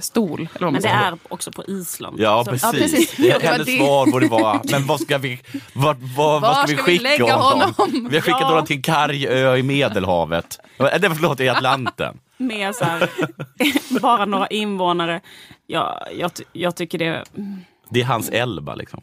stol. 0.00 0.48
Eller 0.54 0.66
vad 0.66 0.72
Men 0.72 0.82
det 0.82 0.88
är 0.88 1.18
också 1.28 1.50
på 1.52 1.64
Island. 1.64 2.20
Ja, 2.20 2.44
Så- 2.44 2.50
precis. 2.50 3.16
Det 3.16 3.32
var 3.32 3.40
Hennes 3.40 3.66
det. 3.66 3.76
svar 3.78 4.06
borde 4.06 4.28
vara, 4.28 4.60
men 4.70 4.86
vad 4.86 5.00
ska 5.00 5.18
vi, 5.18 5.40
vad, 5.72 5.96
vad, 6.16 6.40
vad 6.42 6.56
ska 6.56 6.66
vi 6.66 6.74
ska 6.74 6.84
vi 6.86 6.98
skicka 6.98 7.02
lägga 7.02 7.34
honom? 7.36 7.74
honom? 7.76 8.08
Vi 8.10 8.16
har 8.16 8.22
skickat 8.22 8.40
Ja. 8.40 8.46
honom 8.46 8.66
till 8.66 8.76
en 8.76 8.82
karg 8.82 9.26
ö 9.28 9.56
i 9.56 9.62
Medelhavet. 9.62 10.58
Nej, 10.78 10.90
förlåt, 11.00 11.40
i 11.40 11.48
Atlanten. 11.48 12.18
Med 12.36 12.74
så 12.74 12.84
här, 12.84 13.08
bara 14.00 14.24
några 14.24 14.46
invånare. 14.46 15.20
Ja, 15.66 16.06
jag, 16.18 16.30
jag 16.52 16.76
tycker 16.76 16.98
det... 16.98 17.24
Det 17.90 18.00
är 18.00 18.04
hans 18.04 18.28
Elba 18.28 18.74
liksom. 18.74 19.00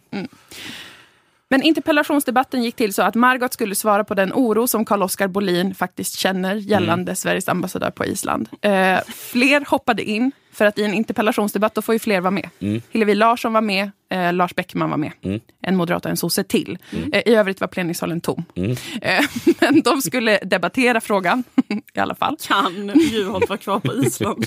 Men 1.49 1.61
interpellationsdebatten 1.63 2.63
gick 2.63 2.75
till 2.75 2.93
så 2.93 3.01
att 3.01 3.15
Margot 3.15 3.53
skulle 3.53 3.75
svara 3.75 4.03
på 4.03 4.13
den 4.13 4.33
oro 4.33 4.67
som 4.67 4.85
Carl-Oskar 4.85 5.27
Bolin 5.27 5.75
faktiskt 5.75 6.15
känner 6.19 6.55
gällande 6.55 7.15
Sveriges 7.15 7.47
ambassadör 7.49 7.89
på 7.91 8.05
Island. 8.05 8.49
Eh, 8.61 8.99
fler 9.15 9.65
hoppade 9.69 10.03
in, 10.03 10.31
för 10.55 10.65
att 10.65 10.79
i 10.79 10.83
en 10.83 10.93
interpellationsdebatt 10.93 11.75
då 11.75 11.81
får 11.81 11.95
ju 11.95 11.99
fler 11.99 12.21
vara 12.21 12.31
med. 12.31 12.49
Mm. 12.59 12.81
Hillevi 12.91 13.15
Larsson 13.15 13.53
var 13.53 13.61
med, 13.61 13.91
eh, 14.09 14.33
Lars 14.33 14.55
Beckman 14.55 14.89
var 14.89 14.97
med. 14.97 15.11
Mm. 15.21 15.39
En 15.61 15.75
moderat 15.75 16.05
och 16.05 16.11
en 16.11 16.17
sosse 16.17 16.43
till. 16.43 16.77
Mm. 16.91 17.13
Eh, 17.13 17.21
I 17.25 17.35
övrigt 17.35 17.61
var 17.61 17.67
plenisalen 17.67 18.21
tom. 18.21 18.45
Mm. 18.55 18.71
Eh, 19.01 19.23
men 19.59 19.81
de 19.81 20.01
skulle 20.01 20.37
debattera 20.37 21.01
frågan 21.01 21.43
i 21.93 21.99
alla 21.99 22.15
fall. 22.15 22.37
Kan 22.41 22.91
Juholt 22.95 23.49
vara 23.49 23.57
kvar 23.57 23.79
på 23.79 23.93
Island? 23.93 24.45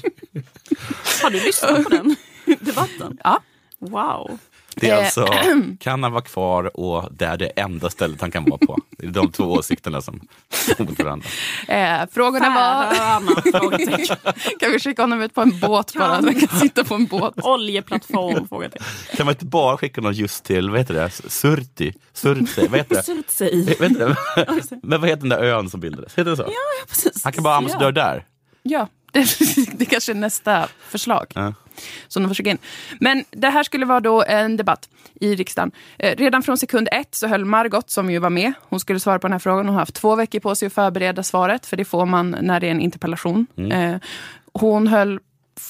Har 1.23 1.31
du 1.31 1.41
lyssnat 1.41 1.85
på 1.85 1.91
den 1.91 2.17
debatten? 2.61 3.19
Ja. 3.25 3.41
Wow. 3.79 4.39
Det 4.81 4.91
är 4.91 4.99
Eh, 4.99 5.05
alltså, 5.05 5.27
kan 5.81 6.03
han 6.03 6.13
vara 6.13 6.23
kvar 6.23 6.81
och 6.81 7.09
det 7.13 7.25
är 7.27 7.37
det 7.37 7.47
enda 7.47 7.91
stället 7.91 8.21
han 8.21 8.31
kan 8.31 8.45
vara 8.45 8.59
på. 8.59 8.79
Det 8.99 9.07
är 9.07 9.11
de 9.11 9.33
två 9.33 9.45
åsikterna 9.45 10.03
som 10.03 10.21
står 10.51 10.85
mot 10.85 10.99
varandra. 10.99 11.29
Eh, 11.69 12.09
frågorna 12.13 12.51
var... 12.51 12.89
Kan 14.59 14.73
vi 14.73 14.79
skicka 14.79 15.03
honom 15.03 15.23
ut 15.23 15.35
på 15.35 15.41
en 15.41 15.61
båt 15.61 15.95
bara? 15.95 16.21
Så 16.21 16.27
han 16.27 16.35
kan 16.35 16.61
sitta 16.61 16.85
på 16.85 16.95
en 16.95 17.07
båt. 17.07 17.35
Oljeplattform, 17.43 18.49
frågetecken. 18.49 18.87
Kan 19.17 19.27
man 19.27 19.33
inte 19.33 19.45
bara 19.45 19.77
skicka 19.77 20.01
någon 20.01 20.13
just 20.13 20.45
till, 20.45 20.71
vad 20.71 20.79
heter 20.79 20.95
det, 20.95 21.11
Surti? 21.11 21.93
Surti, 22.13 22.67
vad 22.69 22.79
heter 22.81 22.95
det? 22.97 23.03
Surtsey. 23.03 23.65
Vet 23.65 23.79
du 23.79 23.89
det? 23.99 24.17
Men 24.83 25.01
vad 25.01 25.11
heter 25.11 25.21
den 25.21 25.29
där 25.29 25.43
ön 25.43 25.71
som 25.71 25.81
bildades? 25.81 26.15
Heter 26.15 26.31
det 26.31 26.37
så? 26.37 26.43
Ja, 26.43 26.87
precis. 26.89 27.25
Han 27.25 27.33
kan 27.33 27.45
vara 27.45 27.57
ambassadör 27.57 27.93
där. 27.93 28.25
Ja, 28.63 28.89
det, 29.13 29.79
det 29.79 29.85
kanske 29.85 30.13
är 30.13 30.15
nästa 30.15 30.69
förslag 30.81 31.27
Ja. 31.35 31.55
som 32.09 32.23
de 32.23 32.29
försöker 32.29 32.51
in. 32.51 32.59
Men 33.01 33.25
det 33.31 33.49
här 33.51 33.63
skulle 33.63 33.87
vara 33.87 34.01
då 34.01 34.25
en 34.25 34.57
debatt 34.57 34.89
i 35.21 35.35
riksdagen. 35.35 35.71
Eh, 35.99 36.17
redan 36.17 36.43
från 36.43 36.59
sekund 36.59 36.89
ett 36.93 37.15
så 37.15 37.27
höll 37.27 37.45
Margot, 37.45 37.91
som 37.91 38.11
ju 38.11 38.19
var 38.19 38.31
med, 38.31 38.53
hon 38.63 38.81
skulle 38.81 39.01
svara 39.01 39.19
på 39.19 39.27
den 39.27 39.33
här 39.33 39.39
frågan. 39.39 39.67
Hon 39.67 39.75
har 39.75 39.81
haft 39.83 39.95
två 39.95 40.15
veckor 40.17 40.41
på 40.41 40.55
sig 40.55 40.67
att 40.67 40.73
förbereda 40.73 41.23
svaret, 41.23 41.67
för 41.67 41.77
det 41.77 41.85
får 41.85 42.07
man 42.07 42.37
när 42.41 42.61
det 42.61 42.67
är 42.67 42.71
en 42.71 42.81
interpellation. 42.81 43.47
Eh, 43.73 43.97
hon 44.53 44.87
höll 44.89 45.21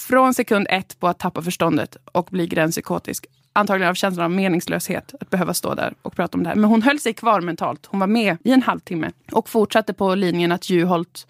från 0.09 0.35
sekund 0.35 0.67
ett 0.71 1.01
på 1.01 1.09
att 1.09 1.19
tappa 1.19 1.43
förståndet 1.43 1.97
och 2.13 2.29
bli 2.31 2.47
gränspsykotisk. 2.47 3.27
Antagligen 3.53 3.91
av 3.91 3.95
känslan 3.95 4.25
av 4.25 4.31
meningslöshet 4.31 5.15
att 5.21 5.31
behöva 5.31 5.55
stå 5.55 5.75
där 5.75 5.95
och 6.03 6.17
prata 6.17 6.39
om 6.39 6.43
det 6.43 6.49
här. 6.49 6.57
Men 6.57 6.71
hon 6.71 6.83
höll 6.83 7.01
sig 7.01 7.15
kvar 7.15 7.41
mentalt. 7.41 7.87
Hon 7.87 8.01
var 8.01 8.07
med 8.07 8.37
i 8.45 8.53
en 8.53 8.63
halvtimme 8.63 9.11
och 9.33 9.49
fortsatte 9.49 9.93
på 9.93 10.15
linjen 10.15 10.53
att 10.53 10.71
Juholt 10.71 11.27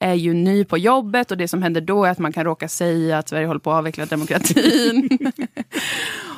är 0.00 0.14
ju 0.14 0.34
ny 0.34 0.64
på 0.64 0.78
jobbet 0.78 1.30
och 1.30 1.36
det 1.36 1.48
som 1.48 1.62
händer 1.62 1.80
då 1.80 2.04
är 2.04 2.10
att 2.10 2.18
man 2.18 2.32
kan 2.32 2.44
råka 2.44 2.68
säga 2.68 3.18
att 3.18 3.28
Sverige 3.28 3.46
håller 3.46 3.60
på 3.60 3.70
att 3.70 3.78
avveckla 3.78 4.06
demokratin. 4.06 5.08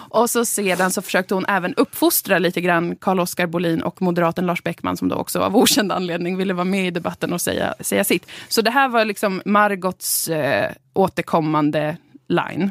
och 0.09 0.31
så 0.31 0.45
sedan 0.45 0.91
så 0.91 1.03
försökte 1.03 1.35
hon 1.35 1.45
även 1.49 1.75
uppfostra 1.75 2.39
lite 2.39 2.61
grann 2.61 2.97
Carl-Oskar 2.97 3.47
Bolin 3.47 3.83
och 3.83 4.03
moderaten 4.03 4.47
Lars 4.47 4.63
Beckman 4.63 4.97
som 4.97 5.09
då 5.09 5.17
också 5.17 5.41
av 5.41 5.57
okänd 5.57 5.93
anledning 5.93 6.37
ville 6.37 6.55
vara 6.55 6.65
med 6.65 6.87
i 6.87 6.91
debatten 6.91 7.33
och 7.33 7.41
säga, 7.41 7.75
säga 7.81 8.05
sitt. 8.05 8.27
Så 8.49 8.63
det 8.63 8.71
här 8.71 8.89
var 8.89 9.05
liksom 9.05 9.43
Margots 9.45 10.29
eh, 10.29 10.71
återkommande 10.95 11.97
line. 12.29 12.71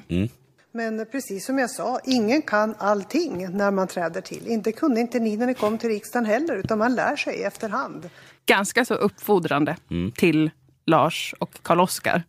Men 0.74 1.06
precis 1.12 1.46
som 1.46 1.60
jag 1.60 1.70
sa, 1.70 2.00
ingen 2.06 2.42
kan 2.42 2.76
allting 2.78 3.58
när 3.58 3.72
man 3.72 3.88
träder 3.88 4.22
till. 4.22 4.48
Inte 4.48 4.72
kunde 4.72 5.02
inte 5.02 5.20
ni 5.20 5.38
när 5.38 5.48
ni 5.48 5.54
kom 5.54 5.78
till 5.78 5.90
riksdagen 5.90 6.26
heller, 6.26 6.56
utan 6.56 6.78
man 6.78 6.96
lär 6.96 7.16
sig 7.16 7.44
efterhand. 7.44 8.10
Ganska 8.46 8.86
så 8.86 8.94
uppfordrande 8.94 9.78
Mm. 9.90 10.12
till 10.12 10.50
Lars 10.86 11.34
och 11.40 11.54
Carl-Oskar. 11.64 12.24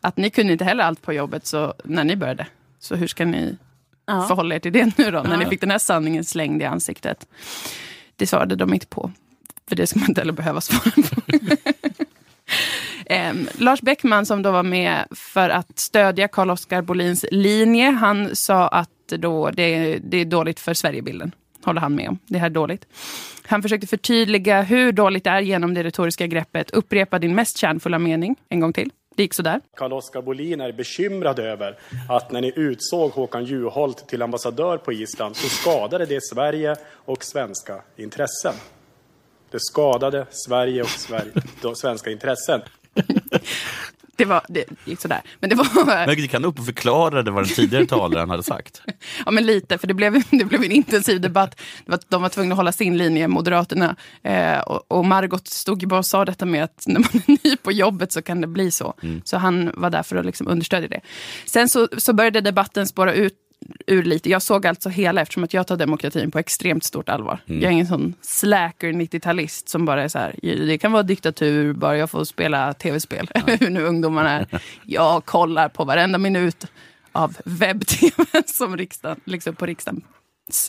Att 0.00 0.16
ni 0.16 0.30
kunde 0.30 0.52
inte 0.52 0.64
heller 0.64 0.84
allt 0.84 1.02
på 1.02 1.12
jobbet 1.12 1.46
så, 1.46 1.74
när 1.84 2.04
ni 2.04 2.16
började. 2.16 2.46
Så 2.78 2.94
hur 2.96 3.06
ska 3.06 3.24
ni 3.24 3.56
Ja. 4.06 4.24
förhålla 4.28 4.54
er 4.54 4.58
till 4.58 4.72
det 4.72 4.98
nu 4.98 5.10
då? 5.10 5.22
När 5.22 5.30
Ja. 5.30 5.36
ni 5.36 5.46
fick 5.46 5.60
den 5.60 5.70
här 5.70 5.78
sanningen 5.78 6.24
slängd 6.24 6.62
i 6.62 6.64
ansiktet. 6.64 7.26
Det 8.16 8.26
svarade 8.26 8.56
de 8.56 8.74
inte 8.74 8.86
på. 8.86 9.12
För 9.68 9.76
det 9.76 9.86
ska 9.86 9.98
man 9.98 10.08
inte 10.08 10.20
heller 10.20 10.32
behöva 10.32 10.60
svara 10.60 10.90
på. 10.90 11.20
Em, 13.06 13.48
Lars 13.58 13.80
Beckman 13.80 14.26
som 14.26 14.42
då 14.42 14.50
var 14.50 14.62
med 14.62 15.06
för 15.10 15.50
att 15.50 15.78
stödja 15.78 16.28
Carl-Oskar 16.28 16.82
Bolins 16.82 17.24
linje. 17.30 17.90
Han 17.90 18.36
sa 18.36 18.68
att 18.68 18.90
då 19.08 19.50
det, 19.50 19.98
det 19.98 20.16
är 20.16 20.24
dåligt 20.24 20.60
för 20.60 20.74
Sverigebilden. 20.74 21.32
Håller 21.68 21.80
han 21.80 21.94
med 21.94 22.08
om. 22.08 22.18
Det 22.26 22.38
här 22.38 22.46
är 22.46 22.50
dåligt. 22.50 22.86
Han 23.46 23.62
försökte 23.62 23.86
förtydliga 23.86 24.62
hur 24.62 24.92
dåligt 24.92 25.24
det 25.24 25.30
är 25.30 25.40
genom 25.40 25.74
det 25.74 25.82
retoriska 25.82 26.26
greppet. 26.26 26.70
Upprepa 26.70 27.18
din 27.18 27.34
mest 27.34 27.58
kärnfulla 27.58 27.98
mening 27.98 28.36
en 28.48 28.60
gång 28.60 28.72
till. 28.72 28.90
Det 29.16 29.22
gick 29.22 29.34
sådär. 29.34 29.60
Carl-Oskar 29.76 30.22
Bolin 30.22 30.60
är 30.60 30.72
bekymrad 30.72 31.38
över 31.38 31.78
att 32.08 32.32
när 32.32 32.40
ni 32.40 32.52
utsåg 32.56 33.10
Håkan 33.10 33.44
Juholt 33.44 34.08
till 34.08 34.22
ambassadör 34.22 34.76
på 34.76 34.92
Island 34.92 35.36
så 35.36 35.48
skadade 35.48 36.06
det 36.06 36.20
Sverige 36.22 36.76
och 36.92 37.24
svenska 37.24 37.82
intressen. 37.96 38.54
Det 39.50 39.60
skadade 39.60 40.26
Sverige 40.30 40.82
och 40.82 40.88
Sverige, 40.88 41.32
svenska 41.74 42.10
intressen. 42.10 42.60
Det, 44.18 44.24
var, 44.24 44.42
det 44.48 44.64
gick 44.84 45.00
sådär. 45.00 45.22
Men 45.40 45.50
det 45.50 45.56
var... 45.56 45.86
Men 46.06 46.16
du 46.16 46.28
kan 46.28 46.44
upp 46.44 46.58
och 46.58 46.66
förklara 46.66 47.22
det 47.22 47.30
vad 47.30 47.44
den 47.44 47.54
tidigare 47.54 47.86
talaren 47.86 48.30
hade 48.30 48.42
sagt. 48.42 48.82
Ja, 49.24 49.30
men 49.30 49.46
lite, 49.46 49.78
för 49.78 49.86
det 49.86 49.94
blev, 49.94 50.22
det 50.30 50.44
blev 50.44 50.62
en 50.62 50.72
intensiv 50.72 51.20
debatt. 51.20 51.60
Det 51.84 51.90
var, 51.90 52.00
de 52.08 52.22
var 52.22 52.28
tvungna 52.28 52.52
att 52.52 52.56
hålla 52.56 52.72
sin 52.72 52.98
linje, 52.98 53.28
Moderaterna. 53.28 53.96
Eh, 54.22 54.58
och, 54.58 54.82
och 54.88 55.04
Margot 55.04 55.48
stod 55.48 55.82
ju 55.82 55.86
bara 55.86 55.98
och 55.98 56.06
sa 56.06 56.24
detta 56.24 56.46
med 56.46 56.64
att 56.64 56.84
när 56.86 57.00
man 57.00 57.10
är 57.26 57.48
ny 57.48 57.56
på 57.56 57.72
jobbet 57.72 58.12
så 58.12 58.22
kan 58.22 58.40
det 58.40 58.46
bli 58.46 58.70
så. 58.70 58.94
Så 59.24 59.36
han 59.36 59.70
var 59.74 59.90
där 59.90 60.02
för 60.02 60.16
att 60.16 60.26
liksom 60.26 60.48
understödja 60.48 60.88
det. 60.88 61.00
Sen 61.46 61.68
så, 61.68 61.88
så 61.98 62.12
började 62.12 62.40
debatten 62.40 62.86
spåra 62.86 63.12
ut 63.14 63.34
ur 63.86 64.02
lite. 64.02 64.30
Jag 64.30 64.42
såg 64.42 64.66
alltså 64.66 64.88
hela 64.88 65.20
eftersom 65.20 65.44
att 65.44 65.54
jag 65.54 65.66
tar 65.66 65.76
demokratin 65.76 66.30
på 66.30 66.38
extremt 66.38 66.84
stort 66.84 67.08
allvar. 67.08 67.40
Mm. 67.46 67.62
Jag 67.62 67.68
är 67.68 67.72
ingen 67.72 67.86
sån 67.86 68.14
slacker 68.20 68.92
90-talist 68.92 69.68
som 69.68 69.84
bara 69.84 70.02
är 70.02 70.08
så 70.08 70.18
här, 70.18 70.34
det 70.42 70.78
kan 70.78 70.92
vara 70.92 71.02
diktatur 71.02 71.72
bara 71.72 71.96
jag 71.96 72.10
får 72.10 72.24
spela 72.24 72.74
tv-spel. 72.74 73.30
Eller 73.34 73.58
hur 73.60 73.70
nu 73.70 73.82
ungdomarna 73.82 74.30
är. 74.30 74.60
Jag 74.84 75.24
kollar 75.24 75.68
på 75.68 75.84
varenda 75.84 76.18
minut 76.18 76.66
av 77.12 77.36
webb-tv 77.44 78.24
som 78.46 78.76
riksdagen, 78.76 79.20
liksom 79.24 79.54
på 79.54 79.66
riksdagens 79.66 80.04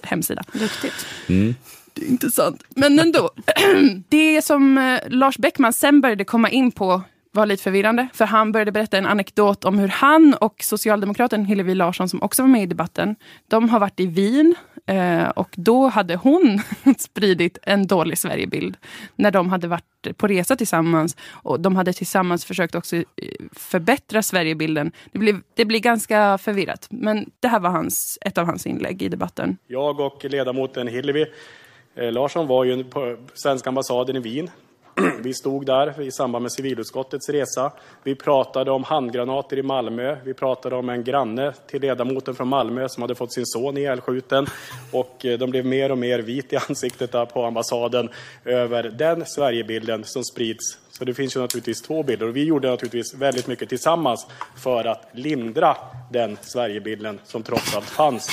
hemsida. 0.04 0.44
Duktigt. 0.54 1.06
Mm. 1.30 1.56
Det 1.94 2.06
är 2.06 2.10
inte 2.10 2.32
sant. 2.32 2.64
Men 2.70 3.00
ändå. 3.00 3.30
det 4.10 4.42
som 4.42 4.78
eh, 4.78 5.00
Lars 5.08 5.38
Beckman 5.38 5.74
sen 5.74 6.02
började 6.02 6.24
komma 6.24 6.50
in 6.50 6.72
på 6.72 7.02
var 7.40 7.46
lite 7.46 7.64
förvirrande. 7.64 8.08
För 8.14 8.26
han 8.26 8.52
började 8.52 8.72
berätta 8.72 8.98
en 8.98 9.06
anekdot 9.06 9.66
om 9.66 9.80
hur 9.80 9.88
han 9.88 10.36
och 10.42 10.64
socialdemokraten 10.64 11.46
Hillevi 11.46 11.76
Larsson, 11.76 12.10
som 12.10 12.24
också 12.24 12.42
var 12.42 12.50
med 12.50 12.64
i 12.64 12.66
debatten, 12.66 13.16
de 13.48 13.70
har 13.70 13.80
varit 13.80 14.00
i 14.00 14.06
Wien 14.06 14.56
eh, 14.86 15.30
och 15.30 15.50
då 15.56 15.88
hade 15.88 16.16
hon 16.16 16.62
spridit 16.98 17.58
en 17.64 17.88
dålig 17.88 18.18
Sverigebild 18.18 18.78
när 19.16 19.32
de 19.32 19.50
hade 19.50 19.68
varit 19.68 20.18
på 20.18 20.28
resa 20.28 20.56
tillsammans 20.56 21.18
och 21.32 21.60
de 21.60 21.76
hade 21.76 21.94
tillsammans 21.94 22.46
försökt 22.46 22.76
också 22.76 22.96
eh, 22.96 23.04
förbättra 23.52 24.22
Sverigebilden. 24.22 24.92
Det 25.12 25.20
blir, 25.20 25.42
det 25.54 25.66
blir 25.66 25.80
ganska 25.80 26.38
förvirrat, 26.38 26.88
men 26.90 27.32
det 27.40 27.48
här 27.48 27.60
var 27.60 27.70
hans, 27.70 28.18
ett 28.22 28.38
av 28.38 28.46
hans 28.46 28.68
inlägg 28.68 29.02
i 29.02 29.10
debatten. 29.10 29.58
Jag 29.68 30.00
och 30.00 30.26
ledamoten 30.26 30.88
Hillevi 30.88 31.26
eh, 31.96 32.12
Larsson 32.12 32.48
var 32.48 32.64
ju 32.64 32.84
på 32.84 33.18
svenska 33.34 33.70
ambassaden 33.70 34.16
i 34.16 34.20
Wien. 34.20 34.50
Vi 35.22 35.34
stod 35.34 35.66
där 35.66 36.02
i 36.02 36.12
samband 36.12 36.44
med 36.44 36.52
civilutskottets 36.52 37.30
resa. 37.30 37.72
Vi 38.04 38.16
pratade 38.16 38.72
om 38.72 38.84
handgranater 38.84 39.58
i 39.58 39.64
Malmö. 39.64 40.18
Vi 40.24 40.34
pratade 40.34 40.76
om 40.76 40.90
en 40.90 41.04
granne 41.04 41.54
till 41.68 41.82
ledamoten 41.82 42.36
från 42.36 42.48
Malmö 42.48 42.90
som 42.90 43.02
hade 43.02 43.16
fått 43.16 43.34
sin 43.34 43.46
son 43.46 43.78
ihjälskjuten. 43.78 44.48
Och 44.92 45.26
eh, 45.26 45.40
de 45.40 45.50
blev 45.50 45.66
mer 45.66 45.92
och 45.92 45.98
mer 45.98 46.20
vit 46.20 46.54
i 46.54 46.58
ansiktet 46.70 47.12
där 47.12 47.26
på 47.26 47.46
ambassaden 47.46 48.10
över 48.46 48.84
den 48.84 49.26
Sverigebilden 49.26 50.04
som 50.04 50.24
sprids. 50.24 50.78
Så 50.92 51.06
det 51.06 51.14
finns 51.14 51.36
ju 51.36 51.40
naturligtvis 51.40 51.82
två 51.82 52.04
bilder 52.04 52.28
och 52.28 52.36
vi 52.36 52.44
gjorde 52.44 52.70
naturligtvis 52.70 53.14
väldigt 53.14 53.48
mycket 53.48 53.70
tillsammans 53.70 54.28
för 54.58 54.86
att 54.86 55.10
lindra 55.12 55.78
den 56.12 56.38
Sverigebilden 56.42 57.20
som 57.24 57.44
trots 57.44 57.76
allt 57.76 57.86
fanns. 57.86 58.30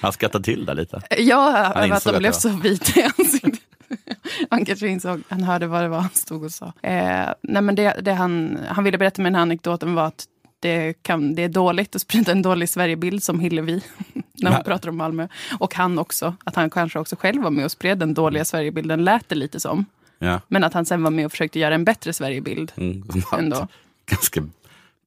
Han 0.00 0.12
skrattade 0.12 0.44
till 0.44 0.64
där 0.64 0.74
lite. 0.74 1.02
Ja, 1.18 1.72
Han 1.74 1.84
över 1.84 1.96
att 1.96 2.04
de 2.04 2.18
blev 2.18 2.32
så 2.32 2.48
vita 2.48 3.00
i 3.00 3.02
ansiktet. 3.02 3.67
Han 4.50 4.64
kanske 4.64 4.88
insåg, 4.88 5.22
han 5.28 5.42
hörde 5.42 5.66
vad 5.66 5.82
det 5.82 5.88
var 5.88 5.98
han 6.00 6.10
stod 6.10 6.44
och 6.44 6.52
sa. 6.52 6.66
Eh, 6.82 7.28
nej 7.42 7.62
men 7.62 7.74
det, 7.74 8.00
det 8.02 8.12
han, 8.12 8.58
han 8.68 8.84
ville 8.84 8.98
berätta 8.98 9.22
med 9.22 9.32
den 9.32 9.34
här 9.34 9.42
anekdoten 9.42 9.94
var 9.94 10.06
att 10.06 10.26
det, 10.60 11.02
kan, 11.02 11.34
det 11.34 11.42
är 11.42 11.48
dåligt 11.48 11.96
att 11.96 12.02
sprida 12.02 12.32
en 12.32 12.42
dålig 12.42 12.68
Sverigebild 12.68 13.22
som 13.22 13.40
Hillevi 13.40 13.82
när 14.14 14.50
hon 14.50 14.52
Nej. 14.52 14.64
pratar 14.64 14.88
om 14.88 14.96
Malmö. 14.96 15.28
Och 15.58 15.74
han 15.74 15.98
också, 15.98 16.34
att 16.44 16.56
han 16.56 16.70
kanske 16.70 16.98
också 16.98 17.16
själv 17.16 17.42
var 17.42 17.50
med 17.50 17.64
och 17.64 17.72
spred 17.72 17.98
den 17.98 18.14
dåliga 18.14 18.44
Sverigebilden, 18.44 19.04
lät 19.04 19.28
det 19.28 19.34
lite 19.34 19.60
som. 19.60 19.86
Ja. 20.18 20.40
Men 20.48 20.64
att 20.64 20.74
han 20.74 20.84
sen 20.86 21.02
var 21.02 21.10
med 21.10 21.26
och 21.26 21.32
försökte 21.32 21.58
göra 21.58 21.74
en 21.74 21.84
bättre 21.84 22.12
Sverigebild 22.12 22.72
Mm. 22.76 23.02
ändå. 23.38 23.68
Ganska 24.06 24.48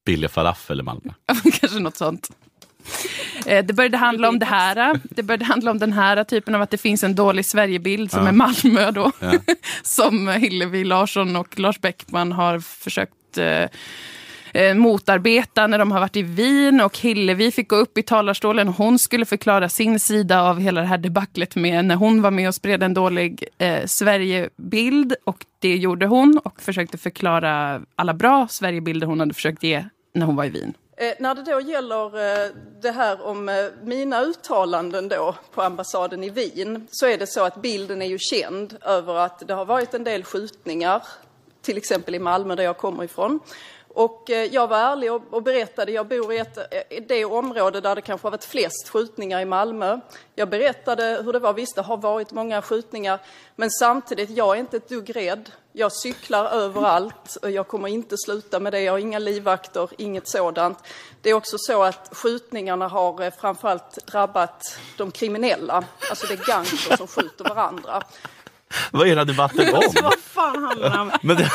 billig 0.05 0.31
falafel 0.31 0.79
i 0.79 0.83
Malmö. 0.83 1.13
Kanske 1.59 1.79
något 1.79 1.97
sånt. 1.97 2.31
Eh, 3.45 3.65
Det 3.65 3.73
började 3.73 3.97
handla 3.97 4.29
om 4.29 4.39
det 4.39 4.45
här. 4.45 4.99
Det 5.03 5.23
började 5.23 5.45
handla 5.45 5.71
om 5.71 5.79
den 5.79 5.93
här 5.93 6.23
typen 6.23 6.55
av 6.55 6.61
att 6.61 6.69
det 6.71 6.77
finns 6.77 7.03
en 7.03 7.15
dålig 7.15 7.45
Sverigebild 7.45 8.11
som 8.11 8.21
Ja. 8.23 8.27
är 8.27 8.31
Malmö 8.31 8.91
då. 8.91 9.11
Ja. 9.19 9.31
som 9.83 10.27
Hillevi 10.27 10.83
Larsson 10.83 11.35
och 11.35 11.59
Lars 11.59 11.79
Bäckman 11.81 12.31
har 12.31 12.59
försökt 12.59 13.37
eh, 13.37 13.65
eh, 14.53 14.73
motarbeta 14.75 15.67
när 15.67 15.77
de 15.79 15.91
har 15.91 15.99
varit 15.99 16.15
i 16.15 16.21
Wien 16.21 16.81
och 16.81 16.97
Hillevi 16.97 17.51
fick 17.51 17.69
gå 17.69 17.75
upp 17.75 17.97
i 17.97 18.03
talarstolen. 18.03 18.67
Hon 18.67 18.99
skulle 18.99 19.25
förklara 19.25 19.69
sin 19.69 19.99
sida 19.99 20.41
av 20.41 20.59
hela 20.59 20.81
det 20.81 20.87
här 20.87 20.97
debaclet 20.97 21.55
med 21.55 21.85
när 21.85 21.95
hon 21.95 22.21
var 22.21 22.31
med 22.31 22.47
och 22.47 22.55
spred 22.55 22.83
en 22.83 22.93
dålig 22.93 23.43
eh, 23.57 23.85
Sverigebild 23.85 25.13
och 25.23 25.45
det 25.59 25.75
gjorde 25.77 26.05
hon 26.05 26.39
och 26.43 26.61
försökte 26.61 26.97
förklara 26.97 27.81
alla 27.95 28.13
bra 28.13 28.47
Sverigebilder 28.49 29.07
hon 29.07 29.19
hade 29.19 29.33
försökt 29.33 29.63
ge 29.63 29.85
när 30.15 30.25
hon 30.25 30.35
var 30.35 30.45
i 30.45 30.49
Wien. 30.49 30.73
Eh, 31.01 31.13
när 31.19 31.35
det 31.35 31.41
då 31.41 31.61
gäller 31.61 32.05
eh, 32.05 32.49
det 32.81 32.91
här 32.91 33.25
om 33.25 33.49
eh, 33.49 33.65
mina 33.83 34.21
uttalanden 34.21 35.09
då 35.09 35.35
på 35.51 35.61
ambassaden 35.61 36.23
i 36.23 36.29
Wien 36.29 36.87
så 36.91 37.05
är 37.05 37.17
det 37.17 37.27
så 37.27 37.43
att 37.43 37.61
bilden 37.61 38.01
är 38.01 38.05
ju 38.05 38.17
känd 38.19 38.77
över 38.81 39.15
att 39.15 39.47
det 39.47 39.53
har 39.53 39.65
varit 39.65 39.93
en 39.93 40.03
del 40.03 40.23
skjutningar, 40.23 41.03
till 41.61 41.77
exempel 41.77 42.15
i 42.15 42.19
Malmö 42.19 42.55
där 42.55 42.63
jag 42.63 42.77
kommer 42.77 43.03
ifrån. 43.03 43.39
Och 43.87 44.29
jag 44.51 44.67
var 44.67 44.77
ärlig 44.77 45.13
och, 45.13 45.43
berättade, 45.43 45.91
jag 45.91 46.07
bor 46.07 46.33
i 46.33 46.37
ett, 46.37 46.57
det 47.07 47.25
område 47.25 47.81
där 47.81 47.95
det 47.95 48.01
kanske 48.01 48.25
har 48.25 48.31
varit 48.31 48.45
flest 48.45 48.89
skjutningar 48.89 49.41
i 49.41 49.45
Malmö. 49.45 49.99
Jag 50.35 50.49
berättade 50.49 51.21
hur 51.25 51.33
det 51.33 51.39
var, 51.39 51.53
visst 51.53 51.75
det 51.75 51.81
har 51.81 51.97
varit 51.97 52.31
många 52.31 52.61
skjutningar, 52.61 53.19
men 53.55 53.71
samtidigt, 53.71 54.29
jag 54.29 54.55
är 54.55 54.59
inte 54.59 54.77
ett 54.77 54.89
dugg 54.89 55.15
rädd. 55.15 55.49
Jag 55.73 55.91
cyklar 55.91 56.45
överallt 56.45 57.35
och 57.41 57.51
jag 57.51 57.67
kommer 57.67 57.87
inte 57.87 58.15
sluta 58.17 58.59
med 58.59 58.73
det. 58.73 58.81
Jag 58.81 58.93
har 58.93 58.99
inga 58.99 59.19
livvakter, 59.19 59.89
inget 59.97 60.27
sådant. 60.27 60.77
Det 61.21 61.29
är 61.29 61.33
också 61.33 61.57
så 61.59 61.83
att 61.83 62.09
skjutningarna 62.11 62.87
har 62.87 63.21
eh, 63.21 63.33
framförallt 63.39 64.05
drabbat 64.05 64.79
de 64.97 65.11
kriminella. 65.11 65.83
Alltså 66.09 66.27
det 66.27 66.33
är 66.33 66.45
gangsters 66.45 66.97
som 66.97 67.07
skjuter 67.07 67.43
varandra. 67.43 68.03
Vad 68.91 69.07
är 69.07 69.15
här 69.15 69.25
debatten 69.25 69.73
om? 69.73 69.81
Vad 70.03 70.13
fan 70.33 70.63
handlar 70.63 70.89
det 70.89 70.99
om? 70.99 71.11
Men 71.21 71.35
det, 71.37 71.51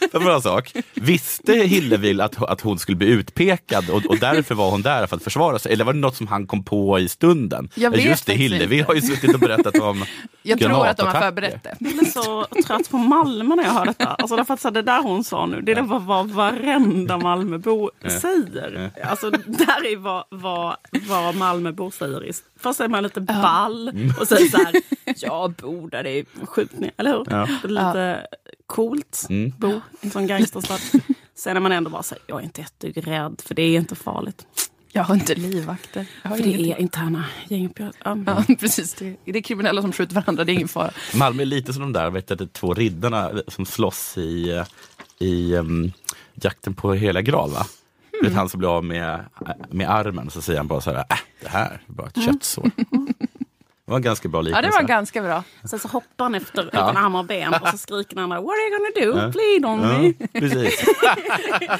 det 0.12 0.18
var 0.18 0.34
en 0.34 0.42
sak. 0.42 0.72
Visste 0.94 1.52
Hillevi 1.52 2.20
att, 2.20 2.42
att 2.42 2.60
hon 2.60 2.78
skulle 2.78 2.96
bli 2.96 3.06
utpekad 3.08 3.90
och, 3.90 4.06
och 4.06 4.18
därför 4.18 4.54
var 4.54 4.70
hon 4.70 4.82
där 4.82 5.06
för 5.06 5.16
att 5.16 5.22
försvara 5.22 5.58
sig? 5.58 5.72
Eller 5.72 5.84
var 5.84 5.92
det 5.92 5.98
något 5.98 6.16
som 6.16 6.26
han 6.26 6.46
kom 6.46 6.64
på 6.64 6.98
i 6.98 7.08
stunden? 7.08 7.68
Jag 7.74 7.90
vet 7.90 8.04
Just 8.04 8.26
det, 8.26 8.32
Hillevi 8.34 8.80
har 8.80 8.94
ju 8.94 9.00
suttit 9.00 9.34
och 9.34 9.40
berättat 9.40 9.78
om 9.78 10.04
Jag 10.42 10.60
tror 10.60 10.86
att 10.86 10.96
de 10.96 11.06
har 11.06 11.20
förberett 11.20 11.62
det. 11.64 11.76
Jag 11.80 11.92
blir 11.96 12.04
så 12.04 12.46
trött 12.66 12.90
på 12.90 12.96
Malmö 12.98 13.54
när 13.54 13.64
jag 13.64 13.70
hör 13.70 13.86
detta. 13.86 14.06
Alltså 14.06 14.36
därför 14.36 14.54
att 14.54 14.60
så 14.60 14.70
det 14.70 14.82
där 14.82 15.02
hon 15.02 15.24
sa 15.24 15.46
nu, 15.46 15.60
det 15.60 15.72
är 15.72 15.82
vad, 15.82 16.02
vad 16.02 16.30
varenda 16.30 17.18
Malmöbo 17.18 17.90
Ja. 18.02 18.10
säger. 18.10 18.90
Alltså 19.04 19.30
där 19.30 19.86
är 19.92 19.96
vad, 19.96 20.24
vad, 20.30 20.76
vad 21.08 21.34
Malmöbor 21.34 21.90
säger. 21.90 22.32
Först 22.60 22.80
är 22.80 22.88
man 22.88 23.02
lite 23.02 23.20
ball 23.20 23.92
och 24.20 24.28
säger 24.28 24.48
så 24.48 24.56
här, 24.56 24.74
jag 25.16 25.52
bor 25.52 25.87
där 25.90 26.02
det 26.02 26.10
är 26.10 26.24
skjutning, 26.46 26.90
eller 26.96 27.10
hur? 27.10 27.26
Ja. 27.30 27.48
Det 27.62 27.68
är 27.68 27.68
lite 27.68 28.26
coolt, 28.66 29.26
Mm. 29.30 29.52
bo 29.58 29.68
i 29.68 29.80
en 30.00 30.10
sån 30.10 30.26
gangsterstad. 30.26 30.78
Sen 31.34 31.56
är 31.56 31.60
man 31.60 31.72
ändå 31.72 31.90
bara 31.90 32.02
så 32.02 32.14
här, 32.14 32.22
jag 32.26 32.38
är 32.40 32.44
inte 32.44 32.62
ett 32.62 32.84
rädd 33.06 33.42
för 33.44 33.54
det 33.54 33.62
är 33.62 33.78
inte 33.78 33.94
farligt. 33.94 34.46
Jag 34.92 35.04
har 35.04 35.14
inte 35.14 35.34
livvakter. 35.34 36.06
Har 36.22 36.36
För 36.36 36.44
det 36.44 36.72
är 36.72 36.80
interna 36.80 37.24
gänguppgörelser. 37.48 38.00
Ja. 38.04 38.44
Ja, 38.48 38.54
precis. 38.60 38.94
Det 38.94 39.06
är, 39.06 39.16
det 39.24 39.38
är 39.38 39.42
kriminella 39.42 39.82
som 39.82 39.92
skjuter 39.92 40.14
varandra, 40.14 40.44
det 40.44 40.52
är 40.52 40.54
ingen 40.54 40.68
fara. 40.68 40.90
Malmö 41.14 41.42
är 41.42 41.46
lite 41.46 41.72
som 41.72 41.82
de 41.82 41.92
där 41.92 42.10
vet 42.10 42.38
du, 42.38 42.46
två 42.46 42.74
riddarna 42.74 43.32
som 43.48 43.66
slåss 43.66 44.18
i, 44.18 44.62
i 45.18 45.54
um, 45.54 45.92
jakten 46.34 46.74
på 46.74 46.94
hela 46.94 47.22
graal. 47.22 47.50
Va? 47.50 47.66
Mm. 48.20 48.34
han 48.34 48.48
som 48.48 48.58
blir 48.58 48.76
av 48.76 48.84
med, 48.84 49.24
med 49.70 49.90
armen 49.90 50.30
så 50.30 50.42
säger 50.42 50.58
han 50.58 50.66
bara 50.68 50.80
så 50.80 50.90
här, 50.90 50.98
äh, 50.98 51.16
det 51.42 51.48
här 51.48 51.70
är 51.70 51.92
bara 51.92 52.06
ett 52.06 52.24
köttsår. 52.24 52.70
Det 53.88 53.92
var 53.92 54.00
ganska 54.00 54.28
bra 54.28 54.38
Ja, 54.38 54.42
liknelse. 54.42 54.68
det 54.68 54.74
var 54.82 54.82
ganska 54.88 55.22
bra. 55.22 55.42
Sen 55.64 55.78
så 55.78 55.88
hoppar 55.88 56.24
han 56.24 56.34
efter 56.34 56.62
Ja. 56.62 56.68
utan 56.68 56.96
armar 56.96 57.18
och 57.18 57.24
ben 57.26 57.54
och 57.54 57.68
så 57.68 57.78
skriker 57.78 58.14
den 58.14 58.24
andra 58.24 58.40
What 58.40 58.50
are 58.50 58.60
you 58.68 58.78
gonna 58.78 59.12
do? 59.12 59.26
Ja. 59.26 59.32
Plead 59.32 59.64
on 59.64 59.80
me. 60.02 60.12
Ja, 60.32 60.40
precis. 60.40 60.84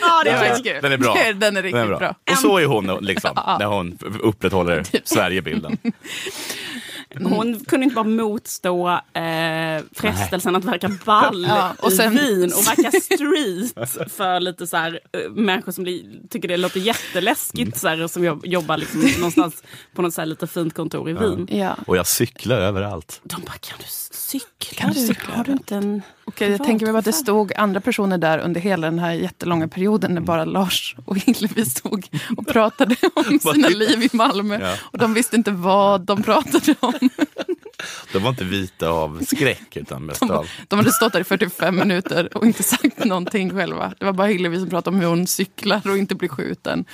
Ja, 0.00 0.22
det 0.24 0.30
är 0.30 0.62
kul. 0.64 0.78
Den 0.82 0.92
är 0.92 0.96
bra. 0.98 1.16
Den 1.34 1.56
är 1.56 1.62
riktigt 1.62 1.86
bra. 1.98 2.14
Och 2.30 2.36
så 2.38 2.58
är 2.58 2.64
hon 2.66 2.98
liksom, 3.00 3.30
när 3.58 3.66
hon 3.66 3.98
upprätthåller 4.22 4.82
Typ 4.92 5.08
Sverigebilden. 5.08 5.78
Hon 7.24 7.60
kunde 7.60 7.84
inte 7.84 7.94
bara 7.94 8.04
motstå 8.04 8.88
eh, 8.88 9.82
frestelsen 9.92 10.56
att 10.56 10.64
verka 10.64 10.88
ball 11.04 11.44
Ja, 11.48 11.74
och 11.78 11.92
i 11.92 11.96
sen- 11.96 12.12
Wien 12.16 12.52
och 12.52 12.66
verka 12.66 12.90
street 13.00 14.12
för 14.12 14.40
lite 14.40 14.66
så 14.66 14.76
här, 14.76 15.00
eh, 15.12 15.30
människor 15.30 15.72
som 15.72 15.84
blir, 15.84 16.28
tycker 16.30 16.48
det 16.48 16.56
låter 16.56 16.80
jätteläskigt 16.80 17.78
så 17.78 17.88
här, 17.88 18.02
och 18.02 18.10
som 18.10 18.24
jobb, 18.24 18.46
jobbar 18.46 18.76
liksom 18.76 19.00
någonstans 19.16 19.62
på 19.94 20.02
något 20.02 20.14
så 20.14 20.20
här 20.20 20.26
lite 20.26 20.46
fint 20.46 20.74
kontor 20.74 21.10
i 21.10 21.12
Wien. 21.12 21.48
Ja. 21.50 21.76
Och 21.86 21.96
jag 21.96 22.06
cyklar 22.06 22.56
överallt. 22.56 23.20
De 23.24 23.40
bara, 23.42 23.58
kan 23.60 23.78
du 23.78 23.84
cykla? 24.10 24.80
Kan 24.80 24.92
du 24.92 25.06
cykla 25.06 25.34
Har 25.36 25.44
du 25.44 25.52
inte 25.52 25.76
en... 25.76 26.02
Okej, 26.28 26.50
jag 26.50 26.64
tänker 26.64 26.86
mig 26.86 26.98
att 26.98 27.04
det 27.04 27.12
stod 27.12 27.52
andra 27.56 27.80
personer 27.80 28.18
där 28.18 28.38
under 28.38 28.60
hela 28.60 28.90
den 28.90 28.98
här 28.98 29.12
jättelånga 29.12 29.68
perioden 29.68 30.14
när 30.14 30.20
bara 30.20 30.44
Lars 30.44 30.96
och 31.04 31.18
Hillevi 31.18 31.64
stod 31.64 32.08
och 32.36 32.46
pratade 32.46 32.96
om 33.14 33.38
sina 33.38 33.68
liv 33.68 34.02
i 34.02 34.16
Malmö. 34.16 34.58
Ja. 34.60 34.74
Och 34.80 34.98
de 34.98 35.14
visste 35.14 35.36
inte 35.36 35.50
vad 35.50 36.00
de 36.00 36.22
pratade 36.22 36.74
om. 36.80 36.92
De 38.12 38.22
var 38.22 38.30
inte 38.30 38.44
vita 38.44 38.88
av 38.88 39.24
skräck 39.26 39.76
utan 39.76 40.06
mest 40.06 40.22
av... 40.22 40.46
De 40.68 40.78
hade 40.78 40.92
stått 40.92 41.12
där 41.12 41.20
i 41.20 41.24
45 41.24 41.76
minuter 41.76 42.36
och 42.36 42.46
inte 42.46 42.62
sagt 42.62 43.04
någonting 43.04 43.50
själva. 43.50 43.94
Det 43.98 44.04
var 44.04 44.12
bara 44.12 44.26
Hillevi 44.26 44.60
som 44.60 44.70
pratade 44.70 44.96
om 44.96 45.00
hur 45.00 45.08
hon 45.08 45.26
cyklar 45.26 45.90
och 45.90 45.98
inte 45.98 46.14
blir 46.14 46.28
skjuten. 46.28 46.84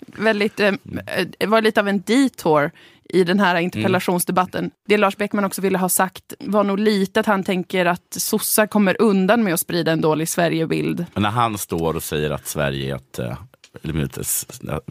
Väldigt, 0.00 0.60
eh, 0.60 0.72
det 1.38 1.46
var 1.46 1.62
lite 1.62 1.80
av 1.80 1.88
en 1.88 2.02
detour 2.06 2.70
i 3.08 3.24
den 3.24 3.40
här 3.40 3.56
interpellationsdebatten. 3.56 4.70
Det 4.88 4.96
Lars 4.96 5.16
Beckman 5.16 5.44
också 5.44 5.60
ville 5.60 5.78
ha 5.78 5.88
sagt 5.88 6.34
var 6.40 6.64
nog 6.64 6.78
lite 6.78 7.20
att 7.20 7.26
han 7.26 7.44
tänker 7.44 7.86
att 7.86 8.06
sossar 8.10 8.66
kommer 8.66 9.02
undan 9.02 9.44
med 9.44 9.54
att 9.54 9.60
sprida 9.60 9.92
en 9.92 10.00
dålig 10.00 10.28
Sverigebild. 10.28 11.06
Men 11.14 11.22
när 11.22 11.30
han 11.30 11.58
står 11.58 11.96
och 11.96 12.02
säger 12.02 12.30
att 12.30 12.46
Sverige 12.46 12.92
är 12.92 12.96
ett, 12.96 13.18
eh, 13.18 13.36
eller 13.82 14.04
ett, 14.04 14.18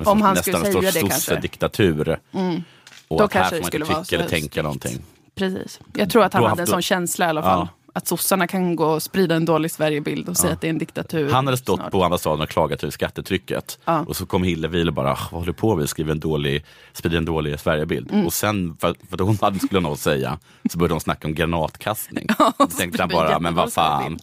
Om 0.07 0.21
han 0.21 0.35
nästan 0.35 0.65
en 0.65 0.73
sorts 0.73 0.99
sossediktatur. 0.99 2.19
Mm. 2.31 2.63
Och 3.07 3.17
Då 3.17 3.23
att 3.23 3.33
här 3.33 3.49
får 3.49 3.57
man 3.57 3.63
inte 3.63 4.03
tycka 4.03 4.15
eller 4.15 4.29
tänka 4.29 4.61
någonting. 4.61 4.97
Precis. 5.35 5.79
Jag 5.93 6.09
tror 6.09 6.23
att 6.23 6.33
han 6.33 6.43
hade 6.43 6.61
en 6.61 6.67
sån 6.67 6.81
känsla 6.81 7.25
i 7.25 7.29
alla 7.29 7.41
fall. 7.41 7.59
Ja. 7.59 7.86
Att 7.97 8.07
sossarna 8.07 8.47
kan 8.47 8.75
gå 8.75 8.85
och 8.85 9.03
sprida 9.03 9.35
en 9.35 9.45
dålig 9.45 9.71
Sverigebild 9.71 10.29
och 10.29 10.37
säga 10.37 10.49
Ja. 10.49 10.53
att 10.55 10.61
det 10.61 10.67
är 10.67 10.69
en 10.69 10.77
diktatur. 10.77 11.31
Han 11.31 11.45
hade 11.47 11.57
stått 11.57 11.79
snart. 11.79 11.91
på 11.91 12.03
ambassaden 12.03 12.41
och 12.41 12.49
klagat 12.49 12.83
över 12.83 12.91
skattetrycket. 12.91 13.79
Ja. 13.85 13.99
Och 14.07 14.15
så 14.15 14.25
kom 14.25 14.43
Hillevi 14.43 14.89
och 14.89 14.93
bara, 14.93 15.11
"Ah, 15.11 15.17
vad 15.31 15.39
håller 15.39 15.45
du 15.45 15.53
på 15.53 15.75
med? 15.75 15.89
Skriver 15.89 16.11
en 16.11 16.19
dålig, 16.19 16.65
sprider 16.93 17.17
en 17.17 17.25
dålig 17.25 17.59
Sverigebild. 17.59 18.11
Mm. 18.11 18.25
Och 18.25 18.33
sen, 18.33 18.77
för, 18.81 18.95
för 19.09 19.15
att 19.15 19.21
hon 19.21 19.37
hade 19.41 19.59
skulle 19.59 19.79
något 19.81 19.93
att 19.93 19.99
säga, 19.99 20.39
så 20.71 20.77
började 20.77 20.93
de 20.93 20.99
snacka 20.99 21.27
om 21.27 21.33
granatkastning. 21.35 22.27
Ja, 22.39 22.53
Då 22.57 22.67
tänkte 22.67 23.01
han 23.01 23.09
bara, 23.09 23.39
men 23.39 23.55
vad 23.55 23.73
fan. 23.73 24.19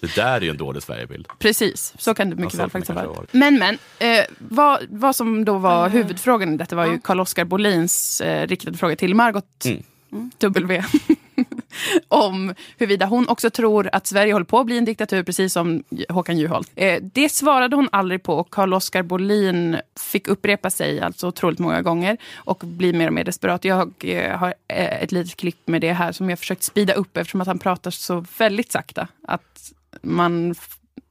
Det 0.00 0.14
där 0.14 0.24
är 0.36 0.40
ju 0.40 0.50
en 0.50 0.56
dålig 0.56 0.82
Sverigebild. 0.82 1.26
Precis, 1.38 1.94
så 1.98 2.14
kan 2.14 2.30
det 2.30 2.36
mycket 2.36 2.54
väl 2.58 2.70
faktiskt 2.70 2.98
ha 2.98 3.06
varit. 3.12 3.32
Men 3.32 3.58
men, 3.58 3.78
eh, 3.98 4.24
vad, 4.38 4.80
vad 4.90 5.16
som 5.16 5.44
då 5.44 5.58
var 5.58 5.80
Mm. 5.86 5.92
huvudfrågan 5.92 6.54
i 6.54 6.56
detta 6.56 6.76
var 6.76 6.86
ju 6.86 7.00
Carl-Oskar 7.00 7.44
Bolins 7.44 8.20
eh, 8.20 8.46
riktade 8.46 8.78
fråga 8.78 8.96
till 8.96 9.14
Margot 9.14 9.64
Mm. 10.12 10.30
W. 10.38 10.82
om 12.08 12.54
huruvida 12.78 13.06
hon 13.06 13.28
också 13.28 13.50
tror 13.50 13.88
att 13.92 14.06
Sverige 14.06 14.32
håller 14.32 14.46
på 14.46 14.58
att 14.58 14.66
bli 14.66 14.78
en 14.78 14.84
diktatur, 14.84 15.22
precis 15.22 15.52
som 15.52 15.84
Håkan 16.08 16.38
Juholt. 16.38 16.70
Eh, 16.74 17.02
det 17.02 17.28
svarade 17.28 17.76
hon 17.76 17.88
aldrig 17.92 18.22
på 18.22 18.34
och 18.34 18.50
Carl-Oskar 18.50 19.02
Bolin 19.02 19.76
fick 20.00 20.28
upprepa 20.28 20.70
sig 20.70 21.00
alltså 21.00 21.28
otroligt 21.28 21.58
många 21.58 21.82
gånger 21.82 22.16
och 22.36 22.58
bli 22.58 22.92
mer 22.92 23.06
och 23.06 23.12
mer 23.12 23.24
desperat. 23.24 23.64
Jag 23.64 23.92
eh, 24.04 24.38
har 24.38 24.54
eh, 24.68 25.02
ett 25.02 25.12
litet 25.12 25.36
klipp 25.36 25.68
med 25.68 25.80
det 25.80 25.92
här 25.92 26.12
som 26.12 26.30
jag 26.30 26.38
försökt 26.38 26.62
speeda 26.62 26.92
upp 26.92 27.16
eftersom 27.16 27.40
att 27.40 27.46
han 27.46 27.58
pratar 27.58 27.90
så 27.90 28.24
väldigt 28.38 28.72
sakta. 28.72 29.08
Att 29.28 29.72
man, 30.02 30.54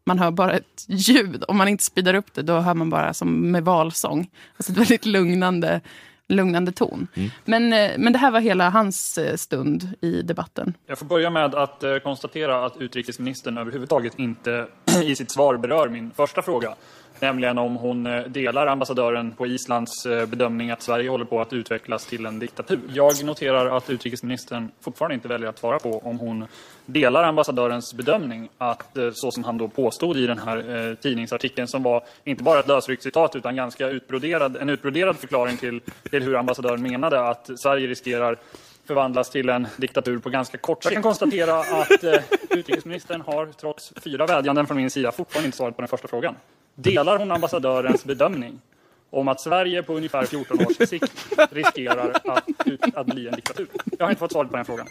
man 0.05 0.19
hör 0.19 0.31
bara 0.31 0.53
ett 0.53 0.85
ljud. 0.87 1.43
Om 1.47 1.57
man 1.57 1.67
inte 1.67 1.83
speedar 1.83 2.13
upp 2.13 2.33
det, 2.33 2.41
då 2.41 2.59
hör 2.59 2.73
man 2.73 2.89
bara 2.89 3.13
som 3.13 3.51
med 3.51 3.63
valsång. 3.65 4.29
Alltså 4.57 4.71
ett 4.71 4.77
väldigt 4.77 5.05
lugnande, 5.05 5.81
lugnande 6.29 6.71
ton. 6.71 7.07
Men, 7.45 7.73
eh, 7.73 7.91
men 7.97 8.13
det 8.13 8.19
här 8.19 8.31
var 8.31 8.39
hela 8.39 8.69
hans 8.69 9.17
eh, 9.17 9.35
stund 9.35 9.89
i 10.01 10.21
debatten. 10.21 10.73
Jag 10.87 10.99
får 10.99 11.05
börja 11.05 11.29
med 11.29 11.55
att 11.55 11.83
eh, 11.83 11.97
konstatera 11.97 12.65
att 12.65 12.77
utrikesministern 12.77 13.57
överhuvudtaget 13.57 14.19
inte 14.19 14.67
i 15.03 15.15
sitt 15.15 15.31
svar 15.31 15.57
berör 15.57 15.89
min 15.89 16.11
första 16.11 16.41
fråga. 16.41 16.75
Nämligen 17.19 17.57
om 17.57 17.75
hon 17.75 18.05
eh, 18.05 18.23
delar 18.23 18.67
ambassadören 18.67 19.31
på 19.31 19.47
Islands 19.47 20.05
eh, 20.05 20.25
bedömning 20.25 20.71
att 20.71 20.81
Sverige 20.81 21.09
håller 21.09 21.25
på 21.25 21.41
att 21.41 21.53
utvecklas 21.53 22.05
till 22.05 22.25
en 22.25 22.39
diktatur. 22.39 22.79
Jag 22.93 23.23
noterar 23.23 23.77
att 23.77 23.89
utrikesministern 23.89 24.71
fortfarande 24.81 25.15
inte 25.15 25.27
väljer 25.27 25.49
att 25.49 25.59
svara 25.59 25.79
på 25.79 26.01
om 26.03 26.19
hon 26.19 26.45
delar 26.85 27.23
ambassadörens 27.23 27.93
bedömning 27.93 28.49
att, 28.57 28.97
eh, 28.97 29.09
så 29.13 29.31
som 29.31 29.43
han 29.43 29.57
då 29.57 29.67
påstod 29.67 30.17
i 30.17 30.27
den 30.27 30.39
här 30.39 30.89
eh, 30.89 30.95
tidningsartikeln 30.95 31.67
som 31.67 31.83
var 31.83 32.03
inte 32.23 32.43
bara 32.43 32.59
ett 32.59 32.67
lösryckt 32.67 33.03
citat 33.03 33.35
utan 33.35 33.55
ganska 33.55 33.87
utbroderad, 33.87 34.57
en 34.57 34.69
utbroderad 34.69 35.17
förklaring 35.17 35.57
till, 35.57 35.81
till 36.09 36.23
hur 36.23 36.35
ambassadören 36.35 36.81
menade 36.81 37.29
att 37.29 37.49
Sverige 37.59 37.87
riskerar 37.87 38.37
förvandlas 38.85 39.29
till 39.29 39.49
en 39.49 39.67
diktatur 39.77 40.19
på 40.19 40.29
ganska 40.29 40.57
kort 40.57 40.83
sikt. 40.83 40.93
Jag 40.93 40.93
kan 40.93 41.03
konstatera 41.03 41.59
att 41.59 42.03
eh, 42.03 42.21
utrikesministern 42.49 43.21
har 43.21 43.45
trots 43.45 43.93
fyra 44.03 44.25
vädjanden 44.25 44.67
från 44.67 44.77
min 44.77 44.89
sida 44.89 45.11
fortfarande 45.11 45.45
inte 45.45 45.57
svarat 45.57 45.75
på 45.75 45.81
den 45.81 45.89
första 45.89 46.07
frågan. 46.07 46.35
Delar 46.81 47.17
hon 47.17 47.31
ambassadörens 47.31 48.05
bedömning 48.05 48.61
om 49.09 49.27
att 49.27 49.41
Sverige 49.41 49.83
på 49.83 49.93
ungefär 49.93 50.25
14 50.25 50.65
års 50.65 50.89
sikt 50.89 51.25
riskerar 51.51 52.11
att, 52.23 52.95
att 52.95 53.05
bli 53.07 53.27
en 53.27 53.35
diktatur? 53.35 53.67
Jag 53.97 54.05
har 54.05 54.09
inte 54.09 54.19
fått 54.19 54.31
svar 54.31 54.45
på 54.45 54.55
den 54.55 54.65
frågan. 54.65 54.87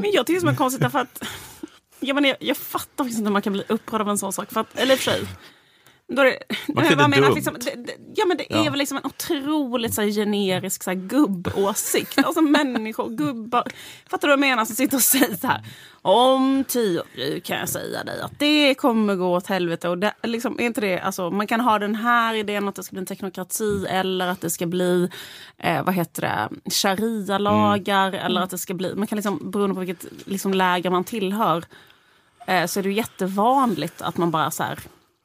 Men 0.00 0.12
jag 0.12 0.26
tycker 0.26 0.46
det 0.46 0.52
är 0.52 0.56
konstigt 0.56 0.82
därför 0.82 0.98
att 0.98 1.22
jag, 2.00 2.14
menar, 2.14 2.28
jag, 2.28 2.36
jag 2.40 2.56
fattar 2.56 3.04
faktiskt 3.04 3.18
inte 3.18 3.28
hur 3.28 3.32
man 3.32 3.42
kan 3.42 3.52
bli 3.52 3.64
upprörd 3.68 4.00
av 4.00 4.08
en 4.08 4.18
sån 4.18 4.32
sak. 4.32 4.52
För 4.52 4.60
att, 4.60 4.78
eller 4.78 4.94
i 4.94 4.96
och 4.96 5.00
för 5.00 5.10
sig. 5.10 5.26
Då 6.08 6.22
är 6.22 6.26
det, 6.26 6.38
Man 6.74 6.84
kan 6.88 6.96
menar, 7.10 7.26
dumt. 7.26 7.34
liksom, 7.34 7.54
det, 7.54 7.74
det, 7.86 7.92
ja 8.14 8.24
men 8.26 8.36
det 8.36 8.52
är 8.52 8.64
Ja. 8.64 8.70
väl 8.70 8.78
liksom 8.78 8.96
en 8.96 9.04
otroligt 9.06 9.94
så 9.94 10.02
här, 10.02 10.08
generisk 10.08 10.82
så 10.82 10.90
här, 10.90 10.96
gubbåsikt. 10.96 12.18
Alltså 12.18 12.40
människor, 12.40 13.08
gubbar. 13.16 13.64
Fattar 14.10 14.28
du 14.28 14.32
vad 14.32 14.32
jag 14.32 14.50
menar? 14.50 14.64
Som 14.64 14.76
sitter 14.76 14.96
och 14.96 15.02
säger 15.02 15.36
så 15.36 15.46
här. 15.46 15.62
Om 16.04 16.64
tio 16.68 17.00
år 17.00 17.40
kan 17.40 17.58
jag 17.58 17.68
säga 17.68 18.04
dig 18.04 18.20
att 18.20 18.38
det 18.38 18.74
kommer 18.74 19.14
gå 19.16 19.32
åt 19.36 19.46
helvete. 19.46 19.88
Och 19.88 19.98
det, 19.98 20.12
liksom, 20.22 20.60
är 20.60 20.64
inte 20.66 20.80
det, 20.80 21.00
alltså, 21.00 21.30
man 21.30 21.46
kan 21.46 21.60
ha 21.60 21.78
den 21.78 21.94
här 21.94 22.34
idén 22.34 22.68
att 22.68 22.74
det 22.74 22.82
ska 22.82 22.92
bli 22.92 23.00
en 23.00 23.06
teknokrati 23.06 23.86
eller 23.88 24.26
att 24.28 24.40
det 24.40 24.50
ska 24.50 24.66
bli 24.66 25.08
eh, 25.58 25.84
vad 25.84 25.94
heter 25.94 26.22
det, 26.22 26.70
sharia-lagar. 26.70 28.12
Eller 28.12 28.40
att 28.40 28.50
det 28.50 28.58
ska 28.58 28.74
bli, 28.74 28.94
man 28.94 29.06
kan 29.06 29.16
liksom, 29.16 29.50
beroende 29.50 29.74
på 29.74 29.80
vilket 29.80 30.06
liksom, 30.26 30.54
läger 30.54 30.90
man 30.90 31.04
tillhör 31.04 31.64
eh, 32.46 32.66
så 32.66 32.78
är 32.78 32.82
det 32.82 32.92
jättevanligt 32.92 34.02
att 34.02 34.16
man 34.16 34.30
bara 34.30 34.50
så 34.50 34.62
här, 34.62 34.78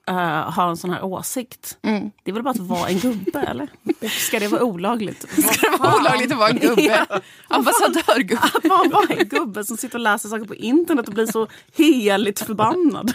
eh, 0.07 0.15
har 0.51 0.69
en 0.69 0.77
sån 0.77 0.89
här 0.89 1.03
åsikt. 1.03 1.77
Det 2.23 2.31
är 2.31 2.33
väl 2.33 2.43
bara 2.43 2.49
att 2.51 2.57
vara 2.57 2.89
en 2.89 2.99
gubbe 2.99 3.39
eller? 3.39 3.67
Ska 4.09 4.39
det 4.39 4.47
vara 4.47 4.63
olagligt? 4.63 5.21
Ska 5.53 5.71
det 5.71 5.77
vara 5.77 5.95
olagligt 5.99 6.31
att 6.31 6.37
vara 6.37 6.49
en 6.49 6.59
gubbe? 6.59 7.05
Ambassadörgubbe. 7.47 8.41
Att 8.53 8.63
man 8.63 8.89
bara 8.89 9.13
är 9.13 9.19
en 9.19 9.27
gubbe 9.27 9.63
som 9.63 9.77
sitter 9.77 9.95
och 9.97 10.01
läser 10.03 10.29
saker 10.29 10.45
på 10.45 10.55
internet 10.55 11.07
och 11.07 11.13
blir 11.13 11.25
så 11.25 11.47
heligt 11.75 12.39
förbannad. 12.39 13.13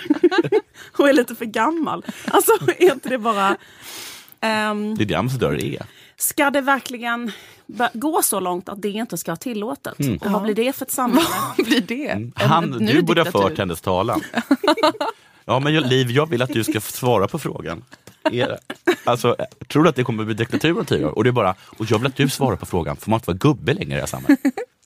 och 0.99 1.09
är 1.09 1.13
lite 1.13 1.35
för 1.35 1.45
gammal. 1.45 2.05
Alltså 2.31 2.53
är 2.79 2.93
inte 2.93 3.09
det 3.09 3.19
bara... 3.19 3.57
ehm, 4.41 4.95
Det 4.95 5.05
är 5.05 5.07
det 5.07 5.15
ambassadörer 5.15 5.65
är. 5.65 5.83
Ska 6.17 6.51
det 6.51 6.61
verkligen 6.61 7.33
gå 7.93 8.23
så 8.23 8.41
långt 8.41 8.69
att 8.69 8.83
det 8.83 8.89
inte 8.91 9.19
ska 9.19 9.31
vara 9.31 9.37
tillåtet? 9.37 10.01
Mm. 10.01 10.17
Och 10.17 10.31
vad 10.31 10.43
blir 10.43 10.55
det 10.55 10.73
för 10.77 10.85
ett 10.85 10.91
samhälle? 10.91 11.27
Vad 11.59 11.67
blir 11.67 11.81
det? 11.81 12.31
Han, 12.35 12.73
En 12.75 12.87
du 12.87 13.03
borde 13.03 13.23
ha 13.23 13.33
fört 13.33 13.59
hennes 13.59 13.81
talan. 13.81 14.21
Ja, 15.45 15.61
men 15.61 15.75
jag, 15.75 15.87
Liv, 15.87 16.11
jag 16.11 16.31
vill 16.31 16.43
att 16.43 16.53
du 16.53 16.65
ska 16.65 16.81
svara 16.81 17.29
på 17.29 17.39
frågan. 17.39 17.85
Är 18.25 18.49
det? 18.49 18.59
Alltså, 19.05 19.37
tror 19.69 19.83
du 19.83 19.89
att 19.89 19.97
det 19.97 20.05
kommer 20.05 20.25
bli 20.25 20.35
diktatur 20.35 20.79
om 20.79 20.85
tio 20.85 21.05
år? 21.05 21.11
Och 21.11 21.25
det 21.25 21.31
är 21.31 21.33
bara, 21.33 21.55
och 21.79 21.91
jag 21.91 21.99
vill 21.99 22.07
att 22.07 22.17
du 22.17 22.29
svarar 22.29 22.57
på 22.57 22.67
frågan, 22.67 22.97
får 22.97 23.11
man 23.11 23.19
inte 23.19 23.27
vara 23.27 23.39
gubbe 23.39 23.75
längre 23.75 23.91
i 23.91 23.95
det 23.95 24.01
här 24.01 24.07
samhället? 24.07 24.41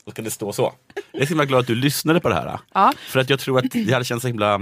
Då 0.05 0.11
kan 0.11 0.25
det 0.25 0.31
stå 0.31 0.53
så. 0.53 0.73
Jag 1.11 1.21
är 1.21 1.25
så 1.25 1.29
himla 1.29 1.45
glad 1.45 1.59
att 1.59 1.67
du 1.67 1.75
lyssnade 1.75 2.19
på 2.19 2.29
det 2.29 2.35
här. 2.35 2.59
Ja. 2.73 2.93
För 2.97 3.19
att 3.19 3.29
jag 3.29 3.39
tror 3.39 3.59
att 3.59 3.71
det 3.71 3.93
hade 3.93 4.05
känts 4.05 4.21
så 4.21 4.27
himla 4.27 4.61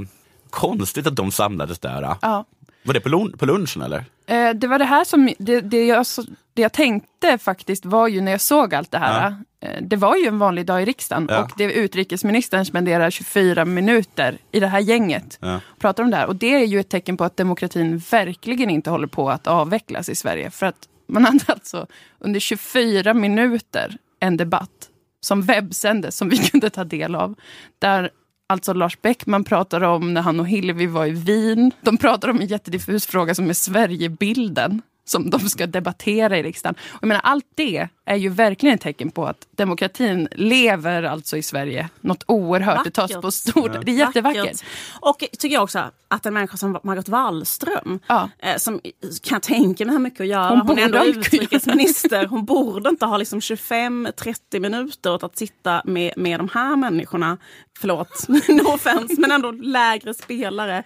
konstigt 0.49 1.07
att 1.07 1.15
de 1.15 1.31
samlades 1.31 1.79
där. 1.79 2.15
Ja. 2.21 2.45
Var 2.85 2.93
det 2.93 2.99
på, 2.99 3.09
lun- 3.09 3.37
på 3.37 3.45
lunchen 3.45 3.81
eller? 3.81 4.05
Eh, 4.27 4.49
det 4.55 4.67
var 4.67 4.79
det 4.79 4.85
här 4.85 5.03
som, 5.03 5.29
det, 5.39 5.61
det, 5.61 5.85
jag, 5.85 6.05
det 6.53 6.61
jag 6.61 6.73
tänkte 6.73 7.37
faktiskt 7.37 7.85
var 7.85 8.07
ju 8.07 8.21
när 8.21 8.31
jag 8.31 8.41
såg 8.41 8.73
allt 8.75 8.91
det 8.91 8.97
här. 8.97 9.35
Eh, 9.61 9.69
det 9.81 9.95
var 9.95 10.15
ju 10.15 10.27
en 10.27 10.39
vanlig 10.39 10.65
dag 10.65 10.81
i 10.81 10.85
riksdagen 10.85 11.27
Ja. 11.29 11.43
och 11.43 11.51
det 11.57 11.73
utrikesministern 11.73 12.65
spenderar 12.65 13.09
24 13.09 13.65
minuter 13.65 14.37
i 14.51 14.59
det 14.59 14.67
här 14.67 14.79
gänget. 14.79 15.37
Ja. 15.41 15.59
Pratar 15.79 16.03
om 16.03 16.11
det 16.11 16.17
här. 16.17 16.27
Och 16.27 16.35
det 16.35 16.53
är 16.55 16.65
ju 16.65 16.79
ett 16.79 16.89
tecken 16.89 17.17
på 17.17 17.23
att 17.23 17.37
demokratin 17.37 17.97
verkligen 18.11 18.69
inte 18.69 18.89
håller 18.89 19.07
på 19.07 19.29
att 19.29 19.47
avvecklas 19.47 20.09
i 20.09 20.15
Sverige. 20.15 20.51
För 20.51 20.65
att 20.65 20.87
man 21.07 21.25
hade 21.25 21.43
alltså 21.47 21.87
under 22.19 22.39
24 22.39 23.13
minuter 23.13 23.97
en 24.19 24.37
debatt 24.37 24.89
som 25.21 25.41
webbsändes, 25.41 26.17
som 26.17 26.29
vi 26.29 26.37
kunde 26.49 26.69
ta 26.69 26.83
del 26.83 27.15
av. 27.15 27.35
Där 27.79 28.09
alltså 28.47 28.73
Lars 28.73 29.01
Beckman 29.01 29.43
pratar 29.43 29.81
om 29.81 30.13
när 30.13 30.21
han 30.21 30.39
och 30.39 30.47
Hillevi 30.47 30.87
var 30.87 31.05
i 31.05 31.11
Wien. 31.11 31.71
De 31.81 31.97
pratar 31.97 32.29
om 32.29 32.41
en 32.41 32.47
jättediffus 32.47 33.05
fråga 33.05 33.35
som 33.35 33.49
är 33.49 33.53
Sverigebilden 33.53 34.81
som 35.05 35.29
de 35.29 35.39
ska 35.39 35.67
debattera 35.67 36.37
i 36.37 36.43
riksdagen. 36.43 36.75
Och 36.89 36.99
jag 37.01 37.07
menar, 37.07 37.21
allt 37.21 37.45
det 37.55 37.87
är 38.05 38.15
ju 38.15 38.29
verkligen 38.29 38.75
ett 38.75 38.81
tecken 38.81 39.11
på 39.11 39.25
att 39.25 39.47
demokratin 39.51 40.27
lever 40.31 41.03
alltså 41.03 41.37
i 41.37 41.43
Sverige. 41.43 41.89
Något 42.01 42.23
oerhört. 42.27 42.83
Det 42.83 42.91
tas 42.91 43.21
på 43.21 43.31
stort. 43.31 43.85
Det 43.85 43.91
är 43.91 43.95
jättevackert. 43.95 44.43
Vackert. 44.43 44.63
Och 44.99 45.19
tycker 45.19 45.53
jag 45.53 45.63
också 45.63 45.91
att 46.07 46.25
en 46.25 46.33
människa 46.33 46.57
som 46.57 46.79
Margot 46.83 47.09
Wallström, 47.09 47.99
eh, 48.39 48.57
som 48.57 48.81
kan 49.23 49.41
tänka 49.41 49.85
mig 49.85 49.93
har 49.93 49.99
mycket 49.99 50.21
att 50.21 50.27
göra. 50.27 50.49
Hon 50.49 50.67
Hon, 50.67 50.79
är 50.79 50.83
ändå 50.83 51.05
utrikesminister. 51.05 52.25
Hon 52.25 52.45
borde 52.45 52.89
inte 52.89 53.05
ha 53.05 53.17
liksom 53.17 53.39
25-30 53.39 54.59
minuter 54.59 55.13
åt 55.13 55.23
att 55.23 55.37
sitta 55.37 55.81
med, 55.85 56.13
med 56.17 56.39
de 56.39 56.49
här 56.53 56.75
människorna. 56.75 57.37
Förlåt, 57.79 58.27
no 58.47 58.73
offense, 58.73 59.15
men 59.17 59.31
ändå 59.31 59.51
lägre 59.51 60.13
spelare. 60.13 60.83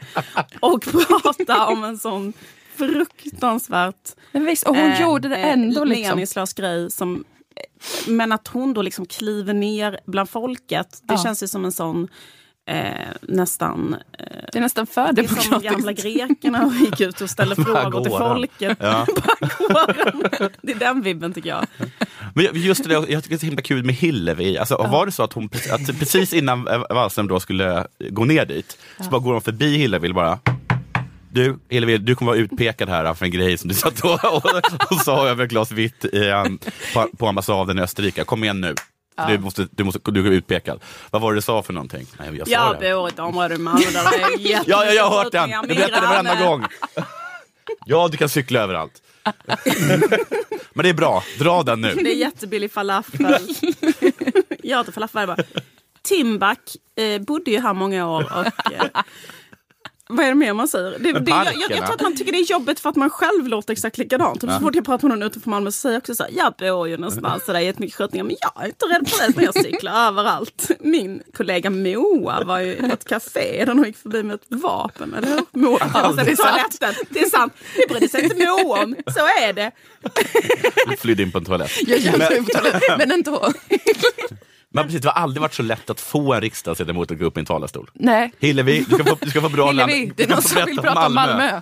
Och 0.59 0.81
prata 1.07 1.65
om 1.65 1.83
en 1.83 1.97
sån 1.97 2.33
fruktansvärt 2.79 4.15
Men 4.31 4.45
visst, 4.45 4.63
och 4.67 4.75
hon 4.75 5.01
gjorde 5.01 5.27
det 5.29 5.35
ändå 5.35 5.83
liksom. 5.83 6.09
meningslös 6.15 6.53
grej. 6.53 6.91
Som, 6.91 7.23
men 8.07 8.31
att 8.31 8.47
hon 8.47 8.73
då 8.73 8.81
liksom 8.81 9.05
kliver 9.05 9.53
ner 9.53 9.99
bland 10.05 10.29
folket, 10.29 10.99
det 11.03 11.13
Ja. 11.13 11.23
känns 11.23 11.43
ju 11.43 11.47
som 11.47 11.65
en 11.65 11.71
sån 11.71 12.07
eh, 12.69 12.91
nästan... 13.21 13.95
Eh, 14.19 14.25
det 14.51 14.57
är 14.57 14.61
nästan 14.61 14.87
för 14.87 15.13
Det 15.13 15.21
är 15.21 15.27
som 15.27 15.35
demokratiskt. 15.35 15.73
gamla 15.73 15.93
grekerna 15.93 16.65
och 16.65 16.73
gick 16.73 16.99
ut 17.01 17.21
och 17.21 17.29
ställde 17.29 17.55
frågor 17.63 18.01
till 18.03 18.11
folket. 18.11 18.77
Ja. 18.81 19.05
Det 20.61 20.71
är 20.71 20.79
den 20.79 21.01
vibben 21.01 21.33
tycker 21.33 21.49
jag. 21.49 21.65
Men 22.35 22.47
just 22.53 22.83
det, 22.83 22.93
jag 22.93 23.05
tycker 23.07 23.29
det 23.29 23.35
är 23.35 23.37
så 23.37 23.45
himla 23.45 23.61
kul 23.61 23.83
med 23.85 23.95
Hillevi. 23.95 24.57
Alltså, 24.57 24.75
Var 24.77 25.05
det 25.05 25.11
så 25.11 25.23
att 25.23 25.33
hon 25.33 25.45
att 25.71 25.99
precis 25.99 26.33
innan 26.33 26.67
eh, 26.67 26.79
Wallström 26.89 27.27
då 27.27 27.39
skulle 27.39 27.87
gå 28.09 28.25
ner 28.25 28.45
dit, 28.45 28.77
så 29.03 29.09
bara 29.09 29.21
går 29.21 29.31
hon 29.33 29.41
förbi 29.41 29.77
Hillevi 29.77 30.13
bara 30.13 30.39
du, 31.31 31.59
Hillevi, 31.69 31.97
du 31.97 32.15
kommer 32.15 32.31
vara 32.31 32.39
utpekad 32.39 32.89
här 32.89 33.13
för 33.13 33.25
en 33.25 33.31
grej 33.31 33.57
som 33.57 33.67
du 33.67 33.75
satt 33.75 33.99
och, 33.99 34.25
och, 34.33 34.45
och 34.91 35.01
sa 35.05 35.27
över 35.27 35.43
ett 35.43 35.49
glas 35.49 35.71
vitt 35.71 36.05
i, 36.05 36.29
um, 36.29 36.59
på, 36.93 37.07
på 37.17 37.27
ambassaden 37.27 37.79
i 37.79 37.81
Österrike. 37.81 38.23
Kom 38.23 38.43
igen 38.43 38.61
nu. 38.61 38.75
Ja. 39.15 39.27
Du, 39.27 39.37
måste, 39.37 39.67
du, 39.71 39.83
måste, 39.83 40.11
du 40.11 40.27
är 40.27 40.31
utpekad. 40.31 40.83
Vad 41.11 41.21
var 41.21 41.31
det 41.31 41.37
du 41.37 41.41
sa 41.41 41.63
för 41.63 41.73
någonting? 41.73 42.05
Nej, 42.19 42.35
jag 42.37 42.47
Jag 42.47 42.79
det. 42.79 42.93
bor 42.93 43.09
i 43.09 43.11
ett 43.11 43.19
område 43.19 43.55
i 43.55 43.57
Malmö 43.57 43.85
där 43.93 44.37
det 44.37 44.53
är 44.53 44.61
Ja, 44.67 44.85
ja, 44.85 44.93
jag 44.93 45.09
har 45.09 45.23
hört 45.23 45.31
den. 45.31 45.49
Du 45.67 45.75
berättar 45.75 46.01
det 46.01 46.07
varenda 46.07 46.35
gång. 46.35 46.65
Ja, 47.85 48.07
du 48.11 48.17
kan 48.17 48.29
cykla 48.29 48.59
överallt. 48.59 48.93
Men 50.73 50.83
det 50.83 50.89
är 50.89 50.93
bra, 50.93 51.23
dra 51.39 51.63
den 51.63 51.81
nu. 51.81 51.93
Det 51.95 52.11
är 52.13 52.15
jättebillig 52.15 52.71
falafel. 52.71 53.55
jag 54.63 54.81
äter 54.81 54.91
falafel 54.91 55.27
varje 55.27 55.43
dag. 55.43 55.45
Timbuk 56.01 56.59
eh, 56.95 57.21
bodde 57.21 57.51
ju 57.51 57.59
här 57.59 57.73
många 57.73 58.09
år 58.09 58.23
och 58.23 58.71
eh, 58.73 58.85
Vad 60.11 60.25
är 60.25 60.29
det 60.29 60.35
mer 60.35 60.53
man 60.53 60.67
säger? 60.67 60.99
Det, 60.99 61.11
det, 61.11 61.31
jag, 61.31 61.53
jag, 61.69 61.85
tror 61.85 61.95
att 61.95 62.01
man 62.01 62.15
tycker 62.15 62.31
det 62.31 62.37
är 62.37 62.51
jobbigt 62.51 62.79
för 62.79 62.89
att 62.89 62.95
man 62.95 63.09
själv 63.09 63.47
låter 63.47 63.73
exakt 63.73 63.97
likadant. 63.97 64.41
Typ 64.41 64.49
Ja. 64.49 64.55
Så 64.55 64.61
fort 64.61 64.75
jag 64.75 64.85
pratar 64.85 65.07
med 65.07 65.17
någon 65.17 65.27
utanför 65.27 65.49
Malmö 65.49 65.71
så 65.71 65.77
säger 65.77 65.93
jag 65.93 65.99
också 66.01 66.15
så 66.15 66.23
här, 66.23 66.31
jag 66.33 66.53
bor 66.53 66.87
ju 66.87 66.97
någonstans 66.97 67.45
där 67.45 67.53
det 67.53 67.59
är 67.59 67.63
jättemycket 67.63 67.95
skjutningar 67.97 68.23
men 68.23 68.35
jag 68.41 68.63
är 68.63 68.67
inte 68.67 68.85
rädd 68.85 69.09
för 69.09 69.27
det 69.27 69.35
när 69.37 69.43
jag 69.43 69.53
cyklar 69.53 70.07
överallt. 70.07 70.71
Min 70.79 71.21
kollega 71.33 71.69
Moa 71.69 72.43
var 72.43 72.59
ju 72.59 72.75
på 72.75 72.85
ett 72.85 73.05
café 73.05 73.65
där 73.65 73.73
hon 73.73 73.83
gick 73.83 73.97
förbi 73.97 74.23
med 74.23 74.35
ett 74.35 74.45
vapen, 74.47 75.13
eller 75.13 75.27
hur? 75.27 75.41
Moa 75.51 75.79
Aldrig 75.93 76.37
på 76.37 76.43
toaletten. 76.43 76.93
Det 77.09 77.19
är 77.19 77.29
sant, 77.29 77.53
det 77.75 77.89
brydde 77.89 78.09
sig 78.09 78.23
inte 78.23 78.35
Moa 78.35 78.83
om. 78.83 78.95
Så 79.07 79.19
är 79.19 79.53
det. 79.53 79.71
Du 80.89 80.97
flydde 80.97 81.23
in 81.23 81.31
på 81.31 81.37
en 81.37 81.45
toalett. 81.45 81.71
Jag 81.81 81.99
gömde 81.99 82.29
mig 82.29 82.43
på 82.43 82.51
toaletten, 82.51 82.97
men 82.97 83.11
ändå. 83.11 83.53
Men 84.73 84.85
precis, 84.85 85.01
det 85.01 85.09
har 85.09 85.21
aldrig 85.21 85.41
varit 85.41 85.53
så 85.53 85.63
lätt 85.63 85.89
att 85.89 86.01
få 86.01 86.33
en 86.33 86.41
riksdagsledamot 86.41 87.11
att 87.11 87.19
gå 87.19 87.25
upp 87.25 87.37
i 87.37 87.39
en 87.39 87.45
talarstol. 87.45 87.89
Nej. 87.93 88.31
Hillevi, 88.39 88.85
du 88.89 88.95
ska 88.95 89.03
få, 89.05 89.17
du 89.21 89.29
ska 89.29 89.41
få 89.41 89.49
bra 89.49 89.67
Hillevi, 89.71 89.99
namn. 89.99 90.13
det 90.17 90.23
är 90.23 90.27
någon 90.27 90.41
som 90.41 90.65
vill 90.65 90.77
prata 90.77 91.07
om 91.07 91.13
Malmö. 91.13 91.61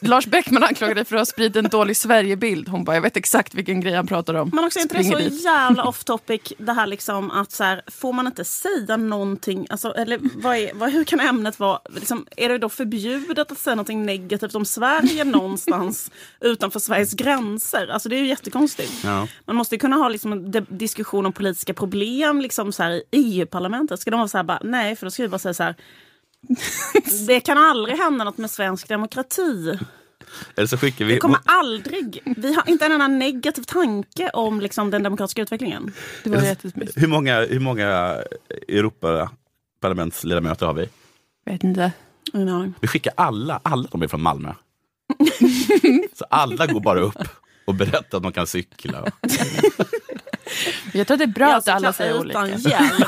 Lars 0.00 0.26
Bäckman 0.26 0.62
anklagar 0.62 0.94
dig 0.94 1.04
för 1.04 1.16
att 1.16 1.20
ha 1.20 1.26
spridit 1.26 1.56
en 1.56 1.68
dålig 1.68 1.96
Sverigebild. 1.96 2.68
Hon 2.68 2.84
bara, 2.84 2.96
jag 2.96 3.02
vet 3.02 3.16
exakt 3.16 3.54
vilken 3.54 3.80
grej 3.80 3.94
han 3.94 4.06
pratar 4.06 4.34
om. 4.34 4.50
Men 4.54 4.64
också 4.64 4.78
är 4.78 4.82
inte 4.82 4.96
det 4.96 5.04
så 5.04 5.18
dit. 5.18 5.44
jävla 5.44 5.84
off 5.84 6.04
topic 6.04 6.52
det 6.58 6.72
här 6.72 6.86
liksom 6.86 7.30
att 7.30 7.52
så 7.52 7.64
här, 7.64 7.82
får 7.86 8.12
man 8.12 8.26
inte 8.26 8.44
säga 8.44 8.96
någonting, 8.96 9.66
alltså, 9.70 9.94
eller 9.94 10.18
vad 10.34 10.56
är, 10.56 10.70
vad, 10.74 10.90
hur 10.90 11.04
kan 11.04 11.20
ämnet 11.20 11.60
vara, 11.60 11.80
liksom, 11.90 12.26
är 12.36 12.48
det 12.48 12.58
då 12.58 12.68
förbjudet 12.68 13.52
att 13.52 13.58
säga 13.58 13.74
någonting 13.74 14.06
negativt 14.06 14.54
om 14.54 14.64
Sverige 14.64 15.24
någonstans 15.24 16.10
utanför 16.40 16.80
Sveriges 16.80 17.14
gränser? 17.14 17.88
Alltså 17.88 18.08
det 18.08 18.16
är 18.16 18.20
ju 18.20 18.28
jättekonstigt. 18.28 18.92
Ja. 19.04 19.28
Man 19.44 19.56
måste 19.56 19.74
ju 19.74 19.78
kunna 19.78 19.96
ha 19.96 20.08
liksom 20.08 20.32
en 20.32 20.66
diskussion 20.68 21.26
om 21.26 21.32
politiska 21.32 21.74
problem 21.74 22.40
liksom 22.40 22.72
så 22.72 22.82
här, 22.82 23.02
i 23.10 23.40
EU-parlamentet. 23.40 24.00
Ska 24.00 24.10
de 24.10 24.16
vara 24.16 24.28
så 24.28 24.38
här, 24.38 24.44
bara, 24.44 24.60
nej, 24.64 24.96
för 24.96 25.06
då 25.06 25.10
ska 25.10 25.22
vi 25.22 25.28
bara 25.28 25.38
säga 25.38 25.54
så 25.54 25.62
här, 25.62 25.74
det 27.26 27.40
kan 27.40 27.58
aldrig 27.58 27.96
hända 27.96 28.24
något 28.24 28.38
med 28.38 28.50
svensk 28.50 28.88
demokrati. 28.88 29.78
Eller 30.56 30.66
så 30.66 30.76
skickar 30.76 31.04
vi... 31.04 31.14
Det 31.14 31.20
kommer 31.20 31.40
aldrig, 31.44 32.22
vi 32.36 32.54
har 32.54 32.68
inte 32.68 32.86
en 32.86 32.92
enda 32.92 33.08
negativ 33.08 33.62
tanke 33.62 34.30
om 34.30 34.60
liksom, 34.60 34.90
den 34.90 35.02
demokratiska 35.02 35.42
utvecklingen. 35.42 35.92
Det 36.24 36.30
var 36.30 36.42
jättesmysigt. 36.42 37.02
Hur 37.02 37.08
många, 37.08 37.40
hur 37.40 37.60
många 37.60 38.16
Europaparlamentsledamöter 38.68 40.66
har 40.66 40.74
vi? 40.74 40.88
Vet 41.46 41.64
inte. 41.64 41.92
Vi 42.80 42.88
skickar 42.88 43.12
alla, 43.16 43.60
alla 43.62 43.88
de 43.90 44.02
är 44.02 44.08
från 44.08 44.22
Malmö. 44.22 44.54
så 46.14 46.24
alla 46.30 46.66
går 46.66 46.80
bara 46.80 47.00
upp 47.00 47.28
och 47.64 47.74
berättar 47.74 48.16
att 48.16 48.22
de 48.22 48.32
kan 48.32 48.46
cykla. 48.46 49.04
Jag 50.92 51.06
tror 51.06 51.14
att 51.14 51.18
det 51.18 51.24
är 51.24 51.26
bra 51.26 51.48
Jag 51.48 51.56
att 51.56 51.68
alla 51.68 51.92
säger 51.92 52.26
utan 52.26 52.42
olika. 52.44 52.68
hjälm. 52.68 53.02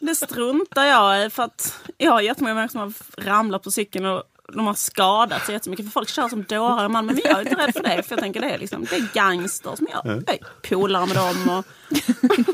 Det 0.00 0.14
struntar 0.14 0.84
jag 0.84 1.26
i 1.26 1.30
för 1.30 1.42
att 1.42 1.74
jag 1.98 2.12
har 2.12 2.20
jättemånga 2.20 2.54
människor 2.54 2.72
som 2.72 2.80
har 2.80 2.92
ramlat 3.24 3.62
på 3.62 3.70
cykeln 3.70 4.06
och 4.06 4.22
de 4.52 4.66
har 4.66 4.74
skadat 4.74 5.46
sig 5.46 5.52
jättemycket. 5.54 5.86
För 5.86 5.92
folk 5.92 6.08
kör 6.08 6.28
som 6.28 6.42
dårar 6.42 6.84
i 6.84 6.88
Malmö. 6.88 7.12
Men 7.12 7.22
jag 7.24 7.38
är 7.38 7.40
inte 7.40 7.54
rädd 7.54 7.74
för 7.74 7.82
det. 7.82 8.02
För 8.02 8.12
jag 8.14 8.20
tänker 8.20 8.40
det 8.40 8.50
är, 8.50 8.58
liksom, 8.58 8.86
det 8.90 8.96
är 8.96 9.08
gangsters. 9.14 9.80
Men 9.80 9.88
jag, 9.92 10.06
jag 10.06 10.28
är 10.34 10.38
polare 10.68 11.06
med 11.06 11.16
dem. 11.16 11.50
Och, 11.58 11.64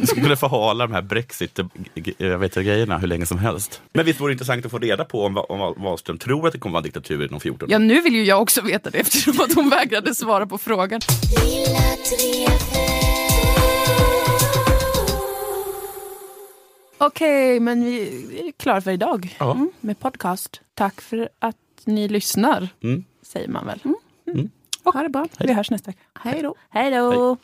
Vi 0.01 0.07
skulle 0.07 0.23
kunna 0.23 0.37
förhala 0.37 0.87
de 0.87 0.93
här 0.95 1.03
Brexit-grejerna 1.03 2.99
hur 2.99 3.09
länge 3.09 3.27
som 3.27 3.39
helst. 3.39 3.83
Men 3.93 4.05
visst 4.05 4.21
vore 4.21 4.31
det 4.31 4.33
intressant 4.33 4.65
att 4.65 4.71
få 4.71 4.79
reda 4.79 5.05
på 5.05 5.25
om, 5.25 5.37
om 5.37 5.75
Wahlström 5.83 6.19
tror 6.19 6.47
att 6.47 6.53
det 6.53 6.59
kommer 6.59 6.73
vara 6.73 6.79
en 6.81 6.85
diktatur 6.85 7.27
inom 7.27 7.41
14 7.41 7.67
år? 7.69 7.73
Ja, 7.73 7.79
nu 7.79 8.01
vill 8.01 8.15
ju 8.15 8.25
jag 8.25 8.43
också 8.43 8.61
veta 8.61 8.91
det 8.91 8.99
eftersom 8.99 9.41
att 9.41 9.55
hon 9.55 9.69
vägrade 9.71 10.15
svara 10.15 10.47
på 10.47 10.59
frågan. 10.59 11.01
Okej, 17.03 17.61
men 17.61 17.85
vi 17.85 18.01
är 18.49 18.53
klara 18.53 18.81
för 18.81 18.91
idag 18.91 19.37
Ja. 19.41 19.53
mm, 19.53 19.71
med 19.81 19.99
podcast. 19.99 20.61
Tack 20.75 21.01
för 21.01 21.29
att 21.39 21.57
ni 21.85 22.09
lyssnar, 22.09 22.69
Mm. 22.83 23.05
säger 23.23 23.49
man 23.49 23.67
väl. 23.67 23.81
Mm. 24.27 24.51
Och 24.83 24.95
ha 24.95 25.03
det 25.03 25.09
bra. 25.09 25.27
Vi 25.39 25.53
hörs 25.53 25.71
nästa 25.71 25.91
vecka. 25.91 26.01
hej 26.15 26.43
då. 26.43 26.55
Hej 26.71 26.91
då! 26.91 27.11
Hej. 27.11 27.37